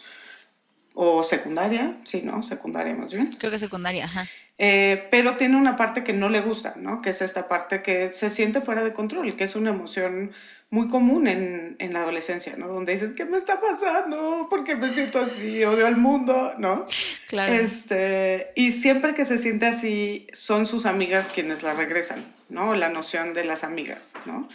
o 0.95 1.23
secundaria, 1.23 1.97
sí, 2.03 2.21
¿no? 2.23 2.43
Secundaria 2.43 2.95
más 2.95 3.13
bien. 3.13 3.31
Creo 3.39 3.51
que 3.51 3.59
secundaria, 3.59 4.05
ajá. 4.05 4.27
Eh, 4.59 5.07
pero 5.09 5.35
tiene 5.35 5.57
una 5.57 5.75
parte 5.75 6.03
que 6.03 6.13
no 6.13 6.29
le 6.29 6.41
gusta, 6.41 6.75
¿no? 6.77 7.01
Que 7.01 7.09
es 7.09 7.21
esta 7.21 7.47
parte 7.47 7.81
que 7.81 8.11
se 8.11 8.29
siente 8.29 8.61
fuera 8.61 8.83
de 8.83 8.93
control, 8.93 9.35
que 9.35 9.45
es 9.45 9.55
una 9.55 9.71
emoción 9.71 10.31
muy 10.69 10.87
común 10.87 11.27
en, 11.27 11.75
en 11.79 11.93
la 11.93 12.01
adolescencia, 12.01 12.55
¿no? 12.55 12.67
Donde 12.67 12.93
dices, 12.93 13.13
¿qué 13.13 13.25
me 13.25 13.37
está 13.37 13.59
pasando? 13.59 14.47
¿Por 14.49 14.63
qué 14.63 14.75
me 14.75 14.93
siento 14.93 15.19
así? 15.19 15.63
Odio 15.63 15.87
al 15.87 15.97
mundo, 15.97 16.53
¿no? 16.59 16.85
Claro. 17.27 17.51
Este, 17.51 18.51
y 18.55 18.71
siempre 18.71 19.15
que 19.15 19.25
se 19.25 19.39
siente 19.39 19.65
así, 19.65 20.27
son 20.33 20.67
sus 20.67 20.85
amigas 20.85 21.29
quienes 21.29 21.63
la 21.63 21.73
regresan, 21.73 22.23
¿no? 22.49 22.75
La 22.75 22.89
noción 22.89 23.33
de 23.33 23.45
las 23.45 23.63
amigas, 23.63 24.13
¿no? 24.25 24.47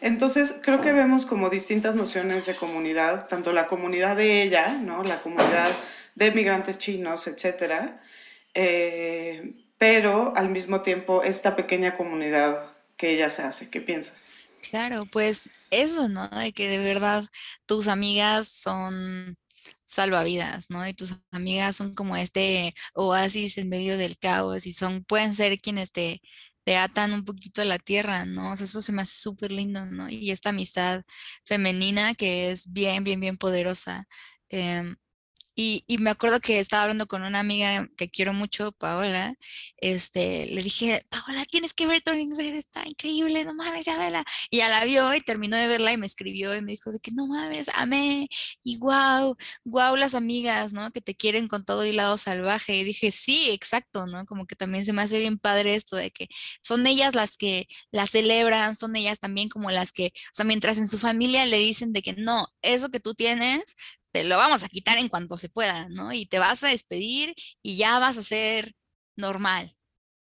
Entonces, 0.00 0.54
creo 0.62 0.80
que 0.80 0.92
vemos 0.92 1.26
como 1.26 1.50
distintas 1.50 1.94
nociones 1.94 2.46
de 2.46 2.54
comunidad, 2.54 3.26
tanto 3.28 3.52
la 3.52 3.66
comunidad 3.66 4.16
de 4.16 4.42
ella, 4.42 4.78
¿no? 4.80 5.02
La 5.02 5.20
comunidad 5.22 5.70
de 6.14 6.30
migrantes 6.32 6.78
chinos, 6.78 7.26
etcétera, 7.26 8.02
eh, 8.54 9.54
pero 9.78 10.32
al 10.36 10.48
mismo 10.48 10.80
tiempo 10.80 11.22
esta 11.22 11.56
pequeña 11.56 11.94
comunidad 11.94 12.72
que 12.96 13.14
ella 13.14 13.30
se 13.30 13.42
hace. 13.42 13.70
¿Qué 13.70 13.80
piensas? 13.80 14.32
Claro, 14.70 15.04
pues 15.12 15.48
eso, 15.70 16.08
¿no? 16.08 16.28
De 16.28 16.52
que 16.52 16.68
de 16.68 16.78
verdad 16.78 17.24
tus 17.66 17.88
amigas 17.88 18.48
son 18.48 19.36
salvavidas, 19.86 20.70
¿no? 20.70 20.86
Y 20.86 20.94
tus 20.94 21.14
amigas 21.30 21.76
son 21.76 21.94
como 21.94 22.16
este 22.16 22.74
oasis 22.94 23.58
en 23.58 23.68
medio 23.68 23.96
del 23.96 24.18
caos 24.18 24.66
y 24.66 24.72
son, 24.72 25.04
pueden 25.04 25.34
ser 25.34 25.58
quienes 25.60 25.92
te, 25.92 26.20
te 26.66 26.76
atan 26.76 27.14
un 27.14 27.24
poquito 27.24 27.62
a 27.62 27.66
la 27.66 27.78
tierra, 27.80 28.26
¿no? 28.26 28.52
O 28.52 28.56
sea, 28.56 28.66
eso 28.66 28.82
se 28.82 28.92
me 28.92 29.02
hace 29.02 29.16
súper 29.20 29.52
lindo, 29.52 29.86
¿no? 29.86 30.10
Y 30.10 30.32
esta 30.32 30.50
amistad 30.50 31.04
femenina 31.44 32.14
que 32.16 32.50
es 32.52 32.72
bien, 32.72 33.04
bien, 33.04 33.20
bien 33.20 33.38
poderosa. 33.38 34.08
Em, 34.50 34.96
Y, 35.58 35.84
me 36.00 36.10
acuerdo 36.10 36.38
que 36.40 36.60
estaba 36.60 36.82
hablando 36.82 37.06
con 37.06 37.22
una 37.22 37.40
amiga 37.40 37.88
que 37.96 38.10
quiero 38.10 38.34
mucho, 38.34 38.72
Paola. 38.72 39.34
Este, 39.78 40.46
le 40.46 40.62
dije, 40.62 41.02
Paola, 41.08 41.44
tienes 41.46 41.72
que 41.72 41.86
ver 41.86 42.02
Turning 42.02 42.36
Red, 42.36 42.54
está 42.56 42.86
increíble, 42.86 43.42
no 43.46 43.54
mames, 43.54 43.86
ya 43.86 43.96
vela. 43.96 44.22
Y 44.50 44.58
ya 44.58 44.68
la 44.68 44.84
vio 44.84 45.14
y 45.14 45.22
terminó 45.22 45.56
de 45.56 45.66
verla 45.66 45.94
y 45.94 45.96
me 45.96 46.04
escribió 46.04 46.54
y 46.54 46.60
me 46.60 46.72
dijo 46.72 46.92
de 46.92 47.00
que 47.00 47.10
no 47.10 47.26
mames, 47.26 47.70
amé. 47.74 48.28
Y 48.62 48.76
wow, 48.78 49.34
wow, 49.64 49.96
las 49.96 50.14
amigas, 50.14 50.74
¿no? 50.74 50.90
Que 50.92 51.00
te 51.00 51.14
quieren 51.14 51.48
con 51.48 51.64
todo 51.64 51.86
y 51.86 51.92
lado 51.92 52.18
salvaje. 52.18 52.76
Y 52.76 52.84
dije, 52.84 53.10
sí, 53.10 53.50
exacto, 53.50 54.06
¿no? 54.06 54.26
Como 54.26 54.46
que 54.46 54.56
también 54.56 54.84
se 54.84 54.92
me 54.92 55.02
hace 55.02 55.18
bien 55.18 55.38
padre 55.38 55.74
esto 55.74 55.96
de 55.96 56.10
que 56.10 56.28
son 56.62 56.86
ellas 56.86 57.14
las 57.14 57.38
que 57.38 57.66
las 57.90 58.10
celebran, 58.10 58.76
son 58.76 58.94
ellas 58.94 59.18
también 59.20 59.48
como 59.48 59.70
las 59.70 59.92
que, 59.92 60.08
o 60.08 60.34
sea, 60.34 60.44
mientras 60.44 60.76
en 60.76 60.88
su 60.88 60.98
familia 60.98 61.46
le 61.46 61.58
dicen 61.58 61.94
de 61.94 62.02
que 62.02 62.12
no, 62.12 62.48
eso 62.60 62.90
que 62.90 63.00
tú 63.00 63.14
tienes 63.14 63.74
lo 64.24 64.36
vamos 64.36 64.62
a 64.62 64.68
quitar 64.68 64.98
en 64.98 65.08
cuanto 65.08 65.36
se 65.36 65.48
pueda, 65.48 65.88
¿no? 65.88 66.12
Y 66.12 66.26
te 66.26 66.38
vas 66.38 66.62
a 66.62 66.68
despedir 66.68 67.34
y 67.62 67.76
ya 67.76 67.98
vas 67.98 68.18
a 68.18 68.22
ser 68.22 68.72
normal 69.16 69.76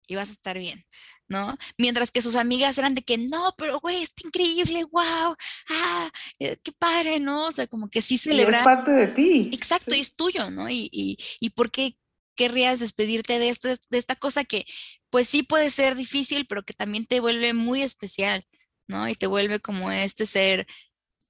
y 0.06 0.14
vas 0.14 0.30
a 0.30 0.32
estar 0.32 0.58
bien, 0.58 0.84
¿no? 1.28 1.56
Mientras 1.76 2.10
que 2.10 2.22
sus 2.22 2.34
amigas 2.34 2.78
eran 2.78 2.94
de 2.94 3.02
que, 3.02 3.18
no, 3.18 3.54
pero 3.58 3.78
güey, 3.80 4.02
está 4.02 4.26
increíble, 4.26 4.84
wow, 4.90 5.36
ah, 5.68 6.10
eh, 6.38 6.56
qué 6.62 6.72
padre, 6.72 7.20
¿no? 7.20 7.46
O 7.46 7.52
sea, 7.52 7.66
como 7.66 7.88
que 7.90 8.00
sí 8.00 8.16
celebrar. 8.16 8.60
es 8.60 8.64
parte 8.64 8.90
de 8.90 9.08
ti. 9.08 9.50
Exacto, 9.52 9.94
y 9.94 10.00
es 10.00 10.14
tuyo, 10.14 10.50
¿no? 10.50 10.68
Y, 10.70 10.88
y, 10.90 11.18
y 11.40 11.50
por 11.50 11.70
qué 11.70 11.96
querrías 12.34 12.80
despedirte 12.80 13.38
de, 13.38 13.50
esto, 13.50 13.68
de 13.68 13.98
esta 13.98 14.16
cosa 14.16 14.44
que, 14.44 14.64
pues 15.10 15.28
sí 15.28 15.42
puede 15.42 15.70
ser 15.70 15.94
difícil, 15.94 16.46
pero 16.46 16.62
que 16.62 16.72
también 16.72 17.04
te 17.04 17.20
vuelve 17.20 17.52
muy 17.52 17.82
especial, 17.82 18.44
¿no? 18.86 19.08
Y 19.08 19.14
te 19.14 19.26
vuelve 19.26 19.60
como 19.60 19.90
este 19.90 20.24
ser, 20.24 20.66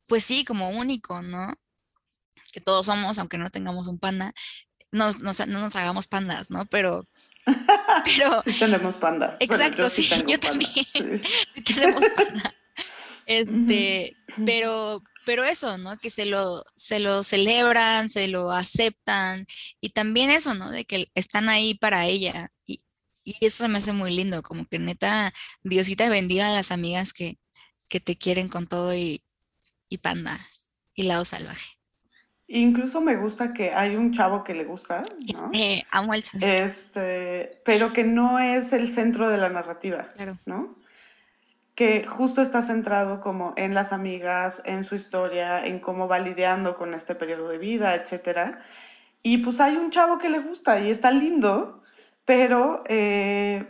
pues 0.06 0.24
sí, 0.24 0.44
como 0.44 0.70
único, 0.70 1.22
¿no? 1.22 1.54
Que 2.52 2.60
todos 2.60 2.86
somos, 2.86 3.18
aunque 3.18 3.38
no 3.38 3.50
tengamos 3.50 3.88
un 3.88 3.98
panda, 3.98 4.34
no 4.90 5.12
nos 5.12 5.76
hagamos 5.76 6.06
pandas, 6.06 6.50
¿no? 6.50 6.66
Pero... 6.66 7.06
pero 8.04 8.42
sí 8.42 8.58
tenemos 8.58 8.96
panda. 8.96 9.36
Exacto, 9.40 9.88
sí, 9.88 10.08
yo 10.26 10.38
también. 10.38 10.70
Sí. 10.86 11.02
tenemos 11.64 12.04
panda. 12.14 12.54
Este, 13.26 14.16
pero, 14.46 15.02
pero 15.26 15.44
eso, 15.44 15.76
¿no? 15.76 15.98
Que 15.98 16.08
se 16.08 16.24
lo, 16.24 16.64
se 16.74 16.98
lo 16.98 17.22
celebran, 17.22 18.08
se 18.08 18.26
lo 18.26 18.50
aceptan 18.50 19.46
y 19.82 19.90
también 19.90 20.30
eso, 20.30 20.54
¿no? 20.54 20.70
De 20.70 20.86
que 20.86 21.10
están 21.14 21.50
ahí 21.50 21.74
para 21.74 22.06
ella 22.06 22.50
y, 22.64 22.80
y 23.24 23.36
eso 23.44 23.64
se 23.64 23.68
me 23.68 23.76
hace 23.76 23.92
muy 23.92 24.16
lindo, 24.16 24.42
como 24.42 24.66
que 24.66 24.78
neta, 24.78 25.34
Diosita 25.62 26.08
bendiga 26.08 26.48
a 26.48 26.54
las 26.54 26.72
amigas 26.72 27.12
que, 27.12 27.38
que 27.90 28.00
te 28.00 28.16
quieren 28.16 28.48
con 28.48 28.66
todo 28.66 28.94
y, 28.94 29.22
y 29.90 29.98
panda 29.98 30.38
y 30.94 31.02
lado 31.02 31.26
salvaje. 31.26 31.77
Incluso 32.50 33.02
me 33.02 33.16
gusta 33.16 33.52
que 33.52 33.72
hay 33.72 33.94
un 33.94 34.10
chavo 34.10 34.42
que 34.42 34.54
le 34.54 34.64
gusta, 34.64 35.02
¿no? 35.34 35.50
Eh, 35.52 35.84
amo 35.90 36.14
el 36.14 36.22
chavo. 36.22 36.46
Este, 36.46 37.60
pero 37.62 37.92
que 37.92 38.04
no 38.04 38.38
es 38.38 38.72
el 38.72 38.88
centro 38.88 39.28
de 39.28 39.36
la 39.36 39.50
narrativa, 39.50 40.08
claro. 40.14 40.38
¿no? 40.46 40.74
Que 41.74 42.06
justo 42.06 42.40
está 42.40 42.62
centrado 42.62 43.20
como 43.20 43.52
en 43.56 43.74
las 43.74 43.92
amigas, 43.92 44.62
en 44.64 44.84
su 44.84 44.94
historia, 44.94 45.64
en 45.64 45.78
cómo 45.78 46.08
va 46.08 46.20
lidiando 46.20 46.74
con 46.74 46.94
este 46.94 47.14
periodo 47.14 47.50
de 47.50 47.58
vida, 47.58 47.94
etc. 47.94 48.56
Y 49.22 49.38
pues 49.38 49.60
hay 49.60 49.76
un 49.76 49.90
chavo 49.90 50.16
que 50.16 50.30
le 50.30 50.38
gusta 50.38 50.80
y 50.80 50.90
está 50.90 51.10
lindo, 51.10 51.82
pero 52.24 52.82
eh, 52.88 53.66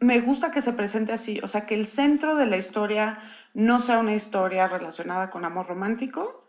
me 0.00 0.20
gusta 0.20 0.52
que 0.52 0.62
se 0.62 0.72
presente 0.72 1.12
así, 1.12 1.40
o 1.42 1.48
sea, 1.48 1.66
que 1.66 1.74
el 1.74 1.84
centro 1.84 2.36
de 2.36 2.46
la 2.46 2.56
historia 2.56 3.18
no 3.54 3.80
sea 3.80 3.98
una 3.98 4.14
historia 4.14 4.68
relacionada 4.68 5.30
con 5.30 5.44
amor 5.44 5.66
romántico, 5.66 6.39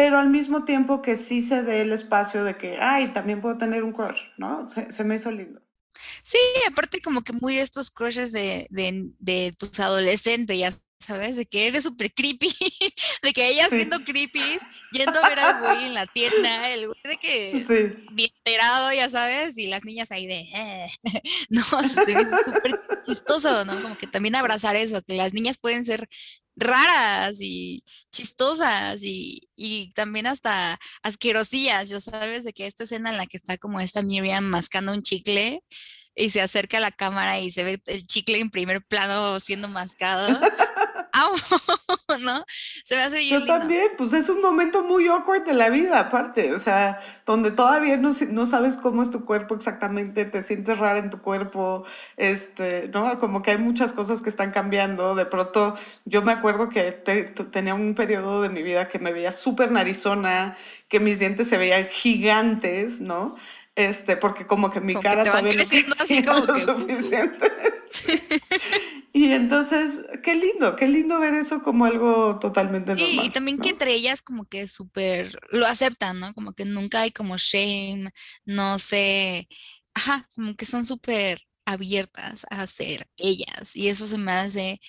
pero 0.00 0.18
al 0.18 0.30
mismo 0.30 0.64
tiempo 0.64 1.02
que 1.02 1.14
sí 1.14 1.42
se 1.42 1.62
dé 1.62 1.82
el 1.82 1.92
espacio 1.92 2.42
de 2.42 2.56
que, 2.56 2.78
ay, 2.80 3.12
también 3.12 3.42
puedo 3.42 3.58
tener 3.58 3.84
un 3.84 3.92
crush, 3.92 4.22
¿no? 4.38 4.66
Se, 4.66 5.04
me 5.04 5.16
hizo 5.16 5.30
lindo. 5.30 5.60
Sí, 6.22 6.38
aparte 6.66 7.02
como 7.02 7.20
que 7.20 7.34
muy 7.34 7.58
estos 7.58 7.90
crushes 7.90 8.32
de, 8.32 8.66
de, 8.70 9.10
de 9.18 9.54
tus 9.58 9.78
adolescentes, 9.78 10.58
ya 10.58 10.72
sabes, 11.00 11.36
de 11.36 11.44
que 11.44 11.66
eres 11.66 11.84
súper 11.84 12.14
creepy, 12.14 12.48
de 13.22 13.32
que 13.34 13.48
ella 13.48 13.68
siendo 13.68 14.02
creepy, 14.02 14.40
yendo 14.92 15.22
a 15.22 15.28
ver 15.28 15.40
al 15.40 15.60
güey 15.60 15.86
en 15.88 15.94
la 15.94 16.06
tienda, 16.06 16.70
el 16.70 16.86
güey 16.86 17.00
de 17.04 17.16
que 17.18 17.66
bien 18.12 18.30
enterado, 18.38 18.92
ya 18.94 19.10
sabes, 19.10 19.58
y 19.58 19.66
las 19.66 19.84
niñas 19.84 20.12
ahí 20.12 20.26
de, 20.26 20.46
eh". 20.54 20.86
no, 21.50 21.62
se 21.62 22.14
me 22.14 22.22
hizo 22.22 22.36
súper 22.42 22.80
chistoso, 23.04 23.66
¿no? 23.66 23.82
Como 23.82 23.98
que 23.98 24.06
también 24.06 24.34
abrazar 24.34 24.76
eso, 24.76 25.02
que 25.02 25.14
las 25.14 25.34
niñas 25.34 25.58
pueden 25.58 25.84
ser 25.84 26.08
raras 26.60 27.38
y 27.40 27.84
chistosas 28.12 29.02
y, 29.02 29.48
y, 29.56 29.92
también 29.92 30.26
hasta 30.26 30.78
asquerosillas, 31.02 31.88
ya 31.88 32.00
sabes, 32.00 32.44
de 32.44 32.52
que 32.52 32.66
esta 32.66 32.84
escena 32.84 33.10
en 33.10 33.16
la 33.16 33.26
que 33.26 33.36
está 33.36 33.58
como 33.58 33.80
esta 33.80 34.02
Miriam 34.02 34.44
mascando 34.44 34.92
un 34.92 35.02
chicle 35.02 35.62
y 36.20 36.30
se 36.30 36.40
acerca 36.40 36.76
a 36.76 36.80
la 36.80 36.92
cámara 36.92 37.38
y 37.40 37.50
se 37.50 37.64
ve 37.64 37.80
el 37.86 38.06
chicle 38.06 38.38
en 38.38 38.50
primer 38.50 38.82
plano 38.82 39.40
siendo 39.40 39.68
mascado. 39.68 40.28
¿no? 42.20 42.44
Se 42.84 42.96
me 42.96 43.02
hace 43.02 43.26
Yo 43.28 43.44
también, 43.44 43.88
pues 43.96 44.12
es 44.12 44.28
un 44.28 44.40
momento 44.40 44.82
muy 44.82 45.06
awkward 45.08 45.44
de 45.44 45.54
la 45.54 45.68
vida, 45.68 45.98
aparte, 45.98 46.52
o 46.52 46.58
sea, 46.58 47.00
donde 47.26 47.50
todavía 47.50 47.96
no, 47.96 48.10
no 48.30 48.46
sabes 48.46 48.76
cómo 48.76 49.02
es 49.02 49.10
tu 49.10 49.24
cuerpo 49.24 49.54
exactamente, 49.54 50.24
te 50.24 50.42
sientes 50.42 50.78
rara 50.78 50.98
en 50.98 51.10
tu 51.10 51.20
cuerpo, 51.20 51.84
este, 52.16 52.88
¿no? 52.92 53.18
Como 53.18 53.42
que 53.42 53.52
hay 53.52 53.58
muchas 53.58 53.92
cosas 53.92 54.22
que 54.22 54.28
están 54.28 54.52
cambiando. 54.52 55.14
De 55.14 55.26
pronto, 55.26 55.76
yo 56.04 56.22
me 56.22 56.32
acuerdo 56.32 56.68
que 56.68 56.92
tenía 57.50 57.74
un 57.74 57.94
periodo 57.94 58.42
de 58.42 58.48
mi 58.48 58.62
vida 58.62 58.88
que 58.88 58.98
me 58.98 59.12
veía 59.12 59.32
súper 59.32 59.70
narizona, 59.70 60.56
que 60.88 61.00
mis 61.00 61.18
dientes 61.18 61.48
se 61.48 61.58
veían 61.58 61.86
gigantes, 61.86 63.00
¿no? 63.00 63.36
Este, 63.88 64.16
porque 64.16 64.46
como 64.46 64.70
que 64.70 64.80
mi 64.80 64.94
cara 64.94 65.24
todavía 65.24 65.54
no 65.54 65.94
así 65.98 66.22
como 66.22 66.44
lo 66.44 66.58
suficiente. 66.58 67.50
Y 69.12 69.32
entonces, 69.32 69.98
qué 70.22 70.36
lindo, 70.36 70.76
qué 70.76 70.86
lindo 70.86 71.18
ver 71.18 71.34
eso 71.34 71.64
como 71.64 71.84
algo 71.84 72.38
totalmente 72.38 72.94
normal. 72.94 73.26
Y, 73.26 73.30
también 73.30 73.58
que 73.58 73.70
entre 73.70 73.92
ellas 73.92 74.22
como 74.22 74.44
que 74.44 74.68
súper 74.68 75.36
lo 75.50 75.66
aceptan, 75.66 76.20
¿no? 76.20 76.32
Como 76.32 76.52
que 76.52 76.64
nunca 76.64 77.00
hay 77.00 77.10
como 77.10 77.36
shame, 77.36 78.12
no 78.44 78.78
sé, 78.78 79.48
ajá, 79.94 80.24
como 80.36 80.54
que 80.54 80.64
son 80.64 80.86
súper 80.86 81.40
abiertas 81.64 82.46
a 82.50 82.64
ser 82.68 83.08
ellas. 83.16 83.74
Y 83.74 83.88
eso 83.88 84.06
se 84.06 84.16
me 84.16 84.30
hace 84.30 84.80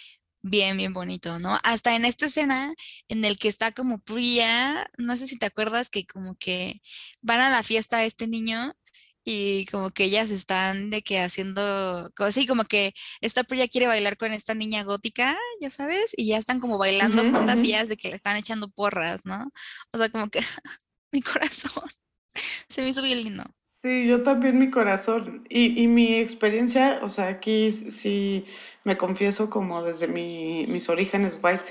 bien, 0.42 0.78
bien 0.78 0.94
bonito, 0.94 1.40
¿no? 1.40 1.58
Hasta 1.64 1.96
en 1.96 2.06
esta 2.06 2.28
escena 2.28 2.74
en 3.08 3.26
el 3.26 3.38
que 3.38 3.48
está 3.48 3.72
como 3.72 4.00
Priya, 4.00 4.90
no 4.98 5.18
sé 5.18 5.28
si 5.28 5.38
te 5.38 5.48
acuerdas 5.48 5.90
que 5.90 6.06
como 6.06 6.36
que 6.36 6.82
van 7.22 7.40
a 7.40 7.50
la 7.50 7.64
fiesta 7.64 8.04
este 8.04 8.28
niño 8.28 8.76
y 9.24 9.66
como 9.68 9.92
que 9.92 10.06
ellas 10.06 10.32
están 10.32 10.90
de 10.90 11.02
que 11.02 11.20
haciendo, 11.20 12.12
así 12.18 12.48
como 12.48 12.64
que 12.66 12.94
esta 13.22 13.44
Priya 13.44 13.68
quiere 13.68 13.88
bailar 13.88 14.18
con 14.18 14.34
esta 14.34 14.54
niña 14.56 14.84
gótica, 14.84 15.38
ya 15.60 15.70
sabes, 15.70 16.14
y 16.18 16.28
ya 16.28 16.38
están 16.38 16.60
como 16.60 16.78
bailando 16.78 17.24
fantasías 17.32 17.90
de 17.90 17.98
que 17.98 18.10
le 18.10 18.16
están 18.16 18.38
echando 18.38 18.70
porras, 18.70 19.26
¿no? 19.26 19.52
O 19.94 19.98
sea, 19.98 20.10
como 20.10 20.30
que 20.30 20.40
mi 21.12 21.22
corazón 21.22 21.90
se 22.70 22.82
me 22.82 22.90
hizo 22.90 23.02
bien 23.02 23.24
lindo. 23.24 23.44
Sí, 23.82 24.08
yo 24.08 24.22
también 24.22 24.60
mi 24.60 24.70
corazón. 24.70 25.46
Y, 25.50 25.82
y 25.84 25.88
mi 25.88 26.16
experiencia, 26.16 27.00
o 27.04 27.10
sea, 27.10 27.30
aquí 27.30 27.72
sí 27.72 28.46
me 28.84 28.96
confieso 28.98 29.50
como 29.50 29.84
desde 29.84 30.08
mi, 30.08 30.66
mis 30.68 30.88
orígenes 30.90 31.38
white 31.42 31.64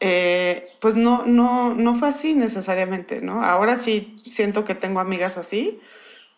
eh, 0.00 0.68
pues 0.80 0.96
no, 0.96 1.26
no, 1.26 1.74
no 1.74 1.94
fue 1.94 2.08
así 2.08 2.34
necesariamente, 2.34 3.20
¿no? 3.20 3.44
Ahora 3.44 3.76
sí 3.76 4.22
siento 4.24 4.64
que 4.64 4.74
tengo 4.74 5.00
amigas 5.00 5.36
así, 5.36 5.80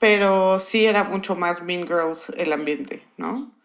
pero 0.03 0.59
sí 0.59 0.85
era 0.85 1.05
mucho 1.05 1.37
más 1.37 1.63
Mean 1.63 1.87
Girls 1.87 2.29
el 2.37 2.53
ambiente, 2.53 3.07
¿no? 3.19 3.57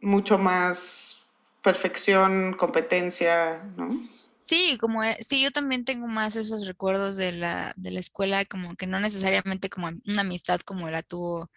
Mucho 0.00 0.38
más 0.38 1.18
perfección, 1.62 2.54
competencia, 2.54 3.62
¿no? 3.76 3.96
Sí, 4.40 4.76
como 4.80 5.04
e, 5.04 5.16
sí, 5.22 5.40
yo 5.40 5.52
también 5.52 5.84
tengo 5.84 6.08
más 6.08 6.34
esos 6.34 6.66
recuerdos 6.66 7.16
de 7.16 7.30
la, 7.30 7.72
de 7.76 7.92
la 7.92 8.00
escuela, 8.00 8.44
como 8.44 8.74
que 8.74 8.88
no 8.88 8.98
necesariamente 8.98 9.70
como 9.70 9.86
una 9.86 10.22
amistad 10.22 10.58
como 10.62 10.90
la 10.90 11.04
tuvo 11.04 11.48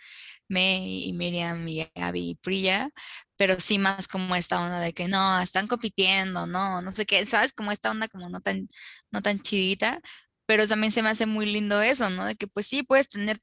May 0.47 1.05
y 1.05 1.13
Miriam 1.13 1.67
y 1.67 1.89
Abby 1.95 2.29
y 2.29 2.35
Priya, 2.35 2.91
pero 3.37 3.59
sí 3.59 3.79
más 3.79 4.07
como 4.07 4.35
esta 4.35 4.61
onda 4.61 4.79
de 4.79 4.93
que 4.93 5.07
no, 5.07 5.41
están 5.41 5.65
compitiendo, 5.65 6.45
no, 6.45 6.83
no 6.83 6.91
sé 6.91 7.07
qué, 7.07 7.25
¿sabes? 7.25 7.53
Como 7.53 7.71
esta 7.71 7.89
onda 7.89 8.07
como 8.07 8.29
no 8.29 8.39
tan, 8.41 8.67
no 9.09 9.23
tan 9.23 9.39
chidita, 9.39 9.99
pero 10.45 10.67
también 10.67 10.91
se 10.91 11.01
me 11.01 11.09
hace 11.09 11.25
muy 11.25 11.47
lindo 11.47 11.81
eso, 11.81 12.09
¿no? 12.11 12.25
De 12.25 12.35
que 12.35 12.47
pues 12.47 12.67
sí, 12.67 12.83
puedes 12.83 13.09
tener 13.09 13.39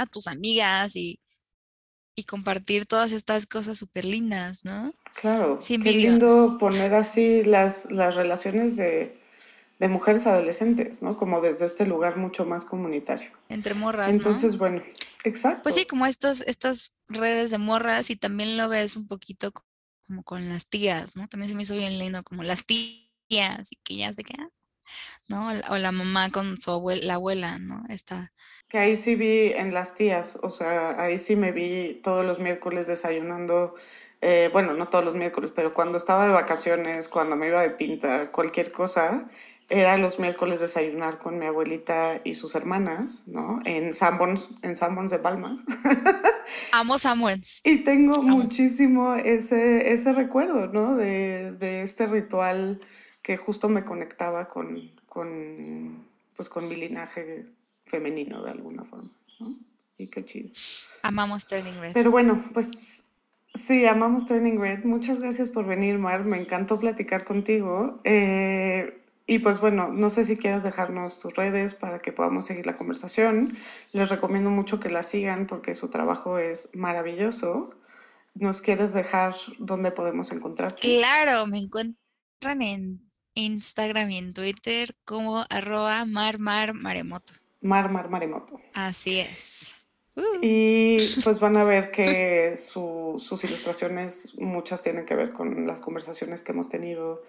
a 0.00 0.06
tus 0.06 0.26
amigas 0.26 0.96
y, 0.96 1.20
y 2.16 2.24
compartir 2.24 2.86
todas 2.86 3.12
estas 3.12 3.46
cosas 3.46 3.78
súper 3.78 4.04
lindas, 4.04 4.64
¿no? 4.64 4.92
Claro, 5.14 5.58
qué 5.66 5.78
lindo 5.78 6.56
poner 6.58 6.94
así 6.94 7.44
las, 7.44 7.90
las 7.90 8.14
relaciones 8.14 8.76
de, 8.76 9.20
de, 9.78 9.88
mujeres 9.88 10.26
adolescentes, 10.26 11.02
¿no? 11.02 11.16
Como 11.16 11.40
desde 11.40 11.66
este 11.66 11.86
lugar 11.86 12.16
mucho 12.16 12.44
más 12.44 12.64
comunitario. 12.64 13.30
Entre 13.48 13.74
morras. 13.74 14.08
Entonces, 14.08 14.56
bueno, 14.56 14.82
exacto. 15.24 15.62
Pues 15.64 15.74
sí, 15.74 15.86
como 15.86 16.06
estas, 16.06 16.40
estas 16.42 16.94
redes 17.08 17.50
de 17.50 17.58
morras 17.58 18.10
y 18.10 18.16
también 18.16 18.56
lo 18.56 18.68
ves 18.68 18.96
un 18.96 19.06
poquito 19.06 19.52
como 20.06 20.22
con 20.22 20.48
las 20.48 20.68
tías, 20.68 21.16
¿no? 21.16 21.28
También 21.28 21.50
se 21.50 21.56
me 21.56 21.62
hizo 21.62 21.74
bien 21.74 21.98
lindo, 21.98 22.22
como 22.22 22.42
las 22.42 22.64
tías 22.64 23.68
y 23.70 23.76
que 23.84 23.96
ya 23.96 24.12
se 24.12 24.24
quedan. 24.24 24.50
¿no? 25.28 25.50
O 25.68 25.78
la 25.78 25.92
mamá 25.92 26.30
con 26.30 26.58
su 26.58 26.70
abuela, 26.70 27.04
la 27.04 27.14
abuela, 27.14 27.58
¿no? 27.58 27.84
Está. 27.88 28.32
Que 28.70 28.78
ahí 28.78 28.96
sí 28.96 29.16
vi 29.16 29.52
en 29.52 29.74
las 29.74 29.94
tías, 29.96 30.38
o 30.42 30.48
sea, 30.48 31.02
ahí 31.02 31.18
sí 31.18 31.34
me 31.34 31.50
vi 31.50 32.00
todos 32.04 32.24
los 32.24 32.38
miércoles 32.38 32.86
desayunando, 32.86 33.74
eh, 34.20 34.48
bueno, 34.52 34.74
no 34.74 34.86
todos 34.86 35.04
los 35.04 35.16
miércoles, 35.16 35.50
pero 35.52 35.74
cuando 35.74 35.98
estaba 35.98 36.24
de 36.24 36.32
vacaciones, 36.32 37.08
cuando 37.08 37.34
me 37.34 37.48
iba 37.48 37.62
de 37.62 37.70
pinta, 37.70 38.30
cualquier 38.30 38.70
cosa, 38.70 39.28
era 39.70 39.96
los 39.96 40.20
miércoles 40.20 40.60
desayunar 40.60 41.18
con 41.18 41.38
mi 41.38 41.46
abuelita 41.46 42.20
y 42.22 42.34
sus 42.34 42.54
hermanas, 42.54 43.26
¿no? 43.26 43.60
En 43.64 43.92
Sanborns, 43.92 44.50
en 44.62 44.76
Sanborns 44.76 45.10
de 45.10 45.18
Palmas. 45.18 45.64
Amo 46.72 46.96
Sanborns. 46.98 47.62
y 47.64 47.78
tengo 47.84 48.22
muchísimo 48.22 49.14
ese, 49.14 49.92
ese 49.92 50.12
recuerdo, 50.12 50.68
¿no? 50.68 50.94
De, 50.94 51.52
de, 51.52 51.82
este 51.82 52.06
ritual 52.06 52.80
que 53.22 53.36
justo 53.36 53.68
me 53.68 53.84
conectaba 53.84 54.46
con, 54.46 54.92
con, 55.06 56.06
pues, 56.36 56.48
con 56.48 56.68
mi 56.68 56.76
linaje 56.76 57.46
femenino 57.90 58.42
de 58.42 58.50
alguna 58.50 58.84
forma, 58.84 59.10
¿no? 59.40 59.58
Y 59.98 60.06
qué 60.06 60.24
chido. 60.24 60.50
Amamos 61.02 61.46
Turning 61.46 61.80
Red. 61.80 61.92
Pero 61.92 62.10
bueno, 62.10 62.42
pues 62.54 63.04
Sí, 63.54 63.84
amamos 63.84 64.26
Turning 64.26 64.60
Red. 64.60 64.84
Muchas 64.84 65.18
gracias 65.18 65.50
por 65.50 65.66
venir, 65.66 65.98
Mar. 65.98 66.24
Me 66.24 66.40
encantó 66.40 66.78
platicar 66.78 67.24
contigo. 67.24 68.00
Eh, 68.04 69.02
y 69.26 69.40
pues 69.40 69.60
bueno, 69.60 69.88
no 69.92 70.08
sé 70.08 70.24
si 70.24 70.36
quieres 70.36 70.62
dejarnos 70.62 71.18
tus 71.18 71.34
redes 71.34 71.74
para 71.74 72.00
que 72.00 72.12
podamos 72.12 72.46
seguir 72.46 72.66
la 72.66 72.76
conversación. 72.76 73.56
Les 73.92 74.08
recomiendo 74.08 74.50
mucho 74.50 74.78
que 74.78 74.88
la 74.88 75.02
sigan 75.02 75.46
porque 75.46 75.74
su 75.74 75.88
trabajo 75.88 76.38
es 76.38 76.68
maravilloso. 76.74 77.74
¿Nos 78.34 78.60
quieres 78.60 78.92
dejar 78.92 79.34
dónde 79.58 79.90
podemos 79.90 80.30
encontrarte? 80.30 80.80
Claro, 80.80 81.46
me 81.46 81.58
encuentran 81.58 82.62
en 82.62 83.10
Instagram 83.34 84.10
y 84.10 84.18
en 84.18 84.32
Twitter 84.32 84.94
como 85.04 85.44
arroba 85.50 86.04
marmarmaremoto. 86.04 87.32
Marmarmaremoto. 87.60 88.60
Así 88.74 89.20
es. 89.20 89.76
Uh. 90.16 90.22
Y 90.42 90.98
pues 91.22 91.38
van 91.40 91.56
a 91.56 91.64
ver 91.64 91.90
que 91.90 92.56
sus 92.56 93.44
ilustraciones, 93.44 94.34
muchas 94.38 94.82
tienen 94.82 95.06
que 95.06 95.14
ver 95.14 95.32
con 95.32 95.66
las 95.66 95.80
conversaciones 95.80 96.42
que 96.42 96.52
hemos 96.52 96.68
tenido 96.68 97.22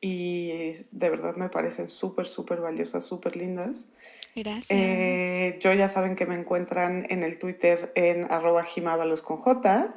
y 0.00 0.72
de 0.92 1.10
verdad 1.10 1.34
me 1.36 1.48
parecen 1.48 1.88
súper, 1.88 2.26
súper 2.26 2.60
valiosas, 2.60 3.04
súper 3.04 3.36
lindas. 3.36 3.88
Gracias. 4.36 4.70
Eh, 4.70 5.58
yo 5.60 5.72
ya 5.72 5.88
saben 5.88 6.14
que 6.14 6.26
me 6.26 6.36
encuentran 6.36 7.06
en 7.10 7.22
el 7.22 7.38
Twitter 7.38 7.92
en 7.96 8.30
arroba 8.30 8.62
jimábalos 8.62 9.22
con 9.22 9.38
J 9.38 9.92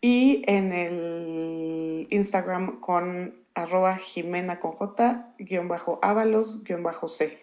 y 0.00 0.42
en 0.46 0.72
el 0.72 2.06
Instagram 2.10 2.80
con 2.80 3.36
arroba 3.54 3.96
jimena 3.96 4.58
con 4.58 4.72
J 4.72 5.34
guion 5.38 5.68
bajo 5.68 6.00
ábalos 6.02 6.64
guion 6.64 6.82
bajo 6.82 7.06
C. 7.06 7.38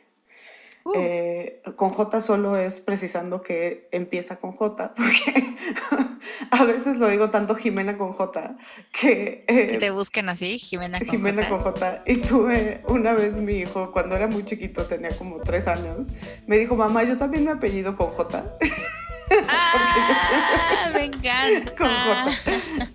Uh. 0.87 0.93
Eh, 0.95 1.61
con 1.75 1.89
J 1.89 2.21
solo 2.21 2.55
es 2.55 2.79
precisando 2.79 3.41
que 3.41 3.89
empieza 3.91 4.37
con 4.37 4.53
J, 4.53 4.93
porque 4.95 5.55
a 6.51 6.63
veces 6.63 6.97
lo 6.97 7.09
digo 7.09 7.29
tanto 7.29 7.55
Jimena 7.55 7.97
con 7.97 8.13
J 8.13 8.55
que... 8.93 9.43
Eh, 9.49 9.77
te 9.79 9.91
busquen 9.91 10.29
así, 10.29 10.57
Jimena 10.57 10.99
con 10.99 11.09
Jimena 11.09 11.43
J. 11.43 11.49
con 11.49 11.73
J. 11.73 12.03
Y 12.05 12.17
tuve 12.19 12.83
una 12.87 13.11
vez 13.13 13.37
mi 13.37 13.55
hijo, 13.55 13.91
cuando 13.91 14.15
era 14.15 14.27
muy 14.27 14.45
chiquito, 14.45 14.85
tenía 14.85 15.09
como 15.17 15.39
tres 15.39 15.67
años, 15.67 16.09
me 16.45 16.57
dijo, 16.57 16.75
mamá, 16.75 17.03
yo 17.03 17.17
también 17.17 17.43
me 17.43 17.51
apellido 17.51 17.93
con 17.97 18.07
J. 18.07 18.57
Ah, 19.49 20.91
me 20.93 21.05
encanta. 21.05 21.75
Con 21.77 21.89
J. 21.89 22.29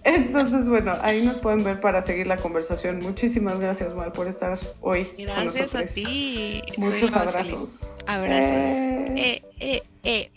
Entonces, 0.04 0.68
bueno, 0.68 0.96
ahí 1.02 1.24
nos 1.24 1.38
pueden 1.38 1.64
ver 1.64 1.80
para 1.80 2.02
seguir 2.02 2.26
la 2.26 2.36
conversación. 2.36 3.00
Muchísimas 3.00 3.58
gracias, 3.58 3.94
Mar, 3.94 4.12
por 4.12 4.28
estar 4.28 4.58
hoy. 4.80 5.08
Gracias 5.18 5.74
a 5.74 5.84
ti. 5.84 6.62
Muchos 6.78 7.12
abrazos. 7.14 7.92
Abrazos. 8.06 8.52
Eh, 8.52 9.42
eh, 9.60 9.82
eh. 10.04 10.30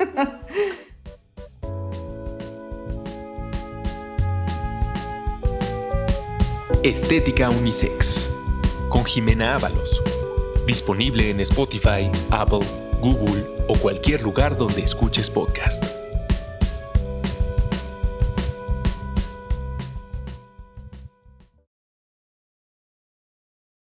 Estética 6.82 7.50
Unisex 7.50 8.30
con 8.88 9.04
Jimena 9.04 9.56
Ábalos. 9.56 10.02
Disponible 10.66 11.30
en 11.30 11.40
Spotify, 11.40 12.10
Apple, 12.30 12.60
Google 13.00 13.44
o 13.66 13.76
cualquier 13.78 14.22
lugar 14.22 14.56
donde 14.56 14.82
escuches 14.82 15.30
podcast. 15.30 16.09